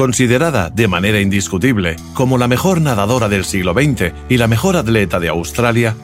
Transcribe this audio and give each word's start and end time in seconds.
Considerada 0.00 0.70
de 0.70 0.88
manera 0.88 1.20
indiscutible 1.20 1.96
como 2.14 2.38
la 2.38 2.48
mejor 2.48 2.80
nadadora 2.80 3.28
del 3.28 3.44
siglo 3.44 3.74
XX 3.74 4.14
y 4.30 4.38
la 4.38 4.46
mejor 4.46 4.78
atleta 4.78 5.20
de 5.20 5.28
Australia, 5.28 5.94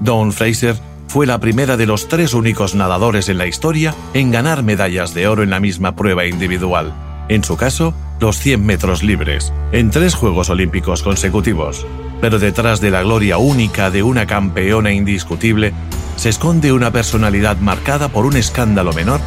Dawn 0.00 0.32
Fraser 0.32 0.74
fue 1.06 1.24
la 1.24 1.38
primera 1.38 1.76
de 1.76 1.86
los 1.86 2.08
tres 2.08 2.34
únicos 2.34 2.74
nadadores 2.74 3.28
en 3.28 3.38
la 3.38 3.46
historia 3.46 3.94
en 4.12 4.32
ganar 4.32 4.64
medallas 4.64 5.14
de 5.14 5.28
oro 5.28 5.44
en 5.44 5.50
la 5.50 5.60
misma 5.60 5.94
prueba 5.94 6.26
individual. 6.26 6.92
En 7.28 7.44
su 7.44 7.56
caso, 7.56 7.94
los 8.18 8.40
100 8.40 8.66
metros 8.66 9.04
libres, 9.04 9.52
en 9.70 9.92
tres 9.92 10.16
Juegos 10.16 10.50
Olímpicos 10.50 11.04
consecutivos. 11.04 11.86
Pero 12.20 12.40
detrás 12.40 12.80
de 12.80 12.90
la 12.90 13.04
gloria 13.04 13.38
única 13.38 13.88
de 13.92 14.02
una 14.02 14.26
campeona 14.26 14.90
indiscutible, 14.90 15.72
se 16.16 16.28
esconde 16.30 16.72
una 16.72 16.90
personalidad 16.90 17.58
marcada 17.58 18.08
por 18.08 18.26
un 18.26 18.36
escándalo 18.36 18.92
menor 18.94 19.20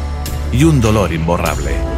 y 0.52 0.64
un 0.64 0.82
dolor 0.82 1.14
imborrable. 1.14 1.97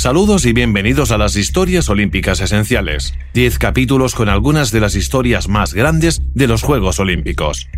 Saludos 0.00 0.46
y 0.46 0.54
bienvenidos 0.54 1.10
a 1.10 1.18
las 1.18 1.36
historias 1.36 1.90
olímpicas 1.90 2.40
esenciales. 2.40 3.12
10 3.34 3.58
capítulos 3.58 4.14
con 4.14 4.30
algunas 4.30 4.72
de 4.72 4.80
las 4.80 4.94
historias 4.94 5.46
más 5.46 5.74
grandes 5.74 6.22
de 6.32 6.46
los 6.46 6.62
Juegos 6.62 6.98
Olímpicos. 7.00 7.68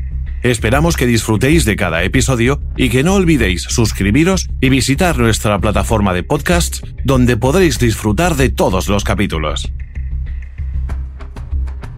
Esperamos 0.45 0.97
que 0.97 1.09
disfrutéis 1.09 1.65
de 1.65 1.75
cada 1.75 2.05
episodio 2.05 2.61
y 2.77 2.91
que 2.91 3.03
no 3.03 3.15
olvidéis 3.15 3.63
suscribiros 3.63 4.49
y 4.61 4.69
visitar 4.69 5.19
nuestra 5.19 5.59
plataforma 5.59 6.15
de 6.15 6.23
podcasts 6.23 6.83
donde 7.03 7.37
podréis 7.37 7.81
disfrutar 7.81 8.37
de 8.37 8.51
todos 8.51 8.89
los 8.89 9.03
capítulos. 9.03 9.73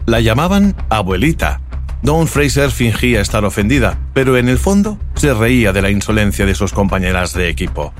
La 0.07 0.23
llamaban 0.23 0.75
abuelita. 0.89 1.61
Dawn 2.03 2.29
Fraser 2.29 2.71
fingía 2.71 3.21
estar 3.21 3.45
ofendida, 3.45 3.99
pero 4.15 4.39
en 4.39 4.49
el 4.49 4.57
fondo 4.57 4.99
se 5.17 5.35
reía 5.35 5.75
de 5.75 5.83
la 5.83 5.91
insolencia 5.91 6.47
de 6.47 6.55
sus 6.55 6.73
compañeras 6.73 7.35
de 7.35 7.51
equipo 7.51 7.93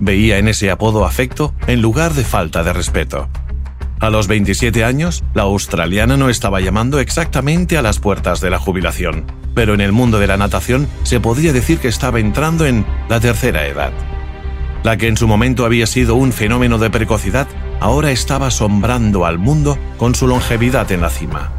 veía 0.00 0.38
en 0.38 0.48
ese 0.48 0.70
apodo 0.70 1.04
afecto 1.04 1.54
en 1.66 1.80
lugar 1.80 2.14
de 2.14 2.24
falta 2.24 2.64
de 2.64 2.72
respeto. 2.72 3.28
A 4.00 4.08
los 4.08 4.28
27 4.28 4.82
años, 4.82 5.22
la 5.34 5.42
australiana 5.42 6.16
no 6.16 6.30
estaba 6.30 6.60
llamando 6.60 7.00
exactamente 7.00 7.76
a 7.76 7.82
las 7.82 7.98
puertas 7.98 8.40
de 8.40 8.48
la 8.48 8.58
jubilación, 8.58 9.26
pero 9.54 9.74
en 9.74 9.82
el 9.82 9.92
mundo 9.92 10.18
de 10.18 10.26
la 10.26 10.38
natación 10.38 10.88
se 11.02 11.20
podría 11.20 11.52
decir 11.52 11.78
que 11.78 11.88
estaba 11.88 12.18
entrando 12.18 12.64
en 12.64 12.86
la 13.10 13.20
tercera 13.20 13.66
edad. 13.66 13.92
La 14.82 14.96
que 14.96 15.06
en 15.06 15.18
su 15.18 15.28
momento 15.28 15.66
había 15.66 15.86
sido 15.86 16.14
un 16.14 16.32
fenómeno 16.32 16.78
de 16.78 16.88
precocidad, 16.88 17.46
ahora 17.78 18.10
estaba 18.10 18.46
asombrando 18.46 19.26
al 19.26 19.38
mundo 19.38 19.78
con 19.98 20.14
su 20.14 20.26
longevidad 20.26 20.90
en 20.92 21.02
la 21.02 21.10
cima. 21.10 21.52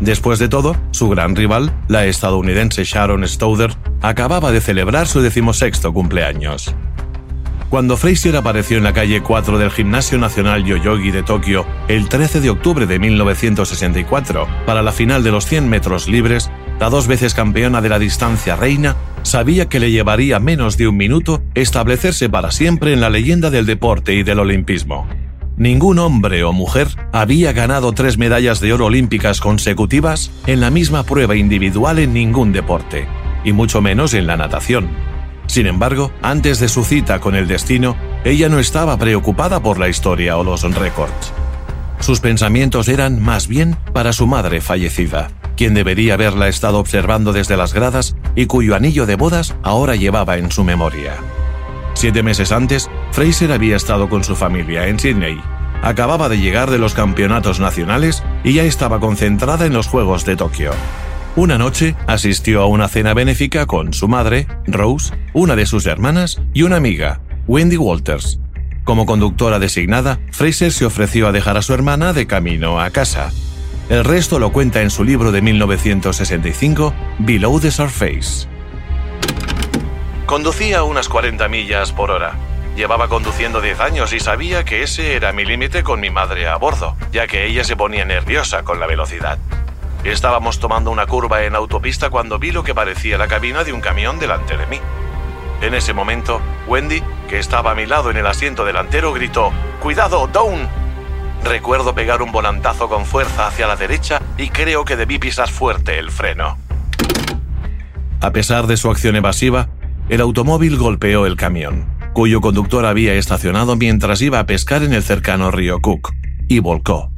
Después 0.00 0.40
de 0.40 0.48
todo, 0.48 0.76
su 0.90 1.08
gran 1.08 1.36
rival, 1.36 1.72
la 1.86 2.04
estadounidense 2.06 2.82
Sharon 2.82 3.26
Stowder, 3.26 3.72
acababa 4.02 4.50
de 4.50 4.60
celebrar 4.60 5.06
su 5.06 5.20
decimosexto 5.20 5.92
cumpleaños. 5.92 6.74
Cuando 7.68 7.96
Fraser 7.96 8.36
apareció 8.36 8.76
en 8.76 8.84
la 8.84 8.92
calle 8.92 9.22
4 9.22 9.58
del 9.58 9.72
Gimnasio 9.72 10.18
Nacional 10.18 10.64
Yoyogi 10.64 11.10
de 11.10 11.24
Tokio 11.24 11.66
el 11.88 12.08
13 12.08 12.40
de 12.40 12.50
octubre 12.50 12.86
de 12.86 13.00
1964 13.00 14.46
para 14.64 14.82
la 14.82 14.92
final 14.92 15.24
de 15.24 15.32
los 15.32 15.46
100 15.46 15.68
metros 15.68 16.06
libres, 16.06 16.50
la 16.78 16.90
dos 16.90 17.08
veces 17.08 17.34
campeona 17.34 17.80
de 17.80 17.88
la 17.88 17.98
distancia 17.98 18.54
reina 18.54 18.94
sabía 19.22 19.68
que 19.68 19.80
le 19.80 19.90
llevaría 19.90 20.38
menos 20.38 20.76
de 20.76 20.86
un 20.86 20.96
minuto 20.96 21.42
establecerse 21.56 22.28
para 22.28 22.52
siempre 22.52 22.92
en 22.92 23.00
la 23.00 23.10
leyenda 23.10 23.50
del 23.50 23.66
deporte 23.66 24.14
y 24.14 24.22
del 24.22 24.38
olimpismo. 24.38 25.08
Ningún 25.56 25.98
hombre 25.98 26.44
o 26.44 26.52
mujer 26.52 26.86
había 27.12 27.52
ganado 27.52 27.92
tres 27.92 28.16
medallas 28.16 28.60
de 28.60 28.74
oro 28.74 28.86
olímpicas 28.86 29.40
consecutivas 29.40 30.30
en 30.46 30.60
la 30.60 30.70
misma 30.70 31.02
prueba 31.02 31.34
individual 31.34 31.98
en 31.98 32.12
ningún 32.12 32.52
deporte, 32.52 33.08
y 33.42 33.52
mucho 33.52 33.80
menos 33.80 34.14
en 34.14 34.28
la 34.28 34.36
natación. 34.36 35.15
Sin 35.46 35.66
embargo, 35.66 36.12
antes 36.22 36.58
de 36.58 36.68
su 36.68 36.84
cita 36.84 37.20
con 37.20 37.34
el 37.34 37.46
destino, 37.48 37.96
ella 38.24 38.48
no 38.48 38.58
estaba 38.58 38.96
preocupada 38.96 39.60
por 39.60 39.78
la 39.78 39.88
historia 39.88 40.36
o 40.36 40.44
los 40.44 40.62
récords. 40.62 41.32
Sus 42.00 42.20
pensamientos 42.20 42.88
eran 42.88 43.22
más 43.22 43.48
bien 43.48 43.76
para 43.92 44.12
su 44.12 44.26
madre 44.26 44.60
fallecida, 44.60 45.30
quien 45.56 45.74
debería 45.74 46.14
haberla 46.14 46.48
estado 46.48 46.78
observando 46.78 47.32
desde 47.32 47.56
las 47.56 47.72
gradas 47.72 48.16
y 48.34 48.46
cuyo 48.46 48.74
anillo 48.74 49.06
de 49.06 49.16
bodas 49.16 49.54
ahora 49.62 49.96
llevaba 49.96 50.36
en 50.36 50.50
su 50.50 50.62
memoria. 50.62 51.14
Siete 51.94 52.22
meses 52.22 52.52
antes, 52.52 52.90
Fraser 53.12 53.52
había 53.52 53.76
estado 53.76 54.10
con 54.10 54.22
su 54.22 54.36
familia 54.36 54.86
en 54.88 54.98
Sydney. 54.98 55.40
Acababa 55.82 56.28
de 56.28 56.38
llegar 56.38 56.70
de 56.70 56.78
los 56.78 56.92
campeonatos 56.92 57.58
nacionales 57.58 58.22
y 58.44 58.52
ya 58.52 58.64
estaba 58.64 59.00
concentrada 59.00 59.64
en 59.64 59.72
los 59.72 59.86
Juegos 59.86 60.26
de 60.26 60.36
Tokio. 60.36 60.72
Una 61.36 61.58
noche 61.58 61.94
asistió 62.06 62.62
a 62.62 62.66
una 62.66 62.88
cena 62.88 63.12
benéfica 63.12 63.66
con 63.66 63.92
su 63.92 64.08
madre, 64.08 64.46
Rose, 64.66 65.12
una 65.34 65.54
de 65.54 65.66
sus 65.66 65.84
hermanas 65.84 66.40
y 66.54 66.62
una 66.62 66.76
amiga, 66.76 67.20
Wendy 67.46 67.76
Walters. 67.76 68.40
Como 68.84 69.04
conductora 69.04 69.58
designada, 69.58 70.18
Fraser 70.30 70.72
se 70.72 70.86
ofreció 70.86 71.28
a 71.28 71.32
dejar 71.32 71.58
a 71.58 71.62
su 71.62 71.74
hermana 71.74 72.14
de 72.14 72.26
camino 72.26 72.80
a 72.80 72.88
casa. 72.88 73.32
El 73.90 74.04
resto 74.04 74.38
lo 74.38 74.50
cuenta 74.50 74.80
en 74.80 74.88
su 74.88 75.04
libro 75.04 75.30
de 75.30 75.42
1965, 75.42 76.94
Below 77.18 77.60
the 77.60 77.70
Surface. 77.70 78.48
Conducía 80.24 80.84
unas 80.84 81.10
40 81.10 81.48
millas 81.48 81.92
por 81.92 82.12
hora. 82.12 82.32
Llevaba 82.76 83.08
conduciendo 83.08 83.60
10 83.60 83.80
años 83.80 84.14
y 84.14 84.20
sabía 84.20 84.64
que 84.64 84.82
ese 84.82 85.14
era 85.14 85.34
mi 85.34 85.44
límite 85.44 85.82
con 85.82 86.00
mi 86.00 86.08
madre 86.08 86.48
a 86.48 86.56
bordo, 86.56 86.96
ya 87.12 87.26
que 87.26 87.46
ella 87.46 87.62
se 87.62 87.76
ponía 87.76 88.06
nerviosa 88.06 88.62
con 88.62 88.80
la 88.80 88.86
velocidad. 88.86 89.38
Estábamos 90.06 90.60
tomando 90.60 90.92
una 90.92 91.04
curva 91.04 91.42
en 91.42 91.56
autopista 91.56 92.10
cuando 92.10 92.38
vi 92.38 92.52
lo 92.52 92.62
que 92.62 92.76
parecía 92.76 93.18
la 93.18 93.26
cabina 93.26 93.64
de 93.64 93.72
un 93.72 93.80
camión 93.80 94.20
delante 94.20 94.56
de 94.56 94.64
mí. 94.66 94.78
En 95.60 95.74
ese 95.74 95.94
momento, 95.94 96.40
Wendy, 96.68 97.02
que 97.28 97.40
estaba 97.40 97.72
a 97.72 97.74
mi 97.74 97.86
lado 97.86 98.12
en 98.12 98.16
el 98.16 98.26
asiento 98.26 98.64
delantero, 98.64 99.12
gritó, 99.12 99.50
¡Cuidado, 99.82 100.28
Down! 100.28 100.68
Recuerdo 101.42 101.92
pegar 101.92 102.22
un 102.22 102.30
volantazo 102.30 102.88
con 102.88 103.04
fuerza 103.04 103.48
hacia 103.48 103.66
la 103.66 103.74
derecha 103.74 104.22
y 104.38 104.50
creo 104.50 104.84
que 104.84 104.94
debí 104.94 105.18
pisar 105.18 105.50
fuerte 105.50 105.98
el 105.98 106.12
freno. 106.12 106.56
A 108.20 108.30
pesar 108.30 108.68
de 108.68 108.76
su 108.76 108.88
acción 108.88 109.16
evasiva, 109.16 109.68
el 110.08 110.20
automóvil 110.20 110.76
golpeó 110.76 111.26
el 111.26 111.36
camión, 111.36 111.84
cuyo 112.12 112.40
conductor 112.40 112.86
había 112.86 113.14
estacionado 113.14 113.74
mientras 113.74 114.22
iba 114.22 114.38
a 114.38 114.46
pescar 114.46 114.84
en 114.84 114.92
el 114.92 115.02
cercano 115.02 115.50
río 115.50 115.80
Cook, 115.80 116.14
y 116.46 116.60
volcó. 116.60 117.10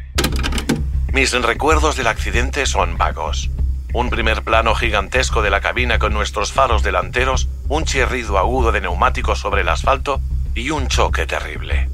Mis 1.13 1.33
recuerdos 1.33 1.97
del 1.97 2.07
accidente 2.07 2.67
son 2.67 2.99
vagos. 2.99 3.51
Un 3.95 4.11
primer 4.11 4.43
plano 4.43 4.75
gigantesco 4.75 5.41
de 5.41 5.51
la 5.51 5.61
cabina 5.61 5.99
con 5.99 6.13
nuestros 6.13 6.53
faros 6.53 6.83
delanteros, 6.83 7.49
un 7.69 7.85
chirrido 7.85 8.39
agudo 8.39 8.73
de 8.73 8.83
neumáticos 8.83 9.39
sobre 9.39 9.63
el 9.63 9.69
asfalto 9.71 10.21
y 10.55 10.71
un 10.71 10.89
choque 10.89 11.27
terrible. 11.27 11.89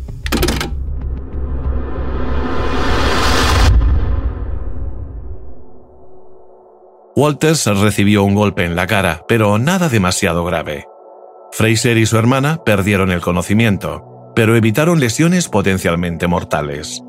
Walters 7.17 7.67
recibió 7.67 8.25
un 8.25 8.35
golpe 8.35 8.65
en 8.65 8.75
la 8.75 8.89
cara, 8.89 9.25
pero 9.29 9.57
nada 9.59 9.89
demasiado 9.89 10.45
grave. 10.45 10.87
Fraser 11.53 11.97
y 11.97 12.07
su 12.07 12.19
hermana 12.19 12.65
perdieron 12.65 13.13
el 13.13 13.21
conocimiento, 13.21 14.33
pero 14.35 14.57
evitaron 14.57 14.99
lesiones 14.99 15.49
potencialmente 15.49 16.27
mortales. 16.27 17.01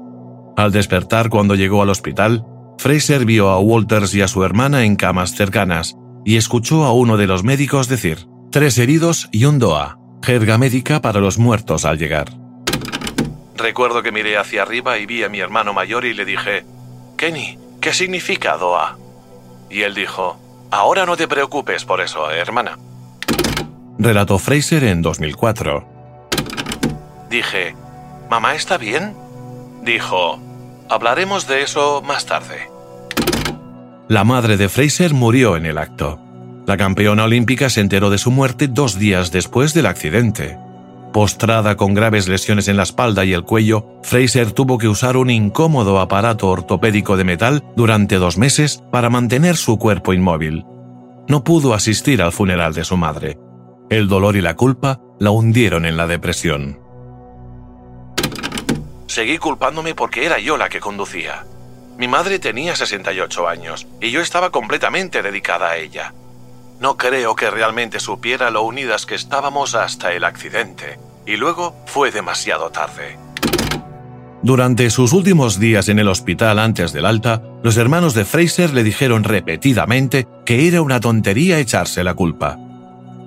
Al 0.57 0.72
despertar 0.72 1.30
cuando 1.30 1.56
llegó 1.56 1.81
al 1.81 1.90
hospital, 1.90 2.46
Fraser 2.78 3.25
vio 3.25 3.50
a 3.50 3.60
Walters 3.60 4.13
y 4.16 4.22
a 4.22 4.28
su 4.28 4.44
hermana 4.44 4.86
en 4.86 4.96
camas 4.96 5.36
cercanas 5.36 5.96
y 6.24 6.38
escuchó 6.38 6.86
a 6.86 6.94
uno 6.94 7.18
de 7.18 7.28
los 7.28 7.44
médicos 7.44 7.88
decir, 7.88 8.28
tres 8.52 8.78
heridos 8.78 9.28
y 9.31 9.46
un 9.46 9.60
DOA, 9.60 10.00
jerga 10.24 10.57
médica 10.57 11.02
para 11.02 11.19
los 11.19 11.38
muertos 11.38 11.84
al 11.86 11.98
llegar. 11.98 12.31
Recuerdo 13.57 14.02
que 14.02 14.12
miré 14.12 14.38
hacia 14.38 14.63
arriba 14.63 14.98
y 14.98 15.06
vi 15.06 15.24
a 15.24 15.30
mi 15.30 15.40
hermano 15.40 15.74
mayor 15.74 16.06
y 16.06 16.13
le 16.13 16.25
dije, 16.25 16.66
Kenny, 17.18 17.57
¿qué 17.81 17.94
significa 17.94 18.57
Doa? 18.57 18.98
Y 19.69 19.81
él 19.81 19.94
dijo, 19.94 20.38
Ahora 20.72 21.06
no 21.06 21.16
te 21.16 21.28
preocupes 21.28 21.86
por 21.86 22.02
eso, 22.02 22.30
hermana. 22.30 22.78
Relató 23.98 24.40
Fraser 24.40 24.84
en 24.84 25.02
2004. 25.02 25.88
Dije, 27.30 27.75
¿Mamá 28.30 28.56
está 28.56 28.78
bien? 28.78 29.16
Dijo, 29.85 30.39
hablaremos 30.89 31.47
de 31.47 31.61
eso 31.61 32.01
más 32.01 32.25
tarde. 32.25 32.69
La 34.07 34.23
madre 34.23 34.57
de 34.57 34.67
Fraser 34.67 35.13
murió 35.13 35.55
en 35.57 35.67
el 35.67 35.77
acto. 35.77 36.19
La 36.65 36.75
campeona 36.75 37.25
olímpica 37.25 37.69
se 37.69 37.81
enteró 37.81 38.09
de 38.09 38.17
su 38.17 38.31
muerte 38.31 38.67
dos 38.67 38.97
días 38.97 39.31
después 39.31 39.75
del 39.75 39.85
accidente. 39.85 40.57
Postrada 41.13 41.77
con 41.77 41.93
graves 41.93 42.27
lesiones 42.27 42.67
en 42.67 42.77
la 42.77 42.83
espalda 42.83 43.23
y 43.25 43.33
el 43.33 43.43
cuello, 43.43 43.99
Fraser 44.01 44.51
tuvo 44.51 44.79
que 44.79 44.87
usar 44.87 45.17
un 45.17 45.29
incómodo 45.29 45.99
aparato 45.99 46.49
ortopédico 46.49 47.15
de 47.15 47.23
metal 47.23 47.63
durante 47.75 48.15
dos 48.15 48.37
meses 48.37 48.83
para 48.91 49.11
mantener 49.11 49.55
su 49.55 49.77
cuerpo 49.77 50.13
inmóvil. 50.13 50.65
No 51.27 51.43
pudo 51.43 51.73
asistir 51.73 52.21
al 52.21 52.31
funeral 52.31 52.73
de 52.73 52.83
su 52.83 52.97
madre. 52.97 53.37
El 53.89 54.07
dolor 54.07 54.35
y 54.35 54.41
la 54.41 54.55
culpa 54.55 54.99
la 55.19 55.29
hundieron 55.29 55.85
en 55.85 55.95
la 55.95 56.07
depresión. 56.07 56.84
Seguí 59.07 59.38
culpándome 59.38 59.96
porque 59.96 60.25
era 60.25 60.40
yo 60.40 60.57
la 60.57 60.69
que 60.69 60.80
conducía. 60.80 61.46
Mi 61.98 62.07
madre 62.07 62.40
tenía 62.40 62.75
68 62.75 63.48
años 63.48 63.88
y 64.02 64.12
yo 64.12 64.22
estaba 64.22 64.50
completamente 64.50 65.22
dedicada 65.22 65.69
a 65.69 65.78
ella. 65.78 66.13
No 66.80 66.98
creo 66.98 67.36
que 67.36 67.50
realmente 67.50 68.00
supiera 68.00 68.50
lo 68.50 68.63
unidas 68.63 69.06
que 69.06 69.16
estábamos 69.16 69.75
hasta 69.75 70.13
el 70.13 70.25
accidente, 70.25 71.00
y 71.25 71.38
luego 71.38 71.74
fue 71.86 72.12
demasiado 72.12 72.69
tarde. 72.69 73.18
Durante 74.44 74.90
sus 74.90 75.13
últimos 75.13 75.60
días 75.60 75.90
en 75.90 75.98
el 76.00 76.07
hospital 76.07 76.60
antes 76.60 76.92
del 76.92 77.06
alta, 77.06 77.42
los 77.63 77.78
hermanos 77.78 78.13
de 78.13 78.25
Fraser 78.25 78.74
le 78.74 78.84
dijeron 78.84 79.24
repetidamente 79.24 80.28
que 80.46 80.68
era 80.68 80.81
una 80.81 81.00
tontería 81.00 81.57
echarse 81.57 82.04
la 82.04 82.13
culpa. 82.13 82.60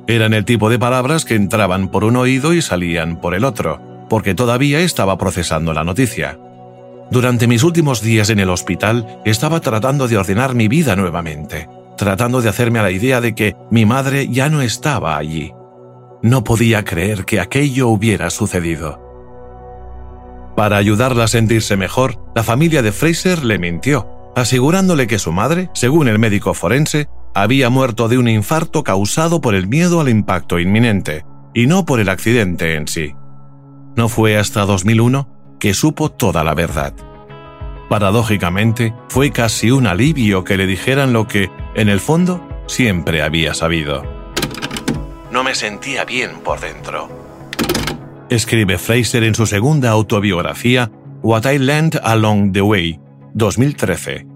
Eran 0.06 0.32
el 0.32 0.44
tipo 0.44 0.70
de 0.70 0.78
palabras 0.78 1.24
que 1.24 1.34
entraban 1.34 1.88
por 1.88 2.04
un 2.04 2.16
oído 2.16 2.54
y 2.54 2.62
salían 2.62 3.20
por 3.20 3.34
el 3.34 3.44
otro, 3.44 3.80
porque 4.08 4.34
todavía 4.34 4.80
estaba 4.80 5.18
procesando 5.18 5.72
la 5.72 5.84
noticia. 5.84 6.38
Durante 7.10 7.46
mis 7.46 7.62
últimos 7.62 8.02
días 8.02 8.30
en 8.30 8.38
el 8.38 8.50
hospital 8.50 9.20
estaba 9.24 9.60
tratando 9.60 10.08
de 10.08 10.18
ordenar 10.18 10.54
mi 10.54 10.68
vida 10.68 10.94
nuevamente 10.96 11.68
tratando 11.98 12.40
de 12.40 12.48
hacerme 12.48 12.78
a 12.78 12.82
la 12.82 12.90
idea 12.90 13.20
de 13.20 13.34
que 13.34 13.54
mi 13.70 13.84
madre 13.84 14.28
ya 14.28 14.48
no 14.48 14.62
estaba 14.62 15.18
allí. 15.18 15.52
No 16.22 16.44
podía 16.44 16.84
creer 16.84 17.26
que 17.26 17.40
aquello 17.40 17.88
hubiera 17.88 18.30
sucedido. 18.30 19.04
Para 20.56 20.78
ayudarla 20.78 21.24
a 21.24 21.28
sentirse 21.28 21.76
mejor, 21.76 22.18
la 22.34 22.42
familia 22.42 22.80
de 22.80 22.92
Fraser 22.92 23.44
le 23.44 23.58
mintió, 23.58 24.08
asegurándole 24.34 25.06
que 25.06 25.18
su 25.18 25.32
madre, 25.32 25.68
según 25.74 26.08
el 26.08 26.18
médico 26.18 26.54
forense, 26.54 27.08
había 27.34 27.68
muerto 27.68 28.08
de 28.08 28.18
un 28.18 28.28
infarto 28.28 28.82
causado 28.82 29.40
por 29.40 29.54
el 29.54 29.68
miedo 29.68 30.00
al 30.00 30.08
impacto 30.08 30.58
inminente, 30.58 31.24
y 31.54 31.66
no 31.66 31.84
por 31.84 32.00
el 32.00 32.08
accidente 32.08 32.74
en 32.74 32.88
sí. 32.88 33.14
No 33.98 34.08
fue 34.08 34.38
hasta 34.38 34.64
2001 34.64 35.56
que 35.58 35.74
supo 35.74 36.08
toda 36.08 36.44
la 36.44 36.54
verdad. 36.54 36.94
Paradójicamente, 37.88 38.94
fue 39.08 39.32
casi 39.32 39.72
un 39.72 39.88
alivio 39.88 40.44
que 40.44 40.56
le 40.56 40.68
dijeran 40.68 41.12
lo 41.12 41.26
que, 41.26 41.50
en 41.74 41.88
el 41.88 41.98
fondo, 41.98 42.40
siempre 42.68 43.22
había 43.22 43.54
sabido. 43.54 44.04
No 45.32 45.42
me 45.42 45.56
sentía 45.56 46.04
bien 46.04 46.38
por 46.44 46.60
dentro. 46.60 47.08
Escribe 48.30 48.78
Fraser 48.78 49.24
en 49.24 49.34
su 49.34 49.46
segunda 49.46 49.90
autobiografía, 49.90 50.92
What 51.22 51.50
I 51.50 51.58
Learned 51.58 51.98
Along 52.04 52.52
the 52.52 52.62
Way, 52.62 53.00
2013. 53.34 54.28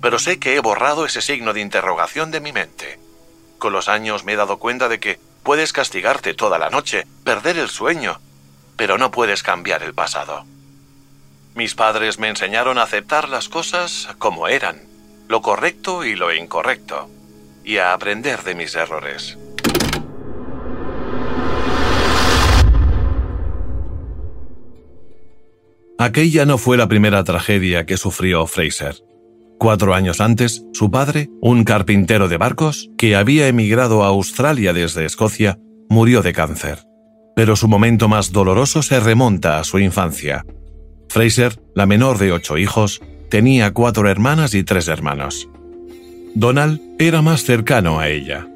Pero 0.00 0.20
sé 0.20 0.38
que 0.38 0.54
he 0.54 0.60
borrado 0.60 1.04
ese 1.04 1.22
signo 1.22 1.52
de 1.54 1.60
interrogación 1.60 2.30
de 2.30 2.40
mi 2.40 2.52
mente. 2.52 3.00
Con 3.58 3.72
los 3.72 3.88
años 3.88 4.24
me 4.24 4.34
he 4.34 4.36
dado 4.36 4.58
cuenta 4.58 4.88
de 4.88 5.00
que 5.00 5.18
puedes 5.42 5.72
castigarte 5.72 6.34
toda 6.34 6.60
la 6.60 6.70
noche, 6.70 7.04
perder 7.24 7.58
el 7.58 7.68
sueño, 7.68 8.20
pero 8.78 8.96
no 8.96 9.10
puedes 9.10 9.42
cambiar 9.42 9.82
el 9.82 9.92
pasado. 9.92 10.46
Mis 11.54 11.74
padres 11.74 12.20
me 12.20 12.28
enseñaron 12.28 12.78
a 12.78 12.84
aceptar 12.84 13.28
las 13.28 13.48
cosas 13.48 14.08
como 14.18 14.46
eran, 14.46 14.82
lo 15.28 15.42
correcto 15.42 16.04
y 16.04 16.14
lo 16.14 16.32
incorrecto, 16.32 17.10
y 17.64 17.78
a 17.78 17.92
aprender 17.92 18.44
de 18.44 18.54
mis 18.54 18.74
errores. 18.76 19.36
Aquella 25.98 26.46
no 26.46 26.56
fue 26.58 26.76
la 26.76 26.86
primera 26.86 27.24
tragedia 27.24 27.84
que 27.84 27.96
sufrió 27.96 28.46
Fraser. 28.46 29.02
Cuatro 29.58 29.94
años 29.94 30.20
antes, 30.20 30.62
su 30.72 30.92
padre, 30.92 31.28
un 31.42 31.64
carpintero 31.64 32.28
de 32.28 32.36
barcos, 32.36 32.88
que 32.96 33.16
había 33.16 33.48
emigrado 33.48 34.04
a 34.04 34.06
Australia 34.06 34.72
desde 34.72 35.04
Escocia, 35.04 35.58
murió 35.88 36.22
de 36.22 36.32
cáncer. 36.32 36.87
Pero 37.38 37.54
su 37.54 37.68
momento 37.68 38.08
más 38.08 38.32
doloroso 38.32 38.82
se 38.82 38.98
remonta 38.98 39.60
a 39.60 39.62
su 39.62 39.78
infancia, 39.78 40.44
Fraser, 41.08 41.60
la 41.72 41.86
menor 41.86 42.18
de 42.18 42.32
ocho 42.32 42.58
hijos, 42.58 43.00
tenía 43.30 43.72
cuatro 43.72 44.10
hermanas 44.10 44.54
y 44.54 44.64
tres 44.64 44.88
hermanos. 44.88 45.48
Donald 46.34 46.80
era 46.98 47.22
más 47.22 47.44
cercano 47.44 48.00
a 48.00 48.08
ella. 48.08 48.48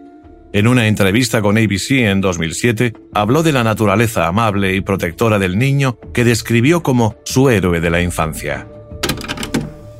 En 0.52 0.66
una 0.66 0.88
entrevista 0.88 1.42
con 1.42 1.58
ABC 1.58 1.92
en 1.92 2.20
2007, 2.20 2.92
habló 3.14 3.44
de 3.44 3.52
la 3.52 3.62
naturaleza 3.62 4.26
amable 4.26 4.74
y 4.74 4.80
protectora 4.80 5.38
del 5.38 5.58
niño 5.58 5.96
que 6.12 6.24
describió 6.24 6.82
como 6.82 7.14
su 7.24 7.50
héroe 7.50 7.80
de 7.80 7.90
la 7.90 8.02
infancia. 8.02 8.66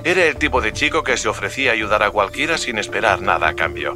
Era 0.02 0.24
el 0.24 0.34
tipo 0.34 0.60
de 0.60 0.72
chico 0.72 1.04
que 1.04 1.16
se 1.16 1.28
ofrecía 1.28 1.70
a 1.70 1.74
ayudar 1.74 2.02
a 2.02 2.10
cualquiera 2.10 2.58
sin 2.58 2.78
esperar 2.78 3.22
nada 3.22 3.46
a 3.46 3.54
cambio. 3.54 3.94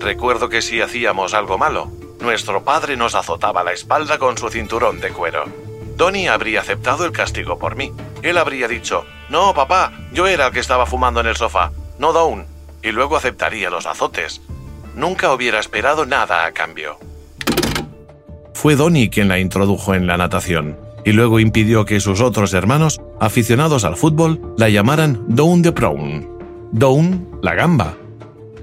Recuerdo 0.00 0.48
que 0.48 0.62
si 0.62 0.80
hacíamos 0.80 1.34
algo 1.34 1.58
malo, 1.58 1.92
nuestro 2.20 2.64
padre 2.64 2.96
nos 2.96 3.14
azotaba 3.14 3.64
la 3.64 3.72
espalda 3.72 4.18
con 4.18 4.38
su 4.38 4.48
cinturón 4.48 5.00
de 5.00 5.10
cuero. 5.10 5.44
Donnie 5.96 6.28
habría 6.28 6.60
aceptado 6.60 7.04
el 7.04 7.12
castigo 7.12 7.58
por 7.58 7.76
mí. 7.76 7.92
Él 8.22 8.38
habría 8.38 8.68
dicho, 8.68 9.04
no, 9.30 9.54
papá, 9.54 9.92
yo 10.12 10.26
era 10.26 10.48
el 10.48 10.52
que 10.52 10.60
estaba 10.60 10.86
fumando 10.86 11.20
en 11.20 11.26
el 11.26 11.36
sofá, 11.36 11.72
no 11.98 12.12
Dawn, 12.12 12.46
y 12.82 12.92
luego 12.92 13.16
aceptaría 13.16 13.70
los 13.70 13.86
azotes. 13.86 14.42
Nunca 14.94 15.32
hubiera 15.32 15.58
esperado 15.58 16.06
nada 16.06 16.44
a 16.44 16.52
cambio. 16.52 16.98
Fue 18.54 18.76
Donnie 18.76 19.10
quien 19.10 19.28
la 19.28 19.38
introdujo 19.38 19.94
en 19.94 20.06
la 20.06 20.16
natación, 20.16 20.78
y 21.04 21.12
luego 21.12 21.40
impidió 21.40 21.84
que 21.84 22.00
sus 22.00 22.20
otros 22.20 22.52
hermanos, 22.52 23.00
aficionados 23.20 23.84
al 23.84 23.96
fútbol, 23.96 24.54
la 24.58 24.68
llamaran 24.68 25.24
Dawn 25.28 25.62
the 25.62 25.72
Prawn. 25.72 26.28
Dawn, 26.72 27.38
la 27.42 27.54
gamba. 27.54 27.96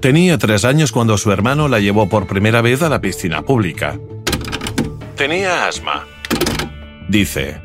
Tenía 0.04 0.36
tres 0.36 0.66
años 0.66 0.92
cuando 0.92 1.16
su 1.16 1.32
hermano 1.32 1.66
la 1.66 1.80
llevó 1.80 2.10
por 2.10 2.26
primera 2.26 2.60
vez 2.60 2.82
a 2.82 2.90
la 2.90 3.00
piscina 3.00 3.40
pública. 3.40 3.98
Tenía 5.16 5.66
asma, 5.66 6.06
Dice, 7.08 7.58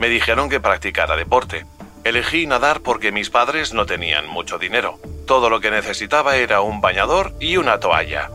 me 0.00 0.08
dijeron 0.08 0.48
que 0.48 0.60
practicara 0.60 1.14
deporte. 1.14 1.66
Elegí 2.04 2.46
nadar 2.46 2.80
porque 2.80 3.12
mis 3.12 3.28
padres 3.28 3.74
no 3.74 3.84
tenían 3.84 4.26
mucho 4.26 4.56
dinero. 4.56 4.98
Todo 5.26 5.50
lo 5.50 5.60
que 5.60 5.70
necesitaba 5.70 6.36
era 6.36 6.62
un 6.62 6.80
bañador 6.80 7.34
y 7.38 7.58
una 7.58 7.78
toalla. 7.80 8.30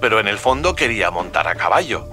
Pero 0.00 0.20
en 0.20 0.28
el 0.28 0.38
fondo 0.38 0.76
quería 0.76 1.10
montar 1.10 1.48
a 1.48 1.56
caballo. 1.56 2.06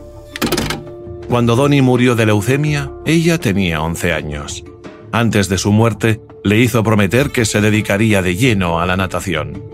Cuando 1.29 1.55
Donnie 1.55 1.83
murió 1.83 2.15
de 2.15 2.25
leucemia, 2.25 2.89
ella 3.05 3.37
tenía 3.37 3.83
11 3.83 4.13
años. 4.13 4.63
Antes 5.11 5.47
de 5.47 5.59
su 5.59 5.71
muerte, 5.71 6.19
le 6.43 6.57
hizo 6.57 6.83
prometer 6.83 7.29
que 7.29 7.45
se 7.45 7.61
dedicaría 7.61 8.23
de 8.23 8.35
lleno 8.35 8.79
a 8.79 8.87
la 8.87 8.97
natación. 8.97 9.70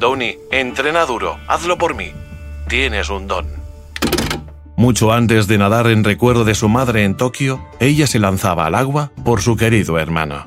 Donnie, 0.00 0.38
entrena 0.50 1.06
duro, 1.06 1.38
hazlo 1.48 1.78
por 1.78 1.94
mí. 1.94 2.12
Tienes 2.68 3.08
un 3.08 3.26
don. 3.26 3.46
Mucho 4.76 5.12
antes 5.12 5.46
de 5.46 5.56
nadar 5.56 5.86
en 5.86 6.04
recuerdo 6.04 6.44
de 6.44 6.54
su 6.54 6.68
madre 6.68 7.04
en 7.04 7.16
Tokio, 7.16 7.64
ella 7.80 8.06
se 8.06 8.18
lanzaba 8.18 8.66
al 8.66 8.74
agua 8.74 9.10
por 9.24 9.40
su 9.40 9.56
querido 9.56 9.98
hermano. 9.98 10.46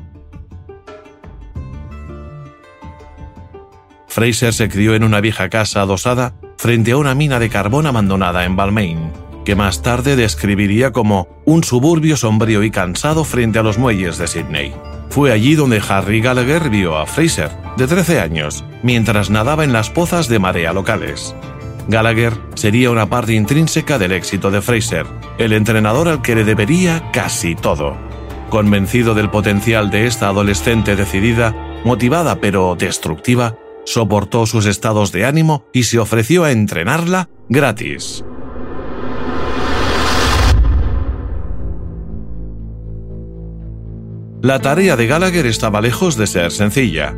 Fraser 4.07 4.53
se 4.53 4.69
crió 4.69 4.93
en 4.93 5.03
una 5.03 5.21
vieja 5.21 5.49
casa 5.49 5.81
adosada 5.81 6.33
frente 6.57 6.91
a 6.91 6.97
una 6.97 7.15
mina 7.15 7.39
de 7.39 7.49
carbón 7.49 7.87
abandonada 7.87 8.43
en 8.43 8.55
Balmain, 8.55 9.11
que 9.45 9.55
más 9.55 9.81
tarde 9.81 10.15
describiría 10.15 10.91
como 10.91 11.27
un 11.45 11.63
suburbio 11.63 12.17
sombrío 12.17 12.63
y 12.63 12.69
cansado 12.69 13.23
frente 13.23 13.57
a 13.57 13.63
los 13.63 13.79
muelles 13.79 14.17
de 14.17 14.27
Sydney. 14.27 14.73
Fue 15.09 15.31
allí 15.31 15.55
donde 15.55 15.81
Harry 15.87 16.21
Gallagher 16.21 16.69
vio 16.69 16.97
a 16.97 17.05
Fraser, 17.05 17.49
de 17.77 17.87
13 17.87 18.19
años, 18.19 18.63
mientras 18.83 19.29
nadaba 19.29 19.63
en 19.63 19.73
las 19.73 19.89
pozas 19.89 20.27
de 20.27 20.39
marea 20.39 20.71
locales. 20.71 21.35
Gallagher 21.87 22.33
sería 22.53 22.91
una 22.91 23.09
parte 23.09 23.33
intrínseca 23.33 23.97
del 23.97 24.11
éxito 24.11 24.51
de 24.51 24.61
Fraser, 24.61 25.07
el 25.39 25.53
entrenador 25.53 26.07
al 26.07 26.21
que 26.21 26.35
le 26.35 26.43
debería 26.43 27.09
casi 27.11 27.55
todo. 27.55 27.97
Convencido 28.49 29.15
del 29.15 29.31
potencial 29.31 29.89
de 29.89 30.05
esta 30.05 30.27
adolescente 30.27 30.95
decidida, 30.95 31.55
motivada 31.83 32.35
pero 32.39 32.75
destructiva, 32.75 33.55
soportó 33.85 34.45
sus 34.45 34.67
estados 34.67 35.11
de 35.11 35.25
ánimo 35.25 35.65
y 35.73 35.83
se 35.83 35.97
ofreció 35.97 36.43
a 36.43 36.51
entrenarla 36.51 37.29
gratis. 37.47 38.23
La 44.41 44.59
tarea 44.59 44.95
de 44.95 45.05
Gallagher 45.05 45.45
estaba 45.45 45.81
lejos 45.81 46.15
de 46.15 46.25
ser 46.25 46.51
sencilla. 46.51 47.13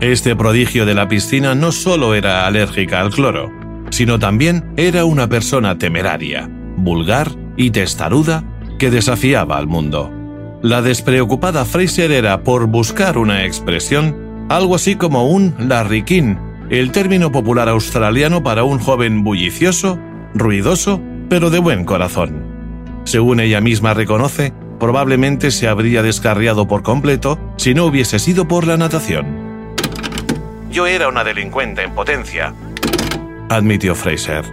Este 0.00 0.34
prodigio 0.34 0.84
de 0.84 0.94
la 0.94 1.06
piscina 1.06 1.54
no 1.54 1.70
solo 1.70 2.12
era 2.16 2.44
alérgica 2.44 3.00
al 3.00 3.10
cloro, 3.10 3.52
sino 3.90 4.18
también 4.18 4.72
era 4.76 5.04
una 5.04 5.28
persona 5.28 5.78
temeraria, 5.78 6.50
vulgar 6.76 7.30
y 7.56 7.70
testaruda 7.70 8.42
que 8.80 8.90
desafiaba 8.90 9.58
al 9.58 9.68
mundo. 9.68 10.12
La 10.60 10.82
despreocupada 10.82 11.64
Fraser 11.64 12.10
era, 12.10 12.42
por 12.42 12.66
buscar 12.66 13.16
una 13.16 13.44
expresión, 13.44 14.46
algo 14.48 14.74
así 14.74 14.96
como 14.96 15.28
un 15.28 15.54
larriquín, 15.60 16.36
el 16.68 16.90
término 16.90 17.30
popular 17.30 17.68
australiano 17.68 18.42
para 18.42 18.64
un 18.64 18.80
joven 18.80 19.22
bullicioso, 19.22 20.00
ruidoso, 20.34 21.00
pero 21.28 21.50
de 21.50 21.60
buen 21.60 21.84
corazón. 21.84 22.44
Según 23.04 23.38
ella 23.38 23.60
misma 23.60 23.94
reconoce, 23.94 24.52
probablemente 24.78 25.50
se 25.50 25.68
habría 25.68 26.02
descarriado 26.02 26.68
por 26.68 26.82
completo 26.82 27.38
si 27.56 27.74
no 27.74 27.86
hubiese 27.86 28.18
sido 28.18 28.46
por 28.46 28.66
la 28.66 28.76
natación. 28.76 29.26
Yo 30.70 30.86
era 30.86 31.08
una 31.08 31.24
delincuente 31.24 31.82
en 31.82 31.94
potencia, 31.94 32.54
admitió 33.48 33.94
Fraser. 33.94 34.44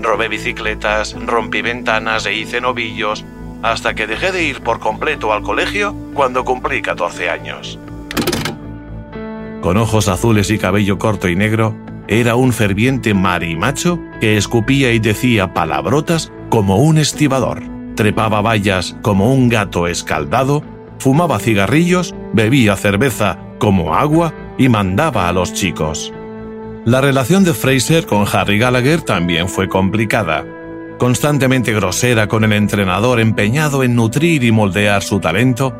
Robé 0.00 0.28
bicicletas, 0.28 1.14
rompí 1.26 1.62
ventanas 1.62 2.26
e 2.26 2.34
hice 2.34 2.60
novillos, 2.60 3.24
hasta 3.62 3.94
que 3.94 4.06
dejé 4.06 4.32
de 4.32 4.44
ir 4.44 4.60
por 4.60 4.80
completo 4.80 5.32
al 5.32 5.42
colegio 5.42 5.94
cuando 6.14 6.44
cumplí 6.44 6.82
14 6.82 7.30
años. 7.30 7.78
Con 9.60 9.76
ojos 9.76 10.08
azules 10.08 10.50
y 10.50 10.58
cabello 10.58 10.98
corto 10.98 11.28
y 11.28 11.36
negro, 11.36 11.76
era 12.08 12.34
un 12.34 12.52
ferviente 12.52 13.14
marimacho 13.14 14.00
que 14.20 14.36
escupía 14.36 14.92
y 14.92 14.98
decía 14.98 15.54
palabrotas 15.54 16.32
como 16.50 16.78
un 16.78 16.98
estibador 16.98 17.71
trepaba 17.94 18.40
vallas 18.40 18.96
como 19.02 19.32
un 19.32 19.48
gato 19.48 19.86
escaldado, 19.86 20.62
fumaba 20.98 21.38
cigarrillos, 21.38 22.14
bebía 22.32 22.76
cerveza 22.76 23.38
como 23.58 23.94
agua 23.94 24.32
y 24.58 24.68
mandaba 24.68 25.28
a 25.28 25.32
los 25.32 25.52
chicos. 25.52 26.12
La 26.84 27.00
relación 27.00 27.44
de 27.44 27.54
Fraser 27.54 28.06
con 28.06 28.26
Harry 28.32 28.58
Gallagher 28.58 29.02
también 29.02 29.48
fue 29.48 29.68
complicada. 29.68 30.44
Constantemente 30.98 31.72
grosera 31.72 32.28
con 32.28 32.44
el 32.44 32.52
entrenador 32.52 33.20
empeñado 33.20 33.82
en 33.82 33.94
nutrir 33.94 34.44
y 34.44 34.52
moldear 34.52 35.02
su 35.02 35.20
talento, 35.20 35.76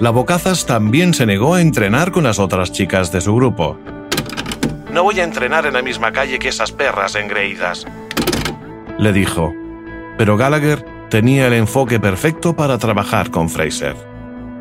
la 0.00 0.10
Bocazas 0.10 0.66
también 0.66 1.14
se 1.14 1.26
negó 1.26 1.54
a 1.54 1.62
entrenar 1.62 2.12
con 2.12 2.24
las 2.24 2.38
otras 2.38 2.72
chicas 2.72 3.12
de 3.12 3.20
su 3.20 3.34
grupo. 3.34 3.78
No 4.92 5.02
voy 5.02 5.20
a 5.20 5.24
entrenar 5.24 5.66
en 5.66 5.74
la 5.74 5.82
misma 5.82 6.12
calle 6.12 6.38
que 6.38 6.48
esas 6.48 6.72
perras 6.72 7.14
engreídas, 7.16 7.86
le 8.98 9.12
dijo. 9.12 9.52
Pero 10.18 10.36
Gallagher 10.36 10.84
tenía 11.16 11.46
el 11.46 11.54
enfoque 11.54 11.98
perfecto 11.98 12.54
para 12.54 12.76
trabajar 12.76 13.30
con 13.30 13.48
Fraser. 13.48 13.96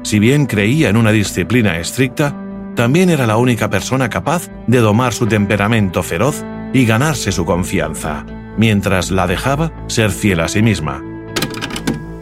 Si 0.04 0.20
bien 0.20 0.46
creía 0.46 0.88
en 0.88 0.96
una 0.96 1.12
disciplina 1.12 1.78
estricta, 1.80 2.34
también 2.78 3.10
era 3.10 3.28
la 3.28 3.36
única 3.36 3.70
persona 3.70 4.10
capaz 4.10 4.50
de 4.66 4.78
domar 4.78 5.12
su 5.12 5.28
temperamento 5.28 6.02
feroz 6.02 6.46
y 6.72 6.86
ganarse 6.86 7.34
su 7.34 7.44
confianza, 7.44 8.26
mientras 8.56 9.12
la 9.12 9.28
dejaba 9.28 9.74
ser 9.88 10.12
fiel 10.12 10.40
a 10.40 10.48
sí 10.48 10.62
misma. 10.62 11.04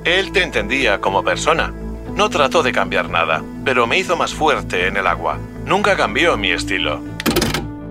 Él 0.03 0.31
te 0.31 0.41
entendía 0.41 0.99
como 0.99 1.23
persona. 1.23 1.71
No 2.15 2.27
trató 2.31 2.63
de 2.63 2.71
cambiar 2.71 3.11
nada, 3.11 3.43
pero 3.63 3.85
me 3.85 3.99
hizo 3.99 4.17
más 4.17 4.33
fuerte 4.33 4.87
en 4.87 4.97
el 4.97 5.05
agua. 5.05 5.37
Nunca 5.67 5.95
cambió 5.95 6.37
mi 6.37 6.49
estilo. 6.49 7.03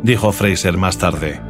Dijo 0.03 0.33
Fraser 0.33 0.77
más 0.77 0.99
tarde. 0.99 1.41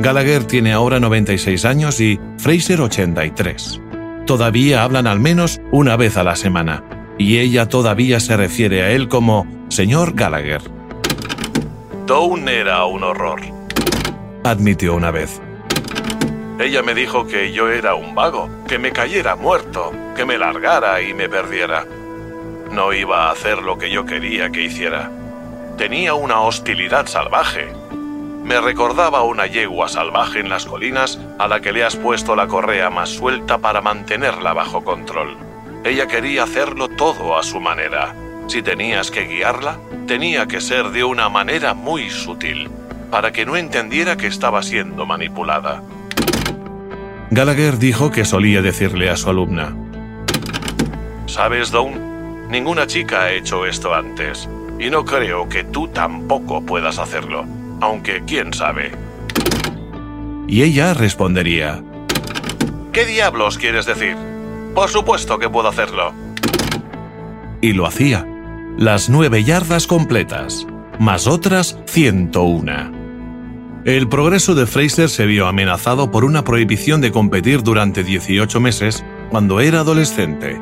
Gallagher 0.00 0.42
tiene 0.42 0.72
ahora 0.72 0.98
96 0.98 1.64
años 1.64 2.00
y 2.00 2.18
Fraser 2.36 2.80
83 2.80 3.82
todavía 4.28 4.84
hablan 4.84 5.06
al 5.06 5.20
menos 5.20 5.58
una 5.72 5.96
vez 5.96 6.18
a 6.18 6.22
la 6.22 6.36
semana, 6.36 6.84
y 7.16 7.38
ella 7.38 7.66
todavía 7.66 8.20
se 8.20 8.36
refiere 8.36 8.82
a 8.82 8.90
él 8.90 9.08
como 9.08 9.46
señor 9.70 10.12
Gallagher. 10.12 10.60
Dawn 12.06 12.46
era 12.46 12.84
un 12.84 13.04
horror, 13.04 13.40
admitió 14.44 14.94
una 14.94 15.10
vez. 15.10 15.40
Ella 16.60 16.82
me 16.82 16.94
dijo 16.94 17.26
que 17.26 17.52
yo 17.52 17.70
era 17.70 17.94
un 17.94 18.14
vago, 18.14 18.50
que 18.68 18.78
me 18.78 18.92
cayera 18.92 19.34
muerto, 19.34 19.92
que 20.14 20.26
me 20.26 20.36
largara 20.36 21.00
y 21.00 21.14
me 21.14 21.30
perdiera. 21.30 21.86
No 22.70 22.92
iba 22.92 23.28
a 23.28 23.30
hacer 23.30 23.62
lo 23.62 23.78
que 23.78 23.90
yo 23.90 24.04
quería 24.04 24.50
que 24.50 24.64
hiciera. 24.64 25.10
Tenía 25.78 26.12
una 26.12 26.42
hostilidad 26.42 27.06
salvaje, 27.06 27.72
me 28.48 28.62
recordaba 28.62 29.24
una 29.24 29.46
yegua 29.46 29.90
salvaje 29.90 30.40
en 30.40 30.48
las 30.48 30.64
colinas 30.64 31.20
a 31.38 31.48
la 31.48 31.60
que 31.60 31.70
le 31.70 31.84
has 31.84 31.96
puesto 31.96 32.34
la 32.34 32.48
correa 32.48 32.88
más 32.88 33.10
suelta 33.10 33.58
para 33.58 33.82
mantenerla 33.82 34.54
bajo 34.54 34.82
control. 34.82 35.36
Ella 35.84 36.06
quería 36.06 36.44
hacerlo 36.44 36.88
todo 36.88 37.38
a 37.38 37.42
su 37.42 37.60
manera. 37.60 38.14
Si 38.46 38.62
tenías 38.62 39.10
que 39.10 39.26
guiarla, 39.26 39.78
tenía 40.06 40.48
que 40.48 40.62
ser 40.62 40.92
de 40.92 41.04
una 41.04 41.28
manera 41.28 41.74
muy 41.74 42.08
sutil, 42.08 42.70
para 43.10 43.32
que 43.32 43.44
no 43.44 43.54
entendiera 43.54 44.16
que 44.16 44.28
estaba 44.28 44.62
siendo 44.62 45.04
manipulada. 45.04 45.82
Gallagher 47.30 47.76
dijo 47.76 48.10
que 48.10 48.24
solía 48.24 48.62
decirle 48.62 49.10
a 49.10 49.18
su 49.18 49.28
alumna, 49.28 49.76
¿Sabes, 51.26 51.70
Dawn? 51.70 52.48
Ninguna 52.48 52.86
chica 52.86 53.24
ha 53.24 53.32
hecho 53.32 53.66
esto 53.66 53.92
antes, 53.92 54.48
y 54.78 54.88
no 54.88 55.04
creo 55.04 55.50
que 55.50 55.64
tú 55.64 55.88
tampoco 55.88 56.62
puedas 56.64 56.98
hacerlo 56.98 57.57
aunque 57.80 58.22
quién 58.26 58.52
sabe. 58.52 58.92
Y 60.46 60.62
ella 60.62 60.94
respondería, 60.94 61.82
¿Qué 62.92 63.04
diablos 63.06 63.58
quieres 63.58 63.86
decir? 63.86 64.16
Por 64.74 64.88
supuesto 64.88 65.38
que 65.38 65.48
puedo 65.48 65.68
hacerlo. 65.68 66.12
Y 67.60 67.72
lo 67.72 67.86
hacía. 67.86 68.26
Las 68.76 69.08
nueve 69.08 69.44
yardas 69.44 69.86
completas, 69.86 70.66
más 70.98 71.26
otras 71.26 71.78
101. 71.86 72.98
El 73.84 74.08
progreso 74.08 74.54
de 74.54 74.66
Fraser 74.66 75.08
se 75.08 75.26
vio 75.26 75.46
amenazado 75.46 76.10
por 76.10 76.24
una 76.24 76.44
prohibición 76.44 77.00
de 77.00 77.12
competir 77.12 77.62
durante 77.62 78.02
18 78.02 78.60
meses 78.60 79.04
cuando 79.30 79.60
era 79.60 79.80
adolescente. 79.80 80.60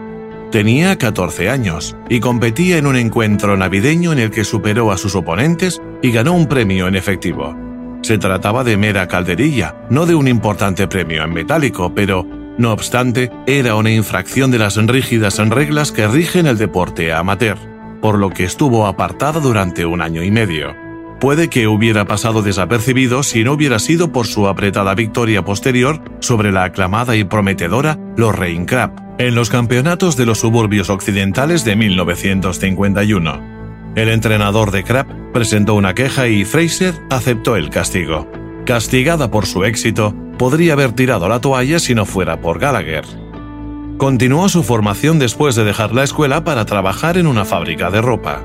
Tenía 0.51 0.97
14 0.97 1.51
años 1.51 1.97
y 2.09 2.21
competía 2.21 2.79
en 2.79 2.87
un 2.87 2.97
encuentro 2.97 3.57
navideño 3.57 4.13
en 4.13 4.19
el 4.19 4.31
que 4.31 4.45
superó 4.45 4.93
a 4.93 4.99
sus 4.99 5.15
oponentes 5.15 5.83
y 6.03 6.11
ganó 6.11 6.33
un 6.33 6.47
premio 6.47 6.89
en 6.89 6.97
efectivo. 6.97 7.57
Se 8.03 8.19
trataba 8.19 8.63
de 8.63 8.77
mera 8.77 9.09
calderilla, 9.09 9.75
no 9.91 10.07
de 10.07 10.15
un 10.15 10.29
importante 10.29 10.87
premio 10.87 11.25
en 11.25 11.33
metálico, 11.33 11.93
pero, 11.95 12.27
no 12.59 12.73
obstante, 12.73 13.31
era 13.47 13.75
una 13.75 13.91
infracción 13.91 14.51
de 14.51 14.59
las 14.59 14.77
rígidas 14.77 15.39
reglas 15.49 15.93
que 15.93 16.07
rigen 16.07 16.47
el 16.47 16.59
deporte 16.59 17.13
amateur, 17.13 17.59
por 18.01 18.19
lo 18.19 18.31
que 18.31 18.45
estuvo 18.45 18.87
apartada 18.87 19.41
durante 19.41 19.85
un 19.87 20.03
año 20.03 20.23
y 20.23 20.31
medio. 20.31 20.75
Puede 21.21 21.49
que 21.49 21.67
hubiera 21.67 22.05
pasado 22.05 22.43
desapercibido 22.43 23.23
si 23.23 23.43
no 23.43 23.55
hubiera 23.55 23.79
sido 23.79 24.13
por 24.13 24.27
su 24.27 24.47
apretada 24.47 24.95
victoria 24.95 25.45
posterior 25.45 26.03
sobre 26.21 26.53
la 26.53 26.65
aclamada 26.65 27.17
y 27.17 27.25
prometedora 27.25 27.99
Lorraine 28.17 28.67
Crabb 28.67 29.07
en 29.19 29.35
los 29.35 29.49
campeonatos 29.49 30.17
de 30.17 30.27
los 30.27 30.39
suburbios 30.39 30.91
occidentales 30.91 31.65
de 31.65 31.75
1951. 31.75 33.56
El 33.97 34.11
entrenador 34.11 34.73
de 34.73 34.85
Crabb 34.85 35.33
presentó 35.33 35.75
una 35.75 35.95
queja 35.95 36.29
y 36.29 36.45
Fraser 36.45 36.95
aceptó 37.09 37.57
el 37.57 37.71
castigo. 37.71 38.31
Castigada 38.67 39.31
por 39.31 39.47
su 39.47 39.65
éxito, 39.65 40.15
podría 40.37 40.75
haber 40.75 40.93
tirado 40.93 41.31
la 41.31 41.41
toalla 41.41 41.79
si 41.79 41.95
no 41.95 42.05
fuera 42.05 42.43
por 42.43 42.59
Gallagher. 42.59 43.07
Continuó 43.97 44.51
su 44.51 44.63
formación 44.63 45.19
después 45.19 45.55
de 45.55 45.65
dejar 45.65 45.95
la 45.95 46.05
escuela 46.05 46.45
para 46.45 46.67
trabajar 46.67 47.17
en 47.17 47.27
una 47.27 47.47
fábrica 47.47 47.91
de 47.91 48.03
ropa. 48.03 48.43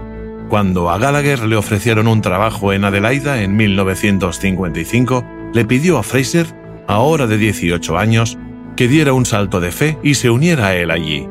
Cuando 0.47 0.89
a 0.89 0.97
Gallagher 0.97 1.45
le 1.45 1.57
ofrecieron 1.57 2.07
un 2.07 2.21
trabajo 2.21 2.71
en 2.71 2.85
Adelaida 2.85 3.41
en 3.41 3.57
1955, 3.57 5.25
le 5.53 5.65
pidió 5.65 5.97
a 5.97 6.03
Fraser, 6.03 6.45
ahora 6.87 7.27
de 7.27 7.37
18 7.37 7.97
años, 7.97 8.37
que 8.77 8.87
diera 8.87 9.11
un 9.11 9.25
salto 9.25 9.59
de 9.59 9.73
fe 9.73 9.97
y 10.01 10.13
se 10.13 10.29
uniera 10.29 10.67
a 10.67 10.75
él 10.75 10.91
allí. 10.91 11.27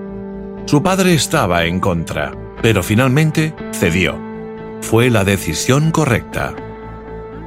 Su 0.67 0.83
padre 0.83 1.15
estaba 1.15 1.65
en 1.65 1.81
contra, 1.81 2.33
pero 2.63 2.83
finalmente 2.83 3.55
cedió. 3.73 4.19
Fue 4.81 5.11
la 5.11 5.25
decisión 5.25 5.91
correcta. 5.91 6.55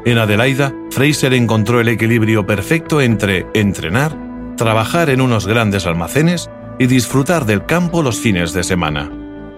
En 0.05 0.17
Adelaida, 0.17 0.73
Fraser 0.91 1.33
encontró 1.33 1.79
el 1.79 1.87
equilibrio 1.87 2.45
perfecto 2.45 3.01
entre 3.01 3.47
entrenar, 3.53 4.17
trabajar 4.57 5.09
en 5.09 5.21
unos 5.21 5.47
grandes 5.47 5.85
almacenes 5.85 6.49
y 6.77 6.87
disfrutar 6.87 7.45
del 7.45 7.65
campo 7.65 8.03
los 8.03 8.19
fines 8.19 8.53
de 8.53 8.63
semana. 8.63 9.11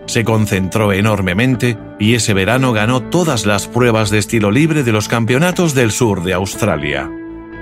Se 0.06 0.24
concentró 0.24 0.94
enormemente 0.94 1.78
y 2.00 2.14
ese 2.14 2.34
verano 2.34 2.74
ganó 2.74 3.02
todas 3.02 3.46
las 3.46 3.68
pruebas 3.68 4.12
de 4.12 4.20
estilo 4.20 4.52
libre 4.52 4.84
de 4.84 4.92
los 4.92 5.08
campeonatos 5.08 5.74
del 5.74 5.92
sur 5.92 6.24
de 6.24 6.34
Australia. 6.34 7.10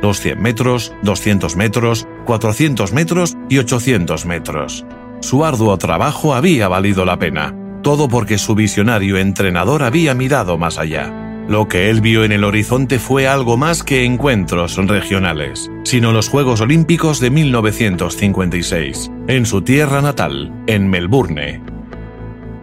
200 0.01 0.41
metros, 0.41 0.93
200 1.03 1.55
metros, 1.55 2.05
400 2.25 2.91
metros 2.91 3.37
y 3.49 3.59
800 3.59 4.25
metros. 4.25 4.85
Su 5.21 5.45
arduo 5.45 5.77
trabajo 5.77 6.35
había 6.35 6.67
valido 6.67 7.05
la 7.05 7.17
pena, 7.17 7.55
todo 7.83 8.07
porque 8.07 8.39
su 8.39 8.55
visionario 8.55 9.17
entrenador 9.17 9.83
había 9.83 10.15
mirado 10.15 10.57
más 10.57 10.79
allá. 10.79 11.13
Lo 11.47 11.67
que 11.67 11.89
él 11.89 11.99
vio 11.99 12.23
en 12.23 12.31
el 12.31 12.45
horizonte 12.45 12.99
fue 12.99 13.27
algo 13.27 13.57
más 13.57 13.83
que 13.83 14.05
encuentros 14.05 14.77
regionales, 14.77 15.69
sino 15.83 16.13
los 16.13 16.29
Juegos 16.29 16.61
Olímpicos 16.61 17.19
de 17.19 17.29
1956, 17.29 19.11
en 19.27 19.45
su 19.45 19.61
tierra 19.61 20.01
natal, 20.01 20.53
en 20.67 20.89
Melbourne. 20.89 21.61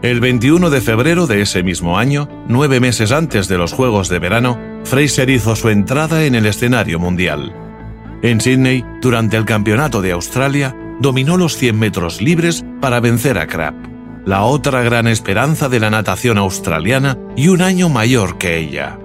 El 0.02 0.20
21 0.20 0.70
de 0.70 0.80
febrero 0.80 1.26
de 1.26 1.42
ese 1.42 1.62
mismo 1.62 1.98
año, 1.98 2.26
nueve 2.48 2.80
meses 2.80 3.12
antes 3.12 3.48
de 3.48 3.58
los 3.58 3.74
Juegos 3.74 4.08
de 4.08 4.18
Verano, 4.18 4.58
Fraser 4.84 5.28
hizo 5.28 5.54
su 5.54 5.68
entrada 5.68 6.24
en 6.24 6.34
el 6.34 6.46
escenario 6.46 6.98
mundial. 6.98 7.52
En 8.22 8.40
Sydney, 8.40 8.82
durante 9.02 9.36
el 9.36 9.44
Campeonato 9.44 10.00
de 10.00 10.12
Australia, 10.12 10.74
dominó 11.00 11.36
los 11.36 11.56
100 11.58 11.78
metros 11.78 12.22
libres 12.22 12.64
para 12.80 13.00
vencer 13.00 13.36
a 13.36 13.46
Crabb 13.46 13.89
la 14.30 14.44
otra 14.44 14.82
gran 14.84 15.08
esperanza 15.08 15.68
de 15.68 15.80
la 15.80 15.90
natación 15.90 16.38
australiana 16.38 17.18
y 17.34 17.48
un 17.48 17.62
año 17.62 17.88
mayor 17.88 18.38
que 18.38 18.58
ella. 18.58 18.96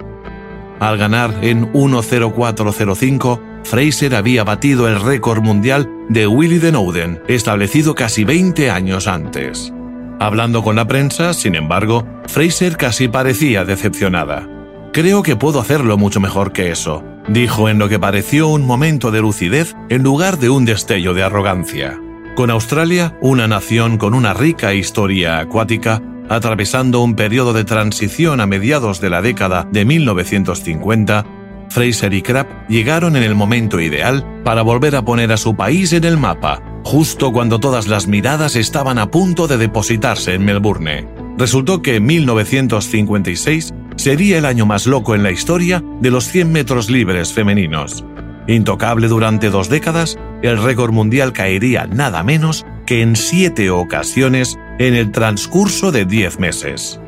Al 0.79 0.99
ganar 0.99 1.39
en 1.41 1.73
1.0405, 1.73 3.41
Fraser 3.63 4.13
había 4.13 4.43
batido 4.43 4.87
el 4.87 5.01
récord 5.01 5.41
mundial 5.41 5.89
de 6.09 6.27
Willie 6.27 6.59
Denouden, 6.59 7.23
establecido 7.27 7.95
casi 7.95 8.23
20 8.23 8.69
años 8.69 9.07
antes. 9.07 9.73
Hablando 10.19 10.61
con 10.61 10.75
la 10.75 10.85
prensa, 10.85 11.33
sin 11.33 11.55
embargo, 11.55 12.05
Fraser 12.27 12.77
casi 12.77 13.07
parecía 13.07 13.65
decepcionada. 13.65 14.47
Creo 14.93 15.23
que 15.23 15.35
puedo 15.35 15.59
hacerlo 15.59 15.97
mucho 15.97 16.19
mejor 16.19 16.51
que 16.51 16.69
eso, 16.69 17.03
dijo 17.27 17.67
en 17.67 17.79
lo 17.79 17.89
que 17.89 17.97
pareció 17.97 18.47
un 18.47 18.63
momento 18.63 19.09
de 19.09 19.21
lucidez 19.21 19.75
en 19.89 20.03
lugar 20.03 20.37
de 20.37 20.51
un 20.51 20.65
destello 20.65 21.15
de 21.15 21.23
arrogancia. 21.23 21.99
Con 22.35 22.49
Australia, 22.49 23.17
una 23.21 23.47
nación 23.47 23.97
con 23.97 24.13
una 24.13 24.33
rica 24.33 24.73
historia 24.73 25.39
acuática, 25.39 26.01
atravesando 26.27 27.01
un 27.01 27.15
periodo 27.15 27.53
de 27.53 27.63
transición 27.63 28.41
a 28.41 28.45
mediados 28.45 28.99
de 28.99 29.09
la 29.09 29.21
década 29.21 29.65
de 29.71 29.85
1950, 29.85 31.25
Fraser 31.69 32.13
y 32.13 32.21
Crabb 32.21 32.67
llegaron 32.67 33.15
en 33.15 33.23
el 33.23 33.35
momento 33.35 33.79
ideal 33.79 34.41
para 34.43 34.63
volver 34.63 34.97
a 34.97 35.05
poner 35.05 35.31
a 35.31 35.37
su 35.37 35.55
país 35.55 35.93
en 35.93 36.03
el 36.03 36.17
mapa, 36.17 36.61
justo 36.83 37.31
cuando 37.31 37.61
todas 37.61 37.87
las 37.87 38.07
miradas 38.07 38.57
estaban 38.57 38.97
a 38.97 39.09
punto 39.09 39.47
de 39.47 39.57
depositarse 39.57 40.33
en 40.33 40.43
Melbourne. 40.43 41.07
Resultó 41.37 41.81
que 41.81 42.01
1956 42.01 43.73
sería 43.95 44.39
el 44.39 44.45
año 44.45 44.65
más 44.65 44.87
loco 44.87 45.15
en 45.15 45.23
la 45.23 45.31
historia 45.31 45.81
de 46.01 46.11
los 46.11 46.25
100 46.25 46.51
metros 46.51 46.89
libres 46.89 47.31
femeninos. 47.31 48.03
Intocable 48.47 49.07
durante 49.07 49.49
dos 49.49 49.69
décadas, 49.69 50.19
el 50.45 50.61
récord 50.61 50.91
mundial 50.91 51.33
caería 51.33 51.87
nada 51.87 52.23
menos 52.23 52.65
que 52.85 53.01
en 53.01 53.15
siete 53.15 53.69
ocasiones 53.69 54.57
en 54.79 54.93
el 54.93 55.11
transcurso 55.11 55.91
de 55.91 56.05
diez 56.05 56.39
meses. 56.39 56.99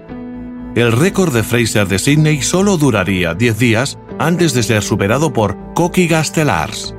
El 0.75 0.91
récord 0.91 1.33
de 1.33 1.43
Fraser 1.43 1.87
de 1.87 1.99
Sydney 1.99 2.41
solo 2.41 2.77
duraría 2.77 3.33
diez 3.33 3.57
días 3.57 3.97
antes 4.19 4.53
de 4.53 4.63
ser 4.63 4.83
superado 4.83 5.33
por 5.33 5.57
Coqui 5.73 6.07
Gastelars. 6.07 6.95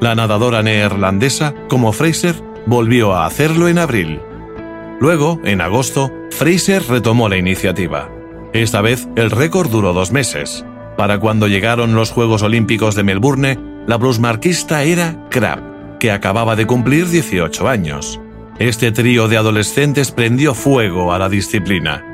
La 0.00 0.14
nadadora 0.14 0.62
neerlandesa, 0.62 1.54
como 1.68 1.92
Fraser, 1.92 2.34
volvió 2.66 3.14
a 3.14 3.26
hacerlo 3.26 3.68
en 3.68 3.78
abril. 3.78 4.20
Luego, 5.00 5.40
en 5.44 5.60
agosto, 5.60 6.10
Fraser 6.30 6.82
retomó 6.88 7.28
la 7.28 7.36
iniciativa. 7.36 8.10
Esta 8.52 8.80
vez 8.80 9.08
el 9.16 9.30
récord 9.30 9.70
duró 9.70 9.92
dos 9.92 10.12
meses. 10.12 10.64
Para 10.96 11.18
cuando 11.18 11.48
llegaron 11.48 11.94
los 11.94 12.10
Juegos 12.10 12.42
Olímpicos 12.42 12.94
de 12.94 13.02
Melbourne, 13.02 13.58
la 13.86 13.96
bluesmarquista 13.96 14.84
era 14.84 15.28
Crabb, 15.30 15.73
que 16.04 16.12
acababa 16.12 16.54
de 16.54 16.66
cumplir 16.66 17.08
18 17.08 17.66
años. 17.66 18.20
Este 18.58 18.92
trío 18.92 19.26
de 19.26 19.38
adolescentes 19.38 20.10
prendió 20.10 20.52
fuego 20.52 21.14
a 21.14 21.18
la 21.18 21.30
disciplina. 21.30 22.04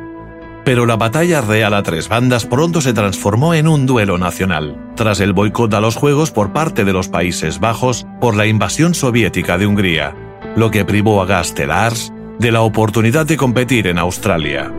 Pero 0.64 0.86
la 0.86 0.94
batalla 0.94 1.40
real 1.40 1.74
a 1.74 1.82
tres 1.82 2.08
bandas 2.08 2.46
pronto 2.46 2.80
se 2.80 2.92
transformó 2.92 3.52
en 3.52 3.66
un 3.66 3.86
duelo 3.86 4.16
nacional, 4.16 4.92
tras 4.94 5.18
el 5.18 5.32
boicot 5.32 5.74
a 5.74 5.80
los 5.80 5.96
Juegos 5.96 6.30
por 6.30 6.52
parte 6.52 6.84
de 6.84 6.92
los 6.92 7.08
Países 7.08 7.58
Bajos 7.58 8.06
por 8.20 8.36
la 8.36 8.46
invasión 8.46 8.94
soviética 8.94 9.58
de 9.58 9.66
Hungría, 9.66 10.14
lo 10.54 10.70
que 10.70 10.84
privó 10.84 11.20
a 11.20 11.26
Gastelars 11.26 12.12
de 12.38 12.52
la 12.52 12.60
oportunidad 12.60 13.26
de 13.26 13.36
competir 13.36 13.88
en 13.88 13.98
Australia. 13.98 14.72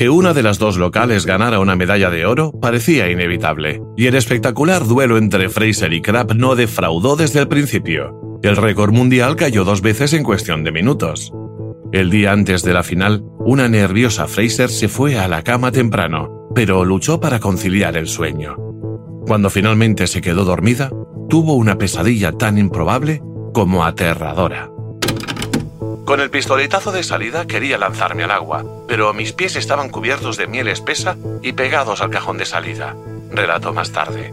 Que 0.00 0.08
una 0.08 0.32
de 0.32 0.42
las 0.42 0.58
dos 0.58 0.78
locales 0.78 1.26
ganara 1.26 1.60
una 1.60 1.76
medalla 1.76 2.08
de 2.08 2.24
oro 2.24 2.52
parecía 2.58 3.10
inevitable, 3.10 3.82
y 3.98 4.06
el 4.06 4.14
espectacular 4.14 4.86
duelo 4.86 5.18
entre 5.18 5.50
Fraser 5.50 5.92
y 5.92 6.00
Crabb 6.00 6.36
no 6.36 6.56
defraudó 6.56 7.16
desde 7.16 7.40
el 7.40 7.48
principio. 7.48 8.38
El 8.42 8.56
récord 8.56 8.94
mundial 8.94 9.36
cayó 9.36 9.62
dos 9.62 9.82
veces 9.82 10.14
en 10.14 10.22
cuestión 10.22 10.64
de 10.64 10.72
minutos. 10.72 11.34
El 11.92 12.08
día 12.08 12.32
antes 12.32 12.62
de 12.62 12.72
la 12.72 12.82
final, 12.82 13.22
una 13.40 13.68
nerviosa 13.68 14.26
Fraser 14.26 14.70
se 14.70 14.88
fue 14.88 15.18
a 15.18 15.28
la 15.28 15.42
cama 15.42 15.70
temprano, 15.70 16.48
pero 16.54 16.82
luchó 16.86 17.20
para 17.20 17.38
conciliar 17.38 17.98
el 17.98 18.08
sueño. 18.08 18.56
Cuando 19.26 19.50
finalmente 19.50 20.06
se 20.06 20.22
quedó 20.22 20.46
dormida, 20.46 20.88
tuvo 21.28 21.52
una 21.56 21.76
pesadilla 21.76 22.32
tan 22.32 22.56
improbable 22.56 23.20
como 23.52 23.84
aterradora. 23.84 24.70
Con 26.04 26.20
el 26.20 26.30
pistoletazo 26.30 26.92
de 26.92 27.02
salida 27.02 27.46
quería 27.46 27.78
lanzarme 27.78 28.24
al 28.24 28.30
agua, 28.30 28.64
pero 28.88 29.12
mis 29.12 29.32
pies 29.32 29.56
estaban 29.56 29.90
cubiertos 29.90 30.36
de 30.36 30.46
miel 30.46 30.68
espesa 30.68 31.16
y 31.42 31.52
pegados 31.52 32.00
al 32.00 32.10
cajón 32.10 32.38
de 32.38 32.46
salida, 32.46 32.96
relató 33.30 33.72
más 33.72 33.92
tarde. 33.92 34.32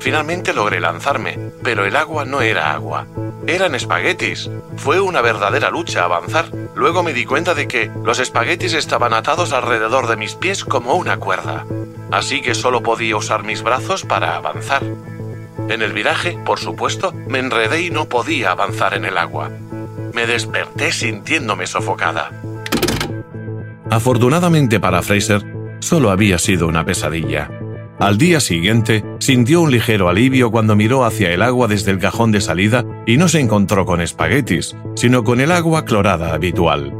Finalmente 0.00 0.52
logré 0.52 0.80
lanzarme, 0.80 1.38
pero 1.62 1.84
el 1.84 1.96
agua 1.96 2.24
no 2.24 2.40
era 2.42 2.72
agua. 2.72 3.06
Eran 3.46 3.74
espaguetis. 3.74 4.50
Fue 4.76 5.00
una 5.00 5.20
verdadera 5.20 5.70
lucha 5.70 6.04
avanzar. 6.04 6.46
Luego 6.74 7.02
me 7.02 7.12
di 7.12 7.24
cuenta 7.24 7.54
de 7.54 7.68
que 7.68 7.90
los 8.04 8.18
espaguetis 8.18 8.74
estaban 8.74 9.12
atados 9.14 9.52
alrededor 9.52 10.06
de 10.06 10.16
mis 10.16 10.34
pies 10.34 10.64
como 10.64 10.94
una 10.94 11.18
cuerda. 11.18 11.66
Así 12.10 12.42
que 12.42 12.54
solo 12.54 12.82
podía 12.82 13.16
usar 13.16 13.44
mis 13.44 13.62
brazos 13.62 14.04
para 14.04 14.36
avanzar. 14.36 14.82
En 15.68 15.82
el 15.82 15.92
viraje, 15.92 16.38
por 16.44 16.58
supuesto, 16.58 17.12
me 17.26 17.38
enredé 17.38 17.82
y 17.82 17.90
no 17.90 18.06
podía 18.06 18.50
avanzar 18.50 18.94
en 18.94 19.06
el 19.06 19.16
agua 19.16 19.50
me 20.14 20.26
desperté 20.26 20.92
sintiéndome 20.92 21.66
sofocada. 21.66 22.30
Afortunadamente 23.90 24.80
para 24.80 25.02
Fraser, 25.02 25.44
solo 25.80 26.10
había 26.10 26.38
sido 26.38 26.66
una 26.68 26.84
pesadilla. 26.84 27.50
Al 27.98 28.18
día 28.18 28.40
siguiente, 28.40 29.04
sintió 29.20 29.60
un 29.60 29.70
ligero 29.70 30.08
alivio 30.08 30.50
cuando 30.50 30.74
miró 30.74 31.04
hacia 31.04 31.30
el 31.30 31.42
agua 31.42 31.68
desde 31.68 31.92
el 31.92 31.98
cajón 31.98 32.32
de 32.32 32.40
salida 32.40 32.84
y 33.06 33.16
no 33.16 33.28
se 33.28 33.40
encontró 33.40 33.86
con 33.86 34.00
espaguetis, 34.00 34.76
sino 34.96 35.22
con 35.22 35.40
el 35.40 35.52
agua 35.52 35.84
clorada 35.84 36.34
habitual. 36.34 36.92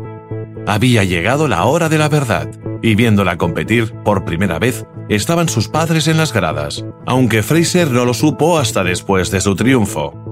Había 0.66 1.04
llegado 1.04 1.48
la 1.48 1.64
hora 1.64 1.88
de 1.88 1.98
la 1.98 2.08
verdad, 2.08 2.48
y 2.80 2.94
viéndola 2.94 3.36
competir 3.36 3.92
por 4.04 4.24
primera 4.24 4.58
vez, 4.58 4.86
estaban 5.08 5.48
sus 5.48 5.68
padres 5.68 6.06
en 6.06 6.16
las 6.16 6.32
gradas, 6.32 6.84
aunque 7.06 7.42
Fraser 7.42 7.90
no 7.90 8.04
lo 8.04 8.14
supo 8.14 8.58
hasta 8.58 8.84
después 8.84 9.30
de 9.30 9.40
su 9.40 9.56
triunfo. 9.56 10.23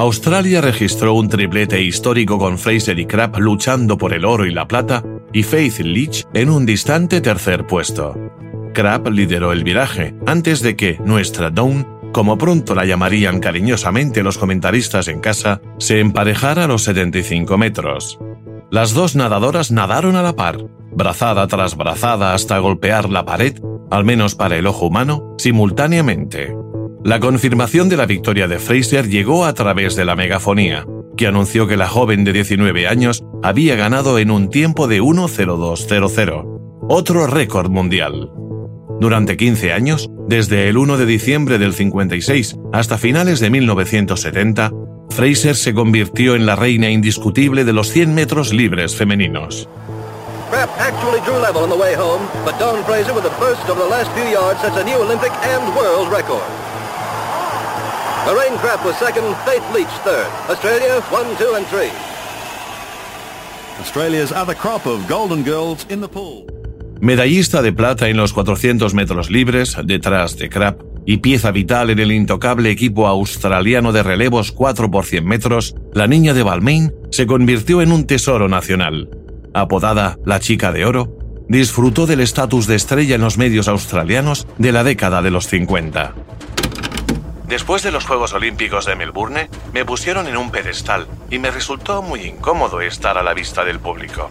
Australia 0.00 0.62
registró 0.62 1.12
un 1.12 1.28
triplete 1.28 1.82
histórico 1.82 2.38
con 2.38 2.56
Fraser 2.56 2.98
y 2.98 3.04
Crabb 3.04 3.38
luchando 3.38 3.98
por 3.98 4.14
el 4.14 4.24
oro 4.24 4.46
y 4.46 4.50
la 4.50 4.66
plata 4.66 5.04
y 5.30 5.42
Faith 5.42 5.80
Leach 5.80 6.24
en 6.32 6.48
un 6.48 6.64
distante 6.64 7.20
tercer 7.20 7.66
puesto. 7.66 8.16
Crabb 8.72 9.08
lideró 9.10 9.52
el 9.52 9.62
viraje 9.62 10.14
antes 10.24 10.62
de 10.62 10.74
que 10.74 10.98
nuestra 11.04 11.50
Dawn, 11.50 11.86
como 12.14 12.38
pronto 12.38 12.74
la 12.74 12.86
llamarían 12.86 13.40
cariñosamente 13.40 14.22
los 14.22 14.38
comentaristas 14.38 15.06
en 15.06 15.20
casa, 15.20 15.60
se 15.78 16.00
emparejara 16.00 16.64
a 16.64 16.68
los 16.68 16.82
75 16.84 17.58
metros. 17.58 18.18
Las 18.70 18.94
dos 18.94 19.16
nadadoras 19.16 19.70
nadaron 19.70 20.16
a 20.16 20.22
la 20.22 20.34
par, 20.34 20.64
brazada 20.92 21.46
tras 21.46 21.76
brazada 21.76 22.32
hasta 22.32 22.58
golpear 22.58 23.10
la 23.10 23.26
pared, 23.26 23.60
al 23.90 24.06
menos 24.06 24.34
para 24.34 24.56
el 24.56 24.66
ojo 24.66 24.86
humano, 24.86 25.34
simultáneamente. 25.36 26.56
La 27.02 27.18
confirmación 27.18 27.88
de 27.88 27.96
la 27.96 28.04
victoria 28.04 28.46
de 28.46 28.58
Fraser 28.58 29.08
llegó 29.08 29.46
a 29.46 29.54
través 29.54 29.96
de 29.96 30.04
la 30.04 30.16
megafonía, 30.16 30.84
que 31.16 31.26
anunció 31.26 31.66
que 31.66 31.78
la 31.78 31.88
joven 31.88 32.24
de 32.24 32.34
19 32.34 32.86
años 32.86 33.24
había 33.42 33.74
ganado 33.74 34.18
en 34.18 34.30
un 34.30 34.50
tiempo 34.50 34.86
de 34.86 35.00
1.0200, 35.00 36.44
otro 36.90 37.26
récord 37.26 37.70
mundial. 37.70 38.30
Durante 39.00 39.38
15 39.38 39.72
años, 39.72 40.10
desde 40.28 40.68
el 40.68 40.76
1 40.76 40.98
de 40.98 41.06
diciembre 41.06 41.58
del 41.58 41.72
56 41.72 42.56
hasta 42.70 42.98
finales 42.98 43.40
de 43.40 43.48
1970, 43.48 44.70
Fraser 45.08 45.56
se 45.56 45.72
convirtió 45.72 46.36
en 46.36 46.44
la 46.44 46.54
reina 46.54 46.90
indiscutible 46.90 47.64
de 47.64 47.72
los 47.72 47.88
100 47.88 48.14
metros 48.14 48.52
libres 48.52 48.94
femeninos. 48.94 49.70
Lorraine 58.26 58.58
Craft 58.58 58.84
was 58.84 58.96
second, 58.96 59.34
Faith 59.46 59.64
Leach 59.74 59.88
third. 60.04 60.26
Australia, 60.48 61.00
one, 61.10 61.36
two, 61.38 61.54
and 61.56 61.66
three. 61.68 61.90
Australia's 63.80 64.30
other 64.30 64.54
crop 64.54 64.86
of 64.86 65.08
golden 65.08 65.42
girls 65.42 65.86
in 65.88 66.00
the 66.00 66.08
pool. 66.08 66.44
Medallista 67.00 67.62
de 67.62 67.72
plata 67.72 68.08
en 68.08 68.18
los 68.18 68.34
400 68.34 68.92
metros 68.92 69.30
libres, 69.30 69.74
detrás 69.84 70.36
de 70.36 70.50
Crabb, 70.50 70.84
y 71.06 71.16
pieza 71.16 71.50
vital 71.50 71.88
en 71.88 71.98
el 71.98 72.12
intocable 72.12 72.70
equipo 72.70 73.06
australiano 73.06 73.90
de 73.92 74.02
relevos 74.02 74.52
4 74.52 74.90
por 74.90 75.06
100 75.06 75.24
metros, 75.24 75.74
la 75.94 76.06
niña 76.06 76.34
de 76.34 76.42
Balmain 76.42 76.92
se 77.10 77.26
convirtió 77.26 77.80
en 77.80 77.90
un 77.90 78.06
tesoro 78.06 78.48
nacional. 78.48 79.08
Apodada 79.54 80.18
la 80.26 80.40
chica 80.40 80.72
de 80.72 80.84
oro, 80.84 81.16
disfrutó 81.48 82.06
del 82.06 82.20
estatus 82.20 82.66
de 82.66 82.76
estrella 82.76 83.14
en 83.14 83.22
los 83.22 83.38
medios 83.38 83.66
australianos 83.66 84.46
de 84.58 84.72
la 84.72 84.84
década 84.84 85.22
de 85.22 85.30
los 85.30 85.46
50. 85.46 86.14
Después 87.50 87.82
de 87.82 87.90
los 87.90 88.06
Juegos 88.06 88.32
Olímpicos 88.32 88.86
de 88.86 88.94
Melbourne, 88.94 89.50
me 89.74 89.84
pusieron 89.84 90.28
en 90.28 90.36
un 90.36 90.52
pedestal 90.52 91.08
y 91.30 91.40
me 91.40 91.50
resultó 91.50 92.00
muy 92.00 92.20
incómodo 92.20 92.80
estar 92.80 93.18
a 93.18 93.24
la 93.24 93.34
vista 93.34 93.64
del 93.64 93.80
público. 93.80 94.30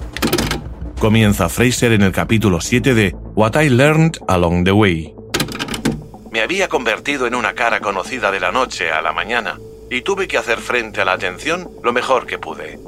Comienza 0.99 1.49
Fraser 1.49 1.91
en 1.91 2.03
el 2.03 2.13
capítulo 2.13 2.61
7 2.61 2.93
de 2.93 3.13
What 3.35 3.61
I 3.61 3.67
Learned 3.67 4.19
Along 4.29 4.63
the 4.63 4.71
Way. 4.71 5.13
Me 6.31 6.39
había 6.39 6.69
convertido 6.69 7.27
en 7.27 7.35
una 7.35 7.55
cara 7.55 7.81
conocida 7.81 8.31
de 8.31 8.39
la 8.39 8.53
noche 8.53 8.89
a 8.89 9.01
la 9.01 9.11
mañana 9.11 9.57
y 9.91 9.99
tuve 9.99 10.29
que 10.29 10.37
hacer 10.37 10.59
frente 10.59 11.01
a 11.01 11.05
la 11.05 11.11
atención 11.11 11.69
lo 11.83 11.91
mejor 11.91 12.25
que 12.25 12.37
pude. 12.37 12.79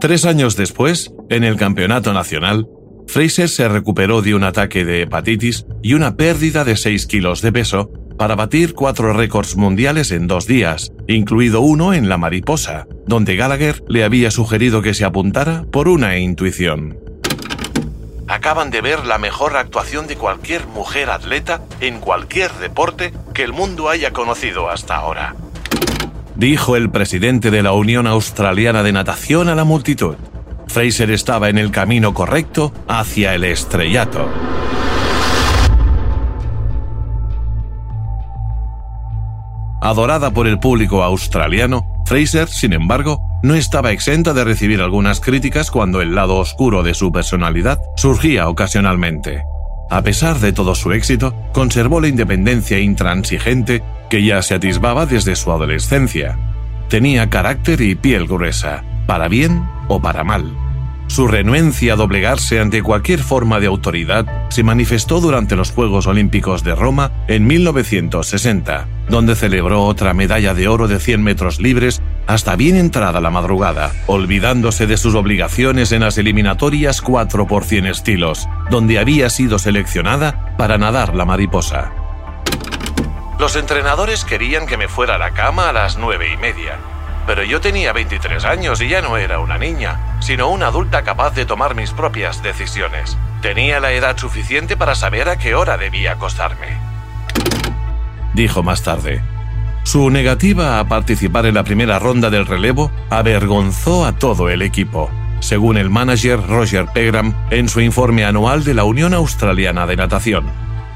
Tres 0.00 0.24
años 0.24 0.56
después, 0.56 1.12
en 1.28 1.44
el 1.44 1.56
Campeonato 1.56 2.14
Nacional, 2.14 2.68
Fraser 3.06 3.50
se 3.50 3.68
recuperó 3.68 4.22
de 4.22 4.34
un 4.34 4.44
ataque 4.44 4.86
de 4.86 5.02
hepatitis 5.02 5.66
y 5.82 5.92
una 5.92 6.16
pérdida 6.16 6.64
de 6.64 6.76
6 6.76 7.06
kilos 7.06 7.42
de 7.42 7.52
peso 7.52 7.90
para 8.16 8.34
batir 8.34 8.74
cuatro 8.74 9.12
récords 9.12 9.56
mundiales 9.56 10.10
en 10.10 10.26
dos 10.26 10.46
días, 10.46 10.92
incluido 11.06 11.60
uno 11.60 11.92
en 11.92 12.08
la 12.08 12.16
mariposa, 12.16 12.86
donde 13.06 13.36
Gallagher 13.36 13.82
le 13.88 14.04
había 14.04 14.30
sugerido 14.30 14.82
que 14.82 14.94
se 14.94 15.04
apuntara 15.04 15.64
por 15.70 15.88
una 15.88 16.18
intuición. 16.18 16.98
Acaban 18.28 18.70
de 18.70 18.80
ver 18.80 19.06
la 19.06 19.18
mejor 19.18 19.56
actuación 19.56 20.06
de 20.08 20.16
cualquier 20.16 20.66
mujer 20.66 21.10
atleta 21.10 21.62
en 21.80 22.00
cualquier 22.00 22.52
deporte 22.54 23.12
que 23.32 23.44
el 23.44 23.52
mundo 23.52 23.88
haya 23.88 24.12
conocido 24.12 24.68
hasta 24.68 24.96
ahora. 24.96 25.36
Dijo 26.34 26.76
el 26.76 26.90
presidente 26.90 27.50
de 27.50 27.62
la 27.62 27.72
Unión 27.72 28.06
Australiana 28.06 28.82
de 28.82 28.92
Natación 28.92 29.48
a 29.48 29.54
la 29.54 29.64
multitud. 29.64 30.16
Fraser 30.66 31.10
estaba 31.10 31.48
en 31.48 31.56
el 31.56 31.70
camino 31.70 32.12
correcto 32.12 32.72
hacia 32.88 33.34
el 33.34 33.44
estrellato. 33.44 34.28
Adorada 39.86 40.32
por 40.32 40.48
el 40.48 40.58
público 40.58 41.04
australiano, 41.04 41.86
Fraser, 42.06 42.48
sin 42.48 42.72
embargo, 42.72 43.22
no 43.44 43.54
estaba 43.54 43.92
exenta 43.92 44.34
de 44.34 44.42
recibir 44.42 44.80
algunas 44.80 45.20
críticas 45.20 45.70
cuando 45.70 46.00
el 46.00 46.16
lado 46.16 46.38
oscuro 46.38 46.82
de 46.82 46.92
su 46.92 47.12
personalidad 47.12 47.78
surgía 47.94 48.48
ocasionalmente. 48.48 49.44
A 49.88 50.02
pesar 50.02 50.40
de 50.40 50.52
todo 50.52 50.74
su 50.74 50.90
éxito, 50.90 51.36
conservó 51.52 52.00
la 52.00 52.08
independencia 52.08 52.80
intransigente 52.80 53.84
que 54.10 54.24
ya 54.24 54.42
se 54.42 54.56
atisbaba 54.56 55.06
desde 55.06 55.36
su 55.36 55.52
adolescencia. 55.52 56.36
Tenía 56.88 57.30
carácter 57.30 57.80
y 57.80 57.94
piel 57.94 58.26
gruesa, 58.26 58.82
para 59.06 59.28
bien 59.28 59.70
o 59.86 60.02
para 60.02 60.24
mal. 60.24 60.65
Su 61.16 61.26
renuencia 61.26 61.94
a 61.94 61.96
doblegarse 61.96 62.60
ante 62.60 62.82
cualquier 62.82 63.20
forma 63.20 63.58
de 63.58 63.68
autoridad 63.68 64.26
se 64.50 64.62
manifestó 64.62 65.18
durante 65.18 65.56
los 65.56 65.70
Juegos 65.70 66.06
Olímpicos 66.06 66.62
de 66.62 66.74
Roma 66.74 67.10
en 67.26 67.46
1960, 67.46 68.86
donde 69.08 69.34
celebró 69.34 69.84
otra 69.84 70.12
medalla 70.12 70.52
de 70.52 70.68
oro 70.68 70.88
de 70.88 71.00
100 71.00 71.22
metros 71.22 71.58
libres 71.58 72.02
hasta 72.26 72.54
bien 72.54 72.76
entrada 72.76 73.22
la 73.22 73.30
madrugada, 73.30 73.92
olvidándose 74.06 74.86
de 74.86 74.98
sus 74.98 75.14
obligaciones 75.14 75.90
en 75.92 76.02
las 76.02 76.18
eliminatorias 76.18 77.00
4 77.00 77.46
por 77.46 77.64
100 77.64 77.86
estilos, 77.86 78.46
donde 78.68 78.98
había 78.98 79.30
sido 79.30 79.58
seleccionada 79.58 80.54
para 80.58 80.76
nadar 80.76 81.14
la 81.14 81.24
mariposa. 81.24 81.92
Los 83.38 83.56
entrenadores 83.56 84.26
querían 84.26 84.66
que 84.66 84.76
me 84.76 84.86
fuera 84.86 85.14
a 85.14 85.18
la 85.18 85.30
cama 85.30 85.70
a 85.70 85.72
las 85.72 85.96
nueve 85.96 86.30
y 86.30 86.36
media, 86.36 86.78
pero 87.26 87.42
yo 87.42 87.60
tenía 87.60 87.92
23 87.92 88.44
años 88.44 88.80
y 88.80 88.88
ya 88.88 89.02
no 89.02 89.16
era 89.16 89.40
una 89.40 89.58
niña, 89.58 90.16
sino 90.20 90.48
una 90.48 90.68
adulta 90.68 91.02
capaz 91.02 91.34
de 91.34 91.44
tomar 91.44 91.74
mis 91.74 91.90
propias 91.90 92.42
decisiones. 92.42 93.18
Tenía 93.42 93.80
la 93.80 93.92
edad 93.92 94.16
suficiente 94.16 94.76
para 94.76 94.94
saber 94.94 95.28
a 95.28 95.36
qué 95.36 95.54
hora 95.54 95.76
debía 95.76 96.12
acostarme. 96.12 96.78
Dijo 98.34 98.62
más 98.62 98.82
tarde. 98.82 99.22
Su 99.82 100.10
negativa 100.10 100.80
a 100.80 100.88
participar 100.88 101.46
en 101.46 101.54
la 101.54 101.64
primera 101.64 101.98
ronda 101.98 102.28
del 102.28 102.46
relevo 102.46 102.90
avergonzó 103.08 104.04
a 104.04 104.12
todo 104.12 104.48
el 104.48 104.62
equipo, 104.62 105.10
según 105.40 105.76
el 105.76 105.90
manager 105.90 106.44
Roger 106.46 106.86
Pegram 106.86 107.34
en 107.50 107.68
su 107.68 107.80
informe 107.80 108.24
anual 108.24 108.64
de 108.64 108.74
la 108.74 108.84
Unión 108.84 109.14
Australiana 109.14 109.86
de 109.86 109.96
Natación. 109.96 110.46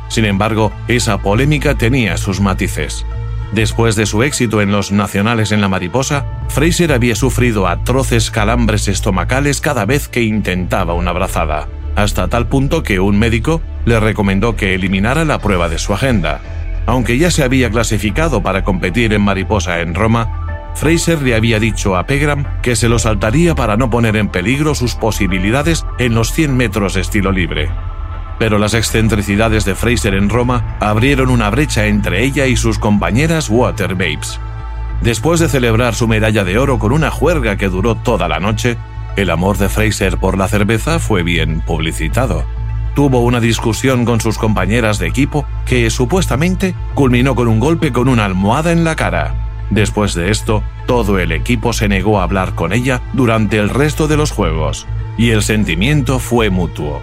Sin 0.09 0.25
embargo, 0.25 0.73
esa 0.89 1.19
polémica 1.19 1.77
tenía 1.77 2.17
sus 2.17 2.41
matices. 2.41 3.07
Después 3.53 3.97
de 3.97 4.07
su 4.07 4.23
éxito 4.23 4.61
en 4.61 4.71
los 4.71 4.93
nacionales 4.93 5.51
en 5.51 5.61
la 5.61 5.69
mariposa, 5.69 6.25
Fraser 6.49 6.93
había 6.93 7.17
sufrido 7.17 7.67
atroces 7.67 8.31
calambres 8.31 8.87
estomacales 8.87 9.61
cada 9.61 9.85
vez 9.87 10.09
que 10.09 10.23
intentaba 10.23 10.95
una 10.95 11.13
brazada, 11.13 11.69
hasta 11.97 12.29
tal 12.29 12.47
punto 12.47 12.85
que 12.85 13.01
un 13.01 13.19
médico 13.19 13.61
le 13.85 13.99
recomendó 13.99 14.55
que 14.55 14.75
eliminara 14.75 15.25
la 15.25 15.41
prueba 15.41 15.69
de 15.69 15.79
su 15.79 15.93
agenda. 15.93 16.41
Aunque 16.87 17.19
ya 17.19 17.31
se 17.31 17.43
había 17.43 17.71
clasificado 17.71 18.43
para 18.43 18.63
competir 18.63 19.13
en 19.13 19.23
mariposa 19.23 19.81
en 19.81 19.95
Roma, 19.95 20.73
Fraser 20.77 21.21
le 21.21 21.35
había 21.35 21.59
dicho 21.59 21.97
a 21.97 22.07
Pegram 22.07 22.47
que 22.63 22.77
se 22.77 22.89
lo 22.89 23.01
saltaría 23.01 23.57
para 23.57 23.77
no 23.77 23.91
poner 23.91 24.15
en 24.15 24.29
peligro 24.29 24.77
sus 24.77 24.95
posibilidades 24.95 25.85
en 25.99 26.15
los 26.15 26.33
100 26.33 26.57
metros 26.57 26.95
estilo 26.95 27.33
libre 27.33 27.69
pero 28.41 28.57
las 28.57 28.73
excentricidades 28.73 29.67
de 29.67 29.75
Fraser 29.75 30.15
en 30.15 30.31
Roma 30.31 30.79
abrieron 30.81 31.29
una 31.29 31.51
brecha 31.51 31.89
entre 31.89 32.25
ella 32.25 32.47
y 32.47 32.57
sus 32.57 32.79
compañeras 32.79 33.51
Water 33.51 33.95
Babes. 33.95 34.41
Después 35.03 35.41
de 35.41 35.49
celebrar 35.51 35.95
su 35.95 36.09
medalla 36.09 36.43
de 36.43 36.57
oro 36.57 36.79
con 36.79 36.93
una 36.93 37.11
juerga 37.11 37.57
que 37.57 37.69
duró 37.69 37.97
toda 37.97 38.29
la 38.29 38.41
noche, 38.41 38.79
el 39.17 39.29
amor 39.29 39.59
de 39.59 39.69
Fraser 39.69 40.17
por 40.17 40.39
la 40.39 40.49
cerveza 40.49 40.99
fue 41.01 41.23
bien 41.23 41.61
publicitado. 41.61 42.47
Tuvo 42.95 43.21
una 43.21 43.41
discusión 43.41 44.07
con 44.07 44.23
sus 44.23 44.39
compañeras 44.39 44.99
de 44.99 45.09
equipo 45.09 45.45
que 45.67 45.91
supuestamente 45.91 46.75
culminó 46.95 47.35
con 47.35 47.47
un 47.47 47.61
golpe 47.61 47.93
con 47.93 48.09
una 48.09 48.25
almohada 48.25 48.73
en 48.73 48.85
la 48.85 48.97
cara. 48.97 49.35
Después 49.69 50.15
de 50.15 50.31
esto, 50.31 50.63
todo 50.87 51.19
el 51.19 51.33
equipo 51.33 51.75
se 51.75 51.89
negó 51.89 52.19
a 52.19 52.23
hablar 52.23 52.55
con 52.55 52.73
ella 52.73 53.03
durante 53.13 53.59
el 53.59 53.69
resto 53.69 54.09
de 54.09 54.17
los 54.17 54.31
juegos, 54.31 54.87
y 55.19 55.29
el 55.29 55.43
sentimiento 55.43 56.19
fue 56.19 56.49
mutuo. 56.49 57.03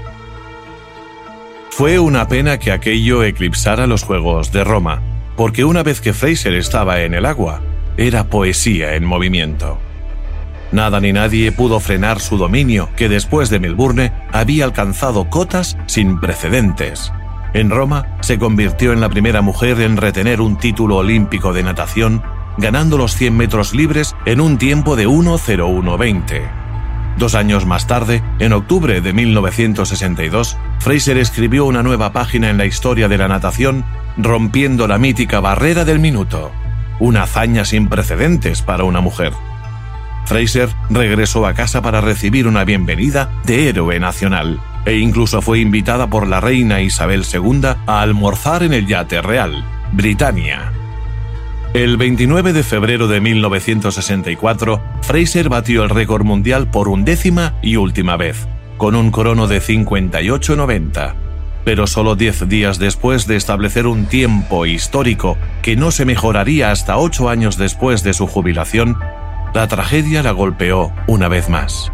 Fue 1.78 2.00
una 2.00 2.28
pena 2.28 2.58
que 2.58 2.72
aquello 2.72 3.22
eclipsara 3.22 3.86
los 3.86 4.02
Juegos 4.02 4.52
de 4.52 4.64
Roma, 4.64 5.00
porque 5.36 5.64
una 5.64 5.84
vez 5.84 6.02
que 6.02 6.12
Fraser 6.12 6.56
estaba 6.56 7.02
en 7.02 7.14
el 7.14 7.24
agua, 7.24 7.62
era 7.98 8.32
poesía 8.32 8.96
en 8.96 9.06
movimiento. 9.06 9.78
Nada 10.72 11.00
ni 11.00 11.14
nadie 11.14 11.52
pudo 11.52 11.80
frenar 11.80 12.20
su 12.20 12.36
dominio, 12.36 12.90
que 12.96 13.10
después 13.10 13.52
de 13.52 13.60
Melbourne 13.60 14.12
había 14.32 14.66
alcanzado 14.66 15.30
cotas 15.30 15.78
sin 15.86 16.20
precedentes. 16.20 17.14
En 17.54 17.70
Roma 17.70 18.18
se 18.22 18.40
convirtió 18.40 18.92
en 18.92 19.00
la 19.00 19.10
primera 19.10 19.44
mujer 19.44 19.80
en 19.82 19.98
retener 19.98 20.42
un 20.42 20.58
título 20.58 20.96
olímpico 20.98 21.54
de 21.54 21.62
natación, 21.62 22.24
ganando 22.58 22.98
los 22.98 23.14
100 23.14 23.38
metros 23.38 23.76
libres 23.76 24.16
en 24.26 24.42
un 24.42 24.58
tiempo 24.58 24.96
de 24.96 25.08
1.0120. 25.08 26.67
Dos 27.18 27.34
años 27.34 27.66
más 27.66 27.88
tarde, 27.88 28.22
en 28.38 28.54
octubre 28.54 29.02
de 29.02 29.12
1962, 29.12 30.56
Fraser 30.80 31.18
escribió 31.18 31.66
una 31.66 31.82
nueva 31.82 32.14
página 32.14 32.52
en 32.52 32.60
la 32.60 32.66
historia 32.66 33.08
de 33.08 33.18
la 33.18 33.28
natación, 33.28 33.84
rompiendo 34.18 34.88
la 34.88 35.00
mítica 35.00 35.40
barrera 35.40 35.84
del 35.84 35.98
minuto. 35.98 36.52
Una 37.00 37.24
hazaña 37.24 37.66
sin 37.66 37.88
precedentes 37.88 38.62
para 38.62 38.84
una 38.84 39.02
mujer. 39.02 39.34
Fraser 40.26 40.70
regresó 40.92 41.48
a 41.48 41.56
casa 41.56 41.82
para 41.82 42.02
recibir 42.02 42.48
una 42.48 42.64
bienvenida 42.66 43.32
de 43.46 43.70
héroe 43.70 44.00
nacional, 44.00 44.60
e 44.86 44.98
incluso 44.98 45.42
fue 45.42 45.60
invitada 45.60 46.08
por 46.08 46.28
la 46.28 46.40
reina 46.40 46.82
Isabel 46.82 47.26
II 47.32 47.62
a 47.88 48.02
almorzar 48.02 48.62
en 48.62 48.74
el 48.74 48.86
yate 48.86 49.24
real, 49.24 49.66
Britannia. 49.92 50.72
El 51.74 51.98
29 51.98 52.54
de 52.54 52.64
febrero 52.64 53.08
de 53.08 53.20
1964, 53.20 54.82
Fraser 55.02 55.50
batió 55.50 55.84
el 55.84 55.90
récord 55.90 56.24
mundial 56.24 56.72
por 56.72 56.88
undécima 56.88 57.56
y 57.62 57.76
última 57.76 58.16
vez, 58.16 58.48
con 58.78 58.96
un 58.96 59.12
crono 59.12 59.48
de 59.48 59.62
58.90. 59.62 61.14
Pero 61.66 61.86
solo 61.86 62.16
10 62.16 62.48
días 62.48 62.80
después 62.80 63.28
de 63.28 63.36
establecer 63.36 63.86
un 63.86 64.06
tiempo 64.06 64.66
histórico 64.66 65.38
que 65.62 65.76
no 65.76 65.92
se 65.92 66.06
mejoraría 66.06 66.72
hasta 66.72 66.98
8 66.98 67.30
años 67.30 67.58
después 67.58 68.02
de 68.02 68.14
su 68.14 68.28
jubilación, 68.28 68.98
la 69.54 69.68
tragedia 69.68 70.24
la 70.24 70.32
golpeó 70.32 70.94
una 71.08 71.28
vez 71.28 71.50
más. 71.50 71.92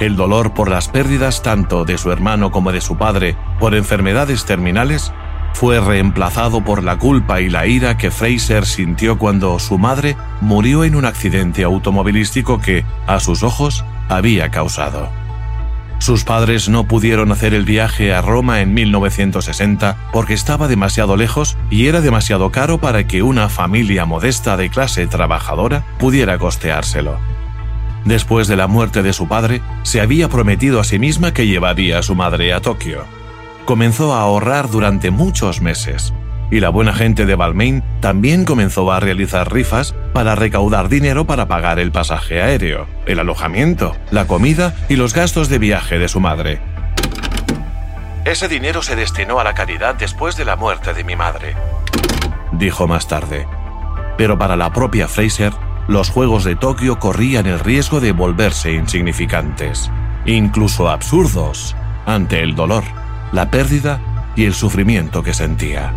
El 0.00 0.16
dolor 0.16 0.54
por 0.54 0.70
las 0.70 0.88
pérdidas 0.88 1.42
tanto 1.42 1.84
de 1.84 1.98
su 1.98 2.10
hermano 2.10 2.50
como 2.50 2.72
de 2.72 2.80
su 2.80 2.96
padre 2.96 3.36
por 3.60 3.74
enfermedades 3.74 4.44
terminales 4.44 5.12
fue 5.54 5.80
reemplazado 5.80 6.62
por 6.62 6.82
la 6.82 6.98
culpa 6.98 7.40
y 7.40 7.48
la 7.48 7.66
ira 7.66 7.96
que 7.96 8.10
Fraser 8.10 8.66
sintió 8.66 9.16
cuando 9.18 9.58
su 9.58 9.78
madre 9.78 10.16
murió 10.40 10.84
en 10.84 10.96
un 10.96 11.06
accidente 11.06 11.62
automovilístico 11.64 12.60
que, 12.60 12.84
a 13.06 13.20
sus 13.20 13.42
ojos, 13.42 13.84
había 14.08 14.50
causado. 14.50 15.08
Sus 15.98 16.24
padres 16.24 16.68
no 16.68 16.84
pudieron 16.84 17.32
hacer 17.32 17.54
el 17.54 17.64
viaje 17.64 18.12
a 18.12 18.20
Roma 18.20 18.60
en 18.60 18.74
1960 18.74 19.96
porque 20.12 20.34
estaba 20.34 20.68
demasiado 20.68 21.16
lejos 21.16 21.56
y 21.70 21.86
era 21.86 22.00
demasiado 22.00 22.50
caro 22.50 22.78
para 22.78 23.06
que 23.06 23.22
una 23.22 23.48
familia 23.48 24.04
modesta 24.04 24.56
de 24.56 24.68
clase 24.68 25.06
trabajadora 25.06 25.86
pudiera 25.98 26.36
costeárselo. 26.36 27.18
Después 28.04 28.48
de 28.48 28.56
la 28.56 28.66
muerte 28.66 29.02
de 29.02 29.14
su 29.14 29.28
padre, 29.28 29.62
se 29.82 30.00
había 30.00 30.28
prometido 30.28 30.78
a 30.78 30.84
sí 30.84 30.98
misma 30.98 31.32
que 31.32 31.46
llevaría 31.46 32.00
a 32.00 32.02
su 32.02 32.14
madre 32.14 32.52
a 32.52 32.60
Tokio. 32.60 33.23
Comenzó 33.64 34.14
a 34.14 34.20
ahorrar 34.20 34.68
durante 34.68 35.10
muchos 35.10 35.62
meses, 35.62 36.12
y 36.50 36.60
la 36.60 36.68
buena 36.68 36.92
gente 36.92 37.24
de 37.24 37.34
Balmain 37.34 37.82
también 38.00 38.44
comenzó 38.44 38.92
a 38.92 39.00
realizar 39.00 39.50
rifas 39.50 39.94
para 40.12 40.34
recaudar 40.34 40.90
dinero 40.90 41.24
para 41.24 41.48
pagar 41.48 41.78
el 41.78 41.90
pasaje 41.90 42.42
aéreo, 42.42 42.86
el 43.06 43.18
alojamiento, 43.18 43.96
la 44.10 44.26
comida 44.26 44.74
y 44.90 44.96
los 44.96 45.14
gastos 45.14 45.48
de 45.48 45.58
viaje 45.58 45.98
de 45.98 46.08
su 46.08 46.20
madre. 46.20 46.60
Ese 48.26 48.48
dinero 48.48 48.82
se 48.82 48.96
destinó 48.96 49.40
a 49.40 49.44
la 49.44 49.54
caridad 49.54 49.94
después 49.94 50.36
de 50.36 50.44
la 50.44 50.56
muerte 50.56 50.92
de 50.92 51.04
mi 51.04 51.16
madre, 51.16 51.54
dijo 52.52 52.86
más 52.86 53.08
tarde. 53.08 53.46
Pero 54.18 54.38
para 54.38 54.56
la 54.56 54.72
propia 54.72 55.08
Fraser, 55.08 55.52
los 55.88 56.10
Juegos 56.10 56.44
de 56.44 56.54
Tokio 56.54 56.98
corrían 56.98 57.46
el 57.46 57.60
riesgo 57.60 58.00
de 58.00 58.12
volverse 58.12 58.72
insignificantes, 58.72 59.90
incluso 60.26 60.88
absurdos, 60.88 61.74
ante 62.06 62.42
el 62.42 62.54
dolor, 62.54 62.84
la 63.34 63.50
pérdida 63.50 64.32
y 64.36 64.44
el 64.44 64.54
sufrimiento 64.54 65.24
que 65.24 65.34
sentía. 65.34 65.92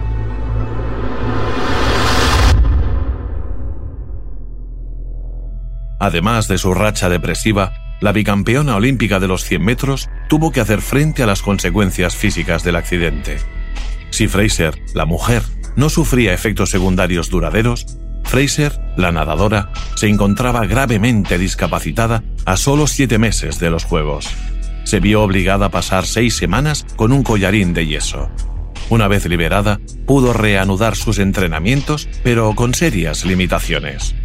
Además 5.99 6.47
de 6.47 6.57
su 6.57 6.73
racha 6.73 7.09
depresiva, 7.09 7.73
la 8.01 8.11
bicampeona 8.11 8.75
olímpica 8.75 9.19
de 9.19 9.27
los 9.27 9.43
100 9.43 9.63
metros 9.63 10.09
tuvo 10.29 10.51
que 10.51 10.61
hacer 10.61 10.81
frente 10.81 11.21
a 11.21 11.27
las 11.27 11.43
consecuencias 11.43 12.15
físicas 12.15 12.63
del 12.63 12.75
accidente. 12.75 13.37
Si 14.09 14.27
Fraser, 14.27 14.81
la 14.95 15.05
mujer, 15.05 15.43
no 15.75 15.89
sufría 15.89 16.33
efectos 16.33 16.71
secundarios 16.71 17.29
duraderos, 17.29 17.85
Fraser, 18.23 18.79
la 18.97 19.11
nadadora, 19.11 19.71
se 19.95 20.07
encontraba 20.07 20.65
gravemente 20.65 21.37
discapacitada 21.37 22.23
a 22.45 22.57
solo 22.57 22.87
siete 22.87 23.19
meses 23.19 23.59
de 23.59 23.69
los 23.69 23.85
Juegos. 23.85 24.27
Se 24.87 25.01
vio 25.01 25.21
obligada 25.21 25.65
a 25.65 25.69
pasar 25.69 26.05
seis 26.05 26.37
semanas 26.37 26.85
con 26.95 27.11
un 27.11 27.21
collarín 27.21 27.73
de 27.73 27.85
yeso. 27.85 28.31
Una 28.89 29.09
vez 29.09 29.25
liberada, 29.25 29.81
pudo 30.05 30.31
reanudar 30.31 30.95
sus 30.95 31.19
entrenamientos, 31.19 32.07
pero 32.23 32.55
con 32.55 32.73
serias 32.73 33.25
limitaciones. 33.25 34.15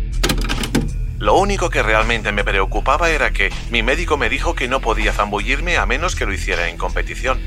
Lo 1.18 1.35
único 1.35 1.68
que 1.68 1.83
realmente 1.83 2.31
me 2.31 2.44
preocupaba 2.44 3.11
era 3.11 3.33
que 3.33 3.51
mi 3.72 3.83
médico 3.83 4.16
me 4.16 4.29
dijo 4.29 4.55
que 4.55 4.68
no 4.68 4.81
podía 4.81 5.12
zambullirme 5.12 5.79
a 5.79 5.85
menos 5.85 6.14
que 6.14 6.27
lo 6.27 6.33
hiciera 6.33 6.68
en 6.68 6.77
competición. 6.77 7.40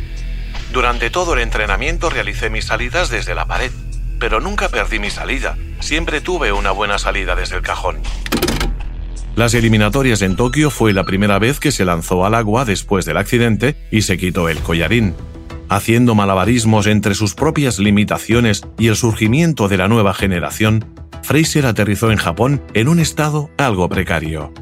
Durante 0.73 1.10
todo 1.10 1.36
el 1.36 1.39
entrenamiento 1.39 2.10
realicé 2.10 2.49
mis 2.49 2.65
salidas 2.65 3.10
desde 3.10 3.34
la 3.34 3.45
pared, 3.45 3.71
pero 4.19 4.41
nunca 4.41 4.67
perdí 4.67 4.99
mi 4.99 5.10
salida, 5.10 5.58
siempre 5.80 6.19
tuve 6.19 6.51
una 6.51 6.71
buena 6.71 6.99
salida 6.99 7.34
desde 7.38 7.56
el 7.56 7.62
cajón. 7.62 8.01
Las 9.36 9.54
eliminatorias 9.54 10.21
en 10.21 10.38
Tokio 10.38 10.69
fue 10.69 10.93
la 10.93 11.04
primera 11.04 11.39
vez 11.39 11.60
que 11.60 11.74
se 11.74 11.84
lanzó 11.84 12.26
al 12.26 12.36
agua 12.36 12.63
después 12.63 13.04
del 13.04 13.17
accidente 13.17 13.76
y 13.91 14.04
se 14.04 14.17
quitó 14.17 14.48
el 14.48 14.60
collarín. 14.60 15.13
Haciendo 15.67 16.15
malabarismos 16.15 16.88
entre 16.88 17.15
sus 17.15 17.36
propias 17.36 17.78
limitaciones 17.78 18.65
y 18.78 18.88
el 18.88 18.95
surgimiento 18.95 19.67
de 19.67 19.76
la 19.76 19.89
nueva 19.89 20.13
generación, 20.13 20.86
Fraser 21.21 21.65
aterrizó 21.65 22.12
en 22.12 22.17
Japón 22.17 22.62
en 22.74 22.88
un 22.88 23.00
estado 23.00 23.50
algo 23.58 23.89
precario. 23.89 24.54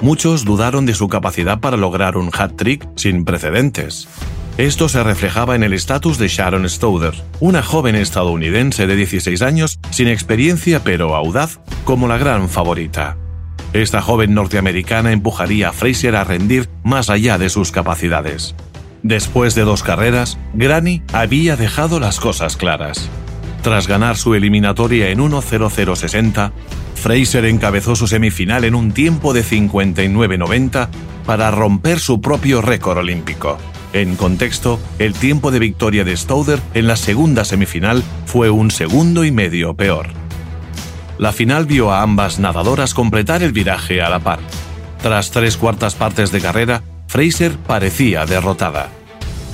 Muchos 0.00 0.46
dudaron 0.46 0.86
de 0.86 0.94
su 0.94 1.08
capacidad 1.08 1.60
para 1.60 1.76
lograr 1.76 2.16
un 2.16 2.30
hat-trick 2.32 2.88
sin 2.96 3.26
precedentes. 3.26 4.08
Esto 4.56 4.88
se 4.88 5.02
reflejaba 5.02 5.56
en 5.56 5.62
el 5.62 5.74
estatus 5.74 6.16
de 6.16 6.28
Sharon 6.28 6.66
Stouder, 6.70 7.14
una 7.38 7.62
joven 7.62 7.96
estadounidense 7.96 8.86
de 8.86 8.96
16 8.96 9.42
años 9.42 9.78
sin 9.90 10.08
experiencia 10.08 10.82
pero 10.82 11.14
audaz 11.14 11.60
como 11.84 12.08
la 12.08 12.16
gran 12.16 12.48
favorita. 12.48 13.19
Esta 13.72 14.02
joven 14.02 14.34
norteamericana 14.34 15.12
empujaría 15.12 15.68
a 15.68 15.72
Fraser 15.72 16.16
a 16.16 16.24
rendir 16.24 16.68
más 16.82 17.08
allá 17.08 17.38
de 17.38 17.48
sus 17.48 17.70
capacidades. 17.70 18.54
Después 19.02 19.54
de 19.54 19.62
dos 19.62 19.82
carreras, 19.82 20.38
Granny 20.54 21.02
había 21.12 21.56
dejado 21.56 22.00
las 22.00 22.18
cosas 22.20 22.56
claras. 22.56 23.08
Tras 23.62 23.86
ganar 23.86 24.16
su 24.16 24.34
eliminatoria 24.34 25.10
en 25.10 25.20
1.0060, 25.20 26.52
Fraser 26.94 27.44
encabezó 27.44 27.94
su 27.94 28.06
semifinal 28.06 28.64
en 28.64 28.74
un 28.74 28.92
tiempo 28.92 29.32
de 29.32 29.44
59.90 29.44 30.88
para 31.24 31.50
romper 31.50 32.00
su 32.00 32.20
propio 32.20 32.62
récord 32.62 32.98
olímpico. 32.98 33.58
En 33.92 34.16
contexto, 34.16 34.80
el 34.98 35.14
tiempo 35.14 35.50
de 35.50 35.58
victoria 35.58 36.04
de 36.04 36.16
Stauder 36.16 36.60
en 36.74 36.86
la 36.86 36.96
segunda 36.96 37.44
semifinal 37.44 38.02
fue 38.26 38.50
un 38.50 38.70
segundo 38.70 39.24
y 39.24 39.30
medio 39.30 39.74
peor. 39.74 40.08
La 41.20 41.32
final 41.32 41.66
vio 41.66 41.92
a 41.92 42.00
ambas 42.00 42.38
nadadoras 42.38 42.94
completar 42.94 43.42
el 43.42 43.52
viraje 43.52 44.00
a 44.00 44.08
la 44.08 44.20
par. 44.20 44.38
Tras 45.02 45.30
tres 45.30 45.58
cuartas 45.58 45.94
partes 45.94 46.32
de 46.32 46.40
carrera, 46.40 46.82
Fraser 47.08 47.58
parecía 47.58 48.24
derrotada. 48.24 48.88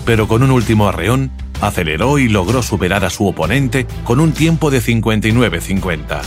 Pero 0.05 0.29
con 0.29 0.45
un 0.45 0.53
último 0.53 0.87
arreón, 0.87 1.33
aceleró 1.61 2.21
y 2.21 2.29
logró 2.29 2.63
superar 2.63 3.05
a 3.05 3.11
su 3.11 3.27
oponente 3.27 3.85
con 4.05 4.21
un 4.21 4.31
tiempo 4.31 4.71
de 4.71 4.81
59-50. 4.81 6.21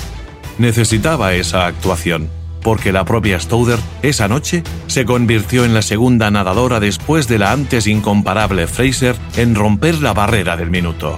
Necesitaba 0.57 1.33
esa 1.33 1.67
actuación 1.67 2.29
porque 2.61 2.91
la 2.91 3.05
propia 3.05 3.39
Stouder 3.39 3.79
esa 4.01 4.27
noche 4.27 4.61
se 4.87 5.05
convirtió 5.05 5.63
en 5.63 5.73
la 5.73 5.81
segunda 5.81 6.29
nadadora 6.29 6.81
después 6.81 7.29
de 7.29 7.39
la 7.39 7.53
antes 7.53 7.87
incomparable 7.87 8.67
Fraser 8.67 9.15
en 9.37 9.55
romper 9.55 10.01
la 10.01 10.11
barrera 10.11 10.57
del 10.57 10.69
minuto. 10.69 11.17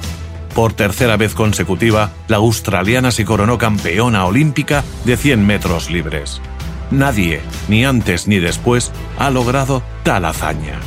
Por 0.56 0.74
tercera 0.74 1.16
vez 1.16 1.34
consecutiva, 1.34 2.12
la 2.28 2.38
australiana 2.38 3.12
se 3.12 3.24
coronó 3.26 3.58
campeona 3.58 4.26
olímpica 4.26 4.84
de 5.06 5.16
100 5.16 5.46
metros 5.46 5.90
libres. 5.90 6.42
Nadie, 6.92 7.42
ni 7.70 7.86
antes 7.86 8.28
ni 8.28 8.40
después, 8.40 8.92
ha 9.18 9.30
logrado 9.30 9.82
tal 10.04 10.26
hazaña. 10.26 10.80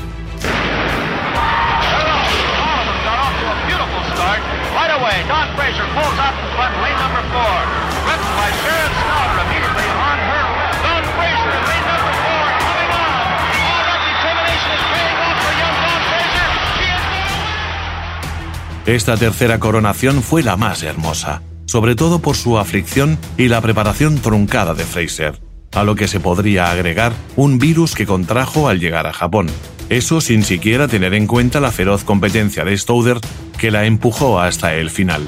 Esta 18.86 19.16
tercera 19.16 19.58
coronación 19.58 20.22
fue 20.22 20.42
la 20.42 20.58
más 20.58 20.82
hermosa, 20.82 21.40
sobre 21.64 21.96
todo 21.96 22.18
por 22.18 22.36
su 22.36 22.58
aflicción 22.58 23.18
y 23.38 23.48
la 23.48 23.62
preparación 23.62 24.18
truncada 24.18 24.74
de 24.74 24.84
Fraser, 24.84 25.40
a 25.72 25.84
lo 25.84 25.94
que 25.94 26.06
se 26.06 26.20
podría 26.20 26.70
agregar 26.70 27.14
un 27.34 27.58
virus 27.58 27.94
que 27.94 28.04
contrajo 28.04 28.68
al 28.68 28.80
llegar 28.80 29.06
a 29.06 29.14
Japón. 29.14 29.46
Eso 29.88 30.20
sin 30.20 30.44
siquiera 30.44 30.86
tener 30.86 31.14
en 31.14 31.26
cuenta 31.26 31.60
la 31.60 31.72
feroz 31.72 32.04
competencia 32.04 32.62
de 32.64 32.76
Stouder 32.76 33.20
que 33.58 33.70
la 33.70 33.86
empujó 33.86 34.38
hasta 34.38 34.74
el 34.74 34.90
final. 34.90 35.22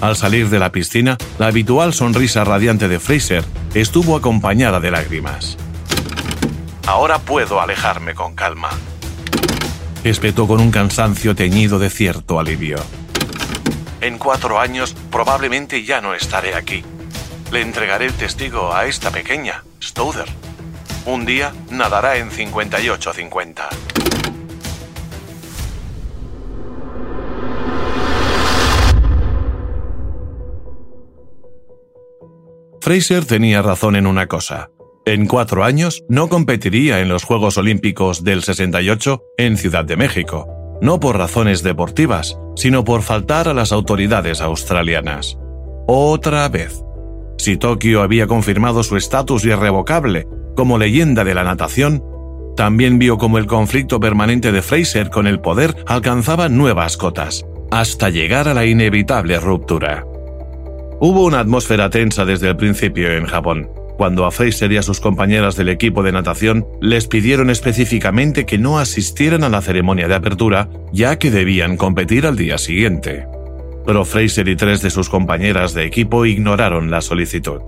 Al 0.00 0.16
salir 0.16 0.50
de 0.50 0.58
la 0.58 0.72
piscina, 0.72 1.16
la 1.38 1.46
habitual 1.46 1.94
sonrisa 1.94 2.42
radiante 2.42 2.88
de 2.88 2.98
Fraser 2.98 3.44
estuvo 3.74 4.16
acompañada 4.16 4.80
de 4.80 4.90
lágrimas. 4.90 5.56
Ahora 6.88 7.20
puedo 7.20 7.60
alejarme 7.60 8.14
con 8.14 8.34
calma, 8.34 8.70
espetó 10.10 10.46
con 10.46 10.60
un 10.60 10.70
cansancio 10.70 11.34
teñido 11.34 11.78
de 11.78 11.90
cierto 11.90 12.38
alivio. 12.38 12.78
En 14.00 14.18
cuatro 14.18 14.60
años 14.60 14.94
probablemente 15.10 15.84
ya 15.84 16.00
no 16.00 16.14
estaré 16.14 16.54
aquí. 16.54 16.84
Le 17.50 17.62
entregaré 17.62 18.06
el 18.06 18.12
testigo 18.12 18.74
a 18.74 18.86
esta 18.86 19.10
pequeña, 19.10 19.64
Stouder. 19.82 20.28
Un 21.06 21.24
día 21.24 21.52
nadará 21.70 22.16
en 22.18 22.30
58-50. 22.30 23.68
Fraser 32.80 33.24
tenía 33.24 33.62
razón 33.62 33.96
en 33.96 34.06
una 34.06 34.28
cosa. 34.28 34.70
En 35.08 35.26
cuatro 35.26 35.62
años 35.62 36.02
no 36.08 36.28
competiría 36.28 36.98
en 37.00 37.08
los 37.08 37.22
Juegos 37.22 37.58
Olímpicos 37.58 38.24
del 38.24 38.42
68 38.42 39.22
en 39.36 39.56
Ciudad 39.56 39.84
de 39.84 39.96
México, 39.96 40.48
no 40.82 40.98
por 40.98 41.16
razones 41.16 41.62
deportivas, 41.62 42.36
sino 42.56 42.82
por 42.82 43.02
faltar 43.02 43.46
a 43.46 43.54
las 43.54 43.70
autoridades 43.70 44.40
australianas. 44.40 45.38
Otra 45.86 46.48
vez. 46.48 46.82
Si 47.38 47.56
Tokio 47.56 48.02
había 48.02 48.26
confirmado 48.26 48.82
su 48.82 48.96
estatus 48.96 49.44
irrevocable 49.44 50.26
como 50.56 50.76
leyenda 50.76 51.22
de 51.22 51.34
la 51.36 51.44
natación, 51.44 52.02
también 52.56 52.98
vio 52.98 53.16
como 53.16 53.38
el 53.38 53.46
conflicto 53.46 54.00
permanente 54.00 54.50
de 54.50 54.60
Fraser 54.60 55.10
con 55.10 55.28
el 55.28 55.38
poder 55.38 55.76
alcanzaba 55.86 56.48
nuevas 56.48 56.96
cotas, 56.96 57.46
hasta 57.70 58.10
llegar 58.10 58.48
a 58.48 58.54
la 58.54 58.66
inevitable 58.66 59.38
ruptura. 59.38 60.04
Hubo 60.98 61.26
una 61.26 61.38
atmósfera 61.38 61.90
tensa 61.90 62.24
desde 62.24 62.48
el 62.48 62.56
principio 62.56 63.12
en 63.12 63.26
Japón. 63.26 63.70
Cuando 63.96 64.26
a 64.26 64.30
Fraser 64.30 64.70
y 64.72 64.76
a 64.76 64.82
sus 64.82 65.00
compañeras 65.00 65.56
del 65.56 65.68
equipo 65.68 66.02
de 66.02 66.12
natación 66.12 66.66
les 66.80 67.06
pidieron 67.06 67.50
específicamente 67.50 68.44
que 68.44 68.58
no 68.58 68.78
asistieran 68.78 69.42
a 69.44 69.48
la 69.48 69.62
ceremonia 69.62 70.08
de 70.08 70.14
apertura, 70.14 70.68
ya 70.92 71.18
que 71.18 71.30
debían 71.30 71.76
competir 71.76 72.26
al 72.26 72.36
día 72.36 72.58
siguiente. 72.58 73.26
Pero 73.86 74.04
Fraser 74.04 74.48
y 74.48 74.56
tres 74.56 74.82
de 74.82 74.90
sus 74.90 75.08
compañeras 75.08 75.72
de 75.72 75.84
equipo 75.84 76.26
ignoraron 76.26 76.90
la 76.90 77.00
solicitud. 77.00 77.62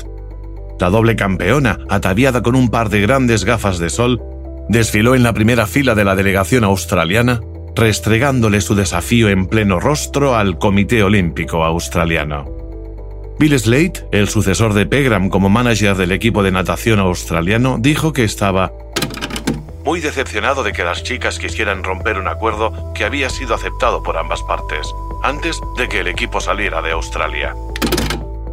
La 0.78 0.90
doble 0.90 1.16
campeona, 1.16 1.78
ataviada 1.88 2.42
con 2.42 2.54
un 2.54 2.70
par 2.70 2.88
de 2.88 3.00
grandes 3.00 3.44
gafas 3.44 3.78
de 3.78 3.90
sol, 3.90 4.20
desfiló 4.68 5.14
en 5.14 5.22
la 5.22 5.32
primera 5.32 5.66
fila 5.66 5.94
de 5.94 6.04
la 6.04 6.14
delegación 6.14 6.64
australiana, 6.64 7.40
restregándole 7.74 8.60
su 8.60 8.74
desafío 8.74 9.28
en 9.28 9.46
pleno 9.46 9.80
rostro 9.80 10.36
al 10.36 10.58
Comité 10.58 11.02
Olímpico 11.02 11.64
Australiano. 11.64 12.67
Bill 13.38 13.56
Slade, 13.56 14.08
el 14.10 14.28
sucesor 14.28 14.74
de 14.74 14.84
Pegram 14.84 15.28
como 15.28 15.48
manager 15.48 15.94
del 15.94 16.10
equipo 16.10 16.42
de 16.42 16.50
natación 16.50 16.98
australiano, 16.98 17.76
dijo 17.78 18.12
que 18.12 18.24
estaba 18.24 18.72
muy 19.84 20.00
decepcionado 20.00 20.64
de 20.64 20.72
que 20.72 20.82
las 20.82 21.04
chicas 21.04 21.38
quisieran 21.38 21.84
romper 21.84 22.18
un 22.18 22.26
acuerdo 22.26 22.92
que 22.94 23.04
había 23.04 23.30
sido 23.30 23.54
aceptado 23.54 24.02
por 24.02 24.18
ambas 24.18 24.42
partes, 24.42 24.92
antes 25.22 25.60
de 25.76 25.88
que 25.88 26.00
el 26.00 26.08
equipo 26.08 26.40
saliera 26.40 26.82
de 26.82 26.90
Australia. 26.90 27.54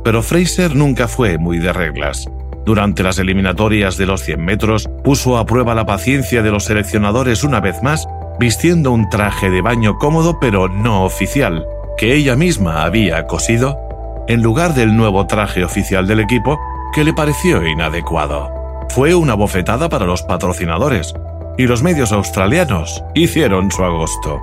Pero 0.04 0.22
Fraser 0.22 0.76
nunca 0.76 1.08
fue 1.08 1.40
muy 1.40 1.58
de 1.58 1.74
reglas. 1.74 2.30
Durante 2.64 3.02
las 3.02 3.18
eliminatorias 3.18 3.98
de 3.98 4.06
los 4.06 4.22
100 4.22 4.46
metros, 4.46 4.88
puso 5.04 5.40
a 5.40 5.48
prueba 5.48 5.74
la 5.74 5.88
paciencia 5.88 6.44
de 6.44 6.52
los 6.52 6.66
seleccionadores 6.66 7.44
una 7.44 7.60
vez 7.60 7.82
más, 7.82 8.08
vistiendo 8.40 8.92
un 8.92 9.10
traje 9.10 9.50
de 9.50 9.62
baño 9.62 9.98
cómodo 9.98 10.40
pero 10.40 10.68
no 10.70 11.06
oficial, 11.06 11.66
que 11.98 12.14
ella 12.14 12.36
misma 12.36 12.84
había 12.84 13.26
cosido 13.26 13.86
en 14.28 14.42
lugar 14.42 14.74
del 14.74 14.96
nuevo 14.96 15.28
traje 15.28 15.64
oficial 15.64 16.08
del 16.08 16.20
equipo 16.20 16.60
que 16.94 17.04
le 17.04 17.14
pareció 17.14 17.66
inadecuado. 17.66 18.50
Fue 18.90 19.16
una 19.16 19.34
bofetada 19.34 19.90
para 19.90 20.06
los 20.06 20.24
patrocinadores, 20.24 21.14
y 21.58 21.68
los 21.68 21.84
medios 21.84 22.12
australianos 22.12 23.04
hicieron 23.14 23.72
su 23.72 23.84
agosto. 23.84 24.42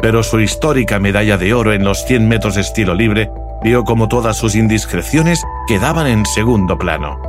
Pero 0.00 0.22
su 0.22 0.40
histórica 0.40 0.98
medalla 0.98 1.36
de 1.36 1.52
oro 1.52 1.72
en 1.72 1.84
los 1.84 2.04
100 2.04 2.28
metros 2.28 2.56
estilo 2.56 2.94
libre 2.94 3.30
vio 3.62 3.84
como 3.84 4.08
todas 4.08 4.36
sus 4.36 4.54
indiscreciones 4.54 5.44
quedaban 5.66 6.06
en 6.06 6.24
segundo 6.24 6.78
plano. 6.78 7.20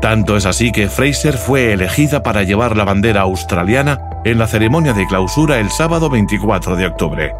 Tanto 0.00 0.36
es 0.36 0.46
así 0.46 0.72
que 0.72 0.88
Fraser 0.88 1.36
fue 1.36 1.72
elegida 1.72 2.22
para 2.22 2.42
llevar 2.42 2.76
la 2.76 2.84
bandera 2.84 3.22
australiana 3.22 4.00
en 4.24 4.38
la 4.38 4.46
ceremonia 4.46 4.92
de 4.92 5.06
clausura 5.06 5.58
el 5.58 5.70
sábado 5.70 6.10
24 6.10 6.76
de 6.76 6.86
octubre. 6.86 7.34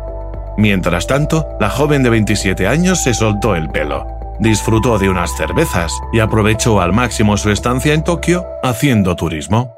Mientras 0.56 1.06
tanto, 1.06 1.46
la 1.60 1.70
joven 1.70 2.02
de 2.02 2.10
27 2.10 2.66
años 2.66 3.02
se 3.02 3.14
soltó 3.14 3.54
el 3.54 3.68
pelo, 3.70 4.06
disfrutó 4.38 4.98
de 4.98 5.08
unas 5.08 5.36
cervezas 5.36 5.92
y 6.12 6.20
aprovechó 6.20 6.80
al 6.80 6.92
máximo 6.92 7.36
su 7.36 7.50
estancia 7.50 7.94
en 7.94 8.04
Tokio 8.04 8.44
haciendo 8.62 9.16
turismo. 9.16 9.74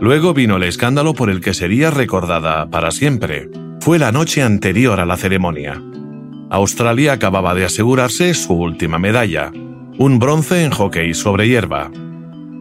Luego 0.00 0.34
vino 0.34 0.56
el 0.56 0.64
escándalo 0.64 1.14
por 1.14 1.30
el 1.30 1.40
que 1.40 1.54
sería 1.54 1.90
recordada 1.92 2.66
para 2.66 2.90
siempre. 2.90 3.48
Fue 3.80 4.00
la 4.00 4.10
noche 4.10 4.42
anterior 4.42 4.98
a 4.98 5.06
la 5.06 5.16
ceremonia. 5.16 5.80
Australia 6.50 7.12
acababa 7.12 7.54
de 7.54 7.64
asegurarse 7.64 8.34
su 8.34 8.52
última 8.52 8.98
medalla, 8.98 9.52
un 9.98 10.18
bronce 10.18 10.64
en 10.64 10.72
hockey 10.72 11.14
sobre 11.14 11.46
hierba. 11.48 11.90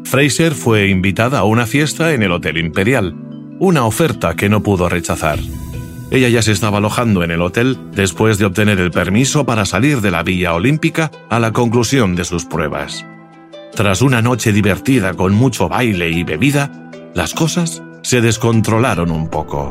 Fraser 0.03 0.53
fue 0.53 0.89
invitada 0.89 1.39
a 1.39 1.43
una 1.43 1.65
fiesta 1.65 2.13
en 2.13 2.21
el 2.21 2.31
Hotel 2.31 2.57
Imperial, 2.57 3.15
una 3.61 3.85
oferta 3.85 4.35
que 4.35 4.49
no 4.49 4.63
pudo 4.63 4.89
rechazar. 4.89 5.37
Ella 6.09 6.29
ya 6.29 6.41
se 6.41 6.51
estaba 6.51 6.79
alojando 6.79 7.23
en 7.23 7.29
el 7.29 7.43
hotel 7.43 7.77
después 7.91 8.39
de 8.39 8.45
obtener 8.45 8.79
el 8.79 8.89
permiso 8.89 9.45
para 9.45 9.65
salir 9.65 10.01
de 10.01 10.09
la 10.09 10.23
Villa 10.23 10.55
Olímpica 10.55 11.11
a 11.29 11.39
la 11.39 11.53
conclusión 11.53 12.15
de 12.15 12.25
sus 12.25 12.45
pruebas. 12.45 13.05
Tras 13.75 14.01
una 14.01 14.23
noche 14.23 14.51
divertida 14.51 15.13
con 15.13 15.35
mucho 15.35 15.69
baile 15.69 16.09
y 16.09 16.23
bebida, 16.23 16.89
las 17.13 17.35
cosas 17.35 17.83
se 18.01 18.19
descontrolaron 18.19 19.11
un 19.11 19.29
poco. 19.29 19.69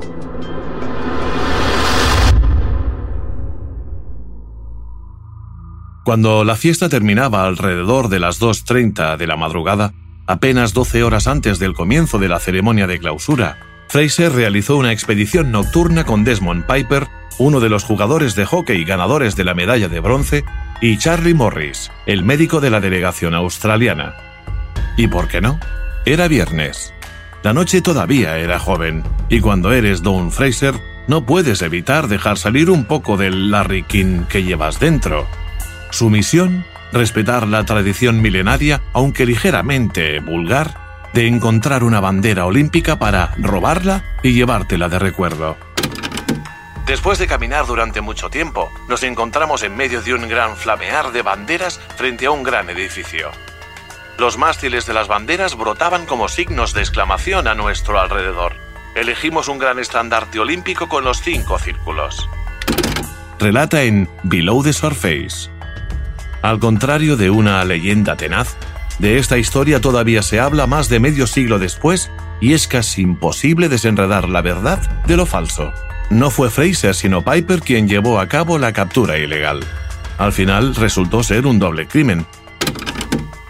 Cuando 6.04 6.44
la 6.44 6.54
fiesta 6.54 6.88
terminaba 6.88 7.44
alrededor 7.44 8.08
de 8.08 8.20
las 8.20 8.40
2.30 8.40 9.16
de 9.16 9.26
la 9.26 9.36
madrugada, 9.36 9.94
apenas 10.28 10.74
12 10.74 11.02
horas 11.02 11.26
antes 11.26 11.58
del 11.58 11.74
comienzo 11.74 12.20
de 12.20 12.28
la 12.28 12.38
ceremonia 12.38 12.86
de 12.86 13.00
clausura, 13.00 13.58
Fraser 13.90 14.30
realizó 14.32 14.76
una 14.76 14.92
expedición 14.92 15.50
nocturna 15.50 16.04
con 16.04 16.22
Desmond 16.22 16.64
Piper, 16.64 17.08
uno 17.38 17.58
de 17.58 17.68
los 17.68 17.82
jugadores 17.82 18.36
de 18.36 18.46
hockey 18.46 18.84
ganadores 18.84 19.34
de 19.34 19.42
la 19.42 19.52
medalla 19.52 19.88
de 19.88 19.98
bronce, 19.98 20.44
y 20.80 20.96
Charlie 20.96 21.34
Morris, 21.34 21.90
el 22.06 22.22
médico 22.22 22.60
de 22.60 22.70
la 22.70 22.78
delegación 22.78 23.34
australiana. 23.34 24.14
¿Y 24.96 25.08
por 25.08 25.26
qué 25.26 25.40
no? 25.40 25.58
Era 26.06 26.28
viernes. 26.28 26.94
La 27.42 27.52
noche 27.52 27.82
todavía 27.82 28.38
era 28.38 28.60
joven, 28.60 29.02
y 29.28 29.40
cuando 29.40 29.72
eres 29.72 30.02
Don 30.04 30.30
Fraser, 30.30 30.74
no 31.08 31.26
puedes 31.26 31.60
evitar 31.60 32.06
dejar 32.06 32.38
salir 32.38 32.70
un 32.70 32.84
poco 32.84 33.16
del 33.16 33.50
Larry 33.50 33.82
King 33.82 34.22
que 34.28 34.44
llevas 34.44 34.78
dentro. 34.78 35.26
Su 35.90 36.10
misión, 36.10 36.64
respetar 36.92 37.48
la 37.48 37.64
tradición 37.64 38.22
milenaria, 38.22 38.82
aunque 38.92 39.26
ligeramente 39.26 40.20
vulgar, 40.20 40.89
de 41.12 41.26
encontrar 41.26 41.84
una 41.84 42.00
bandera 42.00 42.46
olímpica 42.46 42.98
para 42.98 43.34
robarla 43.38 44.04
y 44.22 44.32
llevártela 44.32 44.88
de 44.88 44.98
recuerdo. 44.98 45.56
Después 46.86 47.18
de 47.18 47.26
caminar 47.26 47.66
durante 47.66 48.00
mucho 48.00 48.30
tiempo, 48.30 48.70
nos 48.88 49.02
encontramos 49.04 49.62
en 49.62 49.76
medio 49.76 50.02
de 50.02 50.14
un 50.14 50.28
gran 50.28 50.56
flamear 50.56 51.12
de 51.12 51.22
banderas 51.22 51.78
frente 51.96 52.26
a 52.26 52.32
un 52.32 52.42
gran 52.42 52.68
edificio. 52.68 53.30
Los 54.18 54.36
mástiles 54.36 54.86
de 54.86 54.92
las 54.92 55.08
banderas 55.08 55.56
brotaban 55.56 56.04
como 56.04 56.28
signos 56.28 56.74
de 56.74 56.80
exclamación 56.80 57.46
a 57.46 57.54
nuestro 57.54 58.00
alrededor. 58.00 58.54
Elegimos 58.94 59.48
un 59.48 59.58
gran 59.58 59.78
estandarte 59.78 60.40
olímpico 60.40 60.88
con 60.88 61.04
los 61.04 61.22
cinco 61.22 61.58
círculos. 61.58 62.28
Relata 63.38 63.82
en 63.82 64.08
Below 64.24 64.62
the 64.62 64.72
Surface. 64.72 65.48
Al 66.42 66.58
contrario 66.58 67.16
de 67.16 67.30
una 67.30 67.64
leyenda 67.64 68.16
tenaz, 68.16 68.56
de 69.00 69.16
esta 69.16 69.38
historia 69.38 69.80
todavía 69.80 70.22
se 70.22 70.40
habla 70.40 70.66
más 70.66 70.90
de 70.90 71.00
medio 71.00 71.26
siglo 71.26 71.58
después 71.58 72.10
y 72.38 72.52
es 72.52 72.68
casi 72.68 73.00
imposible 73.00 73.70
desenredar 73.70 74.28
la 74.28 74.42
verdad 74.42 74.78
de 75.06 75.16
lo 75.16 75.24
falso. 75.24 75.72
No 76.10 76.30
fue 76.30 76.50
Fraser 76.50 76.94
sino 76.94 77.22
Piper 77.22 77.60
quien 77.60 77.88
llevó 77.88 78.20
a 78.20 78.28
cabo 78.28 78.58
la 78.58 78.74
captura 78.74 79.16
ilegal. 79.16 79.60
Al 80.18 80.32
final 80.32 80.74
resultó 80.74 81.22
ser 81.22 81.46
un 81.46 81.58
doble 81.58 81.88
crimen. 81.88 82.26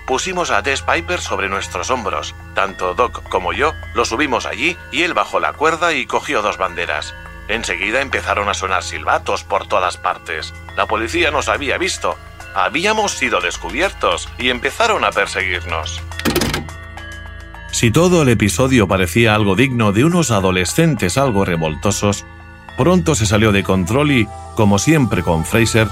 Pusimos 0.06 0.52
a 0.52 0.62
Tess 0.62 0.82
Piper 0.82 1.20
sobre 1.20 1.48
nuestros 1.48 1.90
hombros. 1.90 2.34
Tanto 2.54 2.94
Doc 2.94 3.28
como 3.28 3.52
yo 3.52 3.74
lo 3.94 4.04
subimos 4.04 4.46
allí 4.46 4.76
y 4.92 5.02
él 5.02 5.14
bajó 5.14 5.40
la 5.40 5.52
cuerda 5.52 5.94
y 5.94 6.06
cogió 6.06 6.42
dos 6.42 6.58
banderas. 6.58 7.12
Enseguida 7.48 8.00
empezaron 8.00 8.48
a 8.48 8.54
sonar 8.54 8.84
silbatos 8.84 9.42
por 9.42 9.66
todas 9.66 9.96
partes. 9.96 10.54
La 10.76 10.86
policía 10.86 11.32
nos 11.32 11.48
había 11.48 11.76
visto 11.76 12.16
habíamos 12.54 13.12
sido 13.12 13.40
descubiertos 13.40 14.28
y 14.38 14.48
empezaron 14.48 15.04
a 15.04 15.10
perseguirnos. 15.10 16.02
Si 17.72 17.90
todo 17.90 18.22
el 18.22 18.28
episodio 18.28 18.88
parecía 18.88 19.34
algo 19.34 19.54
digno 19.54 19.92
de 19.92 20.04
unos 20.04 20.30
adolescentes 20.30 21.16
algo 21.16 21.44
revoltosos, 21.44 22.26
pronto 22.76 23.14
se 23.14 23.26
salió 23.26 23.52
de 23.52 23.62
control 23.62 24.10
y, 24.10 24.28
como 24.56 24.78
siempre 24.78 25.22
con 25.22 25.44
Fraser, 25.44 25.88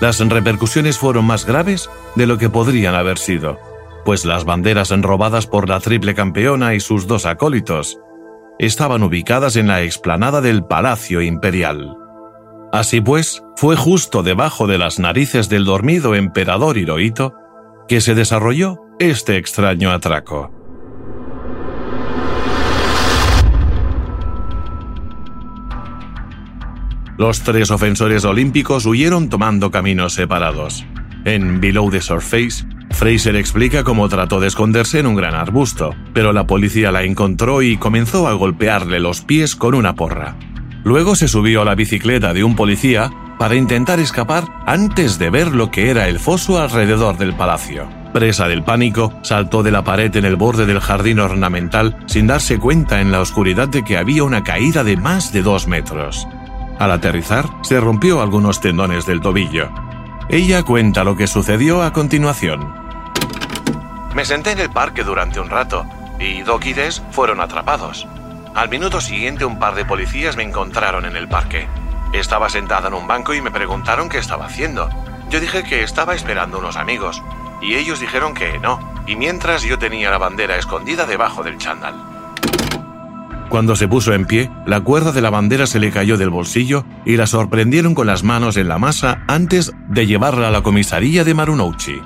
las 0.00 0.20
repercusiones 0.20 0.98
fueron 0.98 1.26
más 1.26 1.44
graves 1.44 1.90
de 2.14 2.26
lo 2.26 2.38
que 2.38 2.48
podrían 2.48 2.94
haber 2.94 3.18
sido, 3.18 3.60
pues 4.04 4.24
las 4.24 4.44
banderas 4.44 4.90
enrobadas 4.90 5.46
por 5.46 5.68
la 5.68 5.80
triple 5.80 6.14
campeona 6.14 6.74
y 6.74 6.80
sus 6.80 7.06
dos 7.06 7.26
acólitos 7.26 7.98
estaban 8.58 9.02
ubicadas 9.02 9.56
en 9.56 9.68
la 9.68 9.82
explanada 9.82 10.40
del 10.40 10.64
Palacio 10.64 11.20
Imperial. 11.20 11.96
Así 12.72 13.00
pues, 13.00 13.42
fue 13.56 13.76
justo 13.76 14.22
debajo 14.22 14.66
de 14.66 14.78
las 14.78 14.98
narices 14.98 15.48
del 15.48 15.64
dormido 15.64 16.14
emperador 16.14 16.76
Hirohito 16.76 17.34
que 17.88 18.00
se 18.00 18.14
desarrolló 18.14 18.76
este 18.98 19.36
extraño 19.38 19.90
atraco. 19.90 20.52
Los 27.16 27.40
tres 27.40 27.72
ofensores 27.72 28.24
olímpicos 28.24 28.86
huyeron 28.86 29.28
tomando 29.28 29.72
caminos 29.72 30.12
separados. 30.12 30.84
En 31.24 31.60
Below 31.60 31.90
the 31.90 32.00
Surface, 32.00 32.64
Fraser 32.90 33.34
explica 33.34 33.82
cómo 33.82 34.08
trató 34.08 34.38
de 34.38 34.46
esconderse 34.46 35.00
en 35.00 35.06
un 35.06 35.16
gran 35.16 35.34
arbusto, 35.34 35.96
pero 36.12 36.32
la 36.32 36.46
policía 36.46 36.92
la 36.92 37.02
encontró 37.02 37.62
y 37.62 37.76
comenzó 37.76 38.28
a 38.28 38.34
golpearle 38.34 39.00
los 39.00 39.22
pies 39.22 39.56
con 39.56 39.74
una 39.74 39.96
porra. 39.96 40.36
Luego 40.88 41.16
se 41.16 41.28
subió 41.28 41.60
a 41.60 41.64
la 41.66 41.74
bicicleta 41.74 42.32
de 42.32 42.42
un 42.42 42.56
policía 42.56 43.10
para 43.38 43.56
intentar 43.56 44.00
escapar 44.00 44.44
antes 44.64 45.18
de 45.18 45.28
ver 45.28 45.48
lo 45.48 45.70
que 45.70 45.90
era 45.90 46.08
el 46.08 46.18
foso 46.18 46.58
alrededor 46.58 47.18
del 47.18 47.34
palacio. 47.34 47.86
Presa 48.14 48.48
del 48.48 48.64
pánico, 48.64 49.12
saltó 49.20 49.62
de 49.62 49.70
la 49.70 49.84
pared 49.84 50.16
en 50.16 50.24
el 50.24 50.36
borde 50.36 50.64
del 50.64 50.80
jardín 50.80 51.18
ornamental 51.18 51.94
sin 52.06 52.26
darse 52.26 52.58
cuenta 52.58 53.02
en 53.02 53.12
la 53.12 53.20
oscuridad 53.20 53.68
de 53.68 53.84
que 53.84 53.98
había 53.98 54.24
una 54.24 54.42
caída 54.42 54.82
de 54.82 54.96
más 54.96 55.30
de 55.30 55.42
dos 55.42 55.68
metros. 55.68 56.26
Al 56.78 56.90
aterrizar, 56.90 57.44
se 57.60 57.78
rompió 57.80 58.22
algunos 58.22 58.62
tendones 58.62 59.04
del 59.04 59.20
tobillo. 59.20 59.68
Ella 60.30 60.62
cuenta 60.62 61.04
lo 61.04 61.18
que 61.18 61.26
sucedió 61.26 61.82
a 61.82 61.92
continuación. 61.92 62.72
Me 64.14 64.24
senté 64.24 64.52
en 64.52 64.60
el 64.60 64.70
parque 64.70 65.04
durante 65.04 65.38
un 65.38 65.50
rato 65.50 65.84
y 66.18 66.40
Doc 66.40 66.64
y 66.64 66.72
Des 66.72 67.02
fueron 67.10 67.42
atrapados. 67.42 68.08
Al 68.54 68.68
minuto 68.68 69.00
siguiente 69.00 69.44
un 69.44 69.58
par 69.58 69.74
de 69.74 69.84
policías 69.84 70.36
me 70.36 70.42
encontraron 70.42 71.04
en 71.04 71.16
el 71.16 71.28
parque. 71.28 71.66
Estaba 72.12 72.48
sentada 72.48 72.88
en 72.88 72.94
un 72.94 73.06
banco 73.06 73.34
y 73.34 73.40
me 73.40 73.50
preguntaron 73.50 74.08
qué 74.08 74.18
estaba 74.18 74.46
haciendo. 74.46 74.88
Yo 75.30 75.40
dije 75.40 75.62
que 75.62 75.82
estaba 75.82 76.14
esperando 76.14 76.58
unos 76.58 76.76
amigos 76.76 77.22
y 77.60 77.74
ellos 77.74 78.00
dijeron 78.00 78.34
que 78.34 78.58
no, 78.58 78.78
y 79.06 79.16
mientras 79.16 79.62
yo 79.62 79.78
tenía 79.78 80.10
la 80.10 80.18
bandera 80.18 80.56
escondida 80.56 81.06
debajo 81.06 81.42
del 81.42 81.58
chándal. 81.58 81.94
Cuando 83.48 83.76
se 83.76 83.88
puso 83.88 84.12
en 84.12 84.26
pie, 84.26 84.50
la 84.66 84.80
cuerda 84.80 85.10
de 85.10 85.22
la 85.22 85.30
bandera 85.30 85.66
se 85.66 85.80
le 85.80 85.90
cayó 85.90 86.18
del 86.18 86.28
bolsillo 86.28 86.84
y 87.06 87.16
la 87.16 87.26
sorprendieron 87.26 87.94
con 87.94 88.06
las 88.06 88.22
manos 88.22 88.58
en 88.58 88.68
la 88.68 88.78
masa 88.78 89.24
antes 89.26 89.72
de 89.88 90.06
llevarla 90.06 90.48
a 90.48 90.50
la 90.50 90.62
comisaría 90.62 91.24
de 91.24 91.32
Marunouchi. 91.32 92.02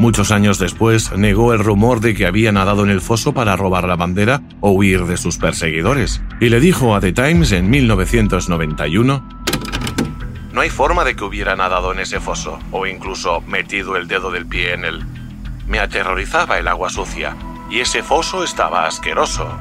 Muchos 0.00 0.30
años 0.30 0.58
después, 0.58 1.12
negó 1.14 1.52
el 1.52 1.58
rumor 1.58 2.00
de 2.00 2.14
que 2.14 2.24
había 2.24 2.52
nadado 2.52 2.84
en 2.84 2.88
el 2.88 3.02
foso 3.02 3.34
para 3.34 3.54
robar 3.54 3.86
la 3.86 3.96
bandera 3.96 4.40
o 4.60 4.70
huir 4.70 5.04
de 5.04 5.18
sus 5.18 5.36
perseguidores, 5.36 6.22
y 6.40 6.48
le 6.48 6.58
dijo 6.58 6.94
a 6.94 7.00
The 7.00 7.12
Times 7.12 7.52
en 7.52 7.68
1991, 7.68 9.28
No 10.54 10.60
hay 10.62 10.70
forma 10.70 11.04
de 11.04 11.14
que 11.14 11.24
hubiera 11.24 11.54
nadado 11.54 11.92
en 11.92 11.98
ese 11.98 12.18
foso, 12.18 12.58
o 12.72 12.86
incluso 12.86 13.42
metido 13.42 13.98
el 13.98 14.08
dedo 14.08 14.30
del 14.30 14.46
pie 14.46 14.72
en 14.72 14.86
él. 14.86 15.04
Me 15.68 15.80
aterrorizaba 15.80 16.58
el 16.58 16.68
agua 16.68 16.88
sucia, 16.88 17.36
y 17.70 17.80
ese 17.80 18.02
foso 18.02 18.42
estaba 18.42 18.86
asqueroso. 18.86 19.52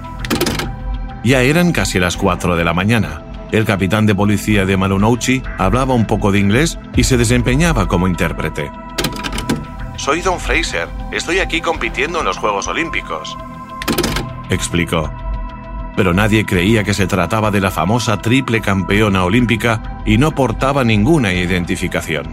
Ya 1.22 1.42
eran 1.42 1.74
casi 1.74 2.00
las 2.00 2.16
4 2.16 2.56
de 2.56 2.64
la 2.64 2.74
mañana. 2.74 3.26
El 3.52 3.66
capitán 3.66 4.06
de 4.06 4.16
policía 4.16 4.66
de 4.66 4.78
Marunouchi 4.78 5.44
hablaba 5.58 5.96
un 5.96 6.06
poco 6.06 6.32
de 6.32 6.40
inglés 6.40 6.80
y 6.96 7.04
se 7.04 7.18
desempeñaba 7.18 7.90
como 7.90 8.08
intérprete. 8.08 8.72
Soy 10.00 10.22
Don 10.22 10.40
Fraser. 10.40 10.88
Estoy 11.12 11.40
aquí 11.40 11.62
compitiendo 11.62 12.20
en 12.20 12.26
los 12.26 12.38
Juegos 12.38 12.68
Olímpicos. 12.68 13.38
Explicó. 14.50 15.12
Pero 15.96 16.14
nadie 16.14 16.46
creía 16.46 16.84
que 16.84 16.94
se 16.94 17.06
trataba 17.06 17.52
de 17.52 17.60
la 17.60 17.70
famosa 17.70 18.18
triple 18.18 18.62
campeona 18.62 19.26
olímpica 19.26 20.02
y 20.06 20.18
no 20.18 20.32
portaba 20.32 20.84
ninguna 20.84 21.34
identificación. 21.34 22.26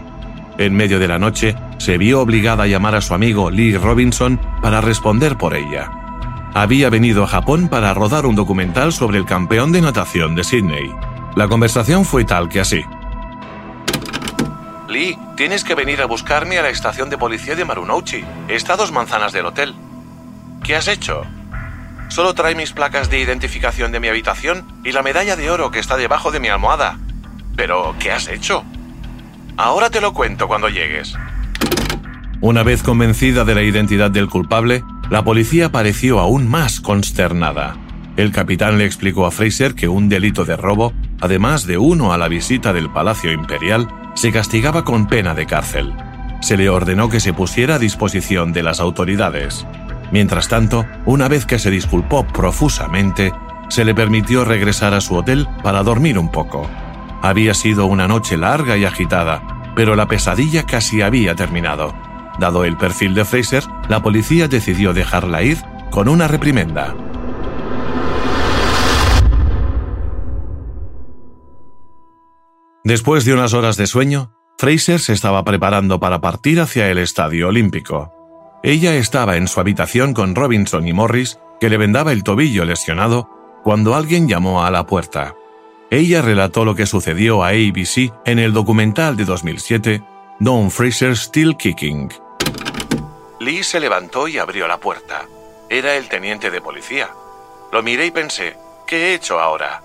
En 0.57 0.75
medio 0.75 0.97
de 0.97 1.09
la 1.09 1.19
noche, 1.19 1.55
se 1.77 1.97
vio 1.97 2.21
obligada 2.21 2.63
a 2.63 2.67
llamar 2.67 2.95
a 2.95 3.01
su 3.01 3.13
amigo 3.13 3.51
Lee 3.51 3.77
Robinson 3.77 4.39
para 4.61 4.81
responder 4.81 5.37
por 5.37 5.53
ella 5.53 5.91
había 6.61 6.89
venido 6.89 7.23
a 7.23 7.27
Japón 7.27 7.67
para 7.67 7.93
rodar 7.93 8.25
un 8.25 8.35
documental 8.35 8.91
sobre 8.91 9.19
el 9.19 9.25
campeón 9.25 9.71
de 9.71 9.81
natación 9.81 10.33
de 10.33 10.43
Sydney. 10.43 10.91
La 11.35 11.47
conversación 11.47 12.03
fue 12.03 12.25
tal 12.25 12.49
que 12.49 12.59
así. 12.59 12.83
Lee, 14.89 15.19
tienes 15.37 15.63
que 15.63 15.75
venir 15.75 16.01
a 16.01 16.07
buscarme 16.07 16.57
a 16.57 16.63
la 16.63 16.69
estación 16.69 17.11
de 17.11 17.17
policía 17.17 17.55
de 17.55 17.63
Marunouchi. 17.63 18.25
Está 18.49 18.73
a 18.73 18.75
dos 18.75 18.91
manzanas 18.91 19.31
del 19.31 19.45
hotel. 19.45 19.75
¿Qué 20.63 20.75
has 20.75 20.87
hecho? 20.87 21.21
Solo 22.09 22.33
trae 22.33 22.55
mis 22.55 22.73
placas 22.73 23.11
de 23.11 23.19
identificación 23.19 23.91
de 23.91 23.99
mi 23.99 24.07
habitación 24.07 24.65
y 24.83 24.91
la 24.91 25.03
medalla 25.03 25.35
de 25.35 25.51
oro 25.51 25.69
que 25.69 25.79
está 25.79 25.95
debajo 25.95 26.31
de 26.31 26.39
mi 26.39 26.47
almohada. 26.47 26.97
Pero, 27.55 27.95
¿qué 27.99 28.11
has 28.11 28.27
hecho? 28.27 28.65
Ahora 29.57 29.91
te 29.91 30.01
lo 30.01 30.11
cuento 30.11 30.47
cuando 30.47 30.69
llegues. 30.69 31.13
Una 32.41 32.63
vez 32.63 32.81
convencida 32.81 33.45
de 33.45 33.55
la 33.55 33.61
identidad 33.61 34.09
del 34.09 34.29
culpable, 34.29 34.83
la 35.11 35.23
policía 35.23 35.71
pareció 35.71 36.19
aún 36.19 36.47
más 36.47 36.81
consternada. 36.81 37.77
El 38.15 38.31
capitán 38.31 38.79
le 38.79 38.85
explicó 38.85 39.27
a 39.27 39.31
Fraser 39.31 39.75
que 39.75 39.87
un 39.87 40.09
delito 40.09 40.45
de 40.45 40.57
robo, 40.57 40.93
además 41.21 41.67
de 41.67 41.77
uno 41.77 42.11
a 42.11 42.17
la 42.17 42.27
visita 42.27 42.73
del 42.73 42.89
Palacio 42.89 43.31
Imperial, 43.31 43.87
se 44.17 44.31
castigaba 44.31 44.83
con 44.83 45.05
pena 45.05 45.35
de 45.35 45.45
cárcel. 45.45 45.93
Se 46.41 46.57
le 46.57 46.69
ordenó 46.69 47.07
que 47.07 47.19
se 47.19 47.33
pusiera 47.33 47.75
a 47.75 47.79
disposición 47.79 48.51
de 48.51 48.63
las 48.63 48.79
autoridades. 48.79 49.67
Mientras 50.11 50.47
tanto, 50.47 50.87
una 51.05 51.27
vez 51.27 51.45
que 51.45 51.59
se 51.59 51.69
disculpó 51.69 52.25
profusamente, 52.25 53.31
se 53.69 53.85
le 53.85 53.93
permitió 53.93 54.43
regresar 54.43 54.95
a 54.95 55.01
su 55.01 55.15
hotel 55.15 55.47
para 55.61 55.83
dormir 55.83 56.17
un 56.17 56.31
poco. 56.31 56.67
Había 57.21 57.53
sido 57.53 57.85
una 57.85 58.07
noche 58.07 58.37
larga 58.37 58.75
y 58.75 58.85
agitada, 58.85 59.71
pero 59.75 59.95
la 59.95 60.07
pesadilla 60.07 60.63
casi 60.63 61.03
había 61.03 61.35
terminado. 61.35 61.93
Dado 62.39 62.65
el 62.65 62.75
perfil 62.75 63.13
de 63.13 63.23
Fraser, 63.23 63.65
la 63.87 64.01
policía 64.01 64.47
decidió 64.47 64.93
dejarla 64.93 65.43
ir 65.43 65.59
con 65.91 66.09
una 66.09 66.27
reprimenda. 66.27 66.95
Después 72.87 73.25
de 73.25 73.33
unas 73.33 73.53
horas 73.53 73.75
de 73.75 73.85
sueño, 73.85 74.31
Fraser 74.57 75.01
se 75.01 75.11
estaba 75.11 75.43
preparando 75.43 75.99
para 75.99 76.21
partir 76.21 76.61
hacia 76.61 76.89
el 76.89 76.99
Estadio 76.99 77.49
Olímpico. 77.49 78.13
Ella 78.63 78.95
estaba 78.95 79.35
en 79.35 79.49
su 79.49 79.59
habitación 79.59 80.13
con 80.13 80.35
Robinson 80.35 80.87
y 80.87 80.93
Morris, 80.93 81.37
que 81.59 81.69
le 81.69 81.75
vendaba 81.75 82.13
el 82.13 82.23
tobillo 82.23 82.63
lesionado, 82.63 83.29
cuando 83.61 83.93
alguien 83.93 84.29
llamó 84.29 84.63
a 84.63 84.71
la 84.71 84.85
puerta. 84.85 85.35
Ella 85.91 86.21
relató 86.21 86.63
lo 86.63 86.75
que 86.75 86.85
sucedió 86.85 87.43
a 87.43 87.49
ABC 87.49 88.13
en 88.23 88.39
el 88.39 88.53
documental 88.53 89.17
de 89.17 89.25
2007, 89.25 90.01
Don 90.39 90.71
Fraser 90.71 91.17
Still 91.17 91.57
Kicking. 91.57 92.13
Lee 93.41 93.63
se 93.63 93.81
levantó 93.81 94.29
y 94.29 94.37
abrió 94.37 94.65
la 94.65 94.77
puerta. 94.77 95.25
Era 95.69 95.97
el 95.97 96.07
teniente 96.07 96.49
de 96.49 96.61
policía. 96.61 97.09
Lo 97.73 97.83
miré 97.83 98.05
y 98.05 98.11
pensé, 98.11 98.55
¿qué 98.87 99.07
he 99.07 99.15
hecho 99.15 99.41
ahora? 99.41 99.81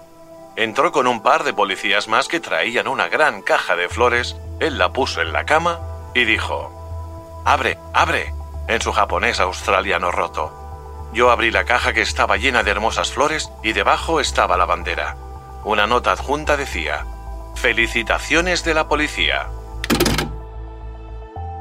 Entró 0.56 0.92
con 0.92 1.06
un 1.06 1.22
par 1.22 1.44
de 1.44 1.54
policías 1.54 2.08
más 2.08 2.28
que 2.28 2.40
traían 2.40 2.86
una 2.86 3.08
gran 3.08 3.40
caja 3.40 3.74
de 3.74 3.88
flores, 3.88 4.36
él 4.60 4.76
la 4.76 4.92
puso 4.92 5.22
en 5.22 5.32
la 5.32 5.46
cama 5.46 5.80
y 6.14 6.24
dijo, 6.24 7.42
Abre, 7.44 7.78
abre, 7.94 8.34
en 8.68 8.80
su 8.80 8.92
japonés 8.92 9.40
australiano 9.40 10.10
roto. 10.10 10.52
Yo 11.14 11.30
abrí 11.30 11.50
la 11.50 11.64
caja 11.64 11.92
que 11.92 12.02
estaba 12.02 12.36
llena 12.36 12.62
de 12.62 12.70
hermosas 12.70 13.12
flores 13.12 13.50
y 13.62 13.72
debajo 13.72 14.20
estaba 14.20 14.56
la 14.56 14.66
bandera. 14.66 15.16
Una 15.64 15.86
nota 15.86 16.12
adjunta 16.12 16.56
decía, 16.56 17.06
Felicitaciones 17.54 18.64
de 18.64 18.74
la 18.74 18.88
policía. 18.88 19.48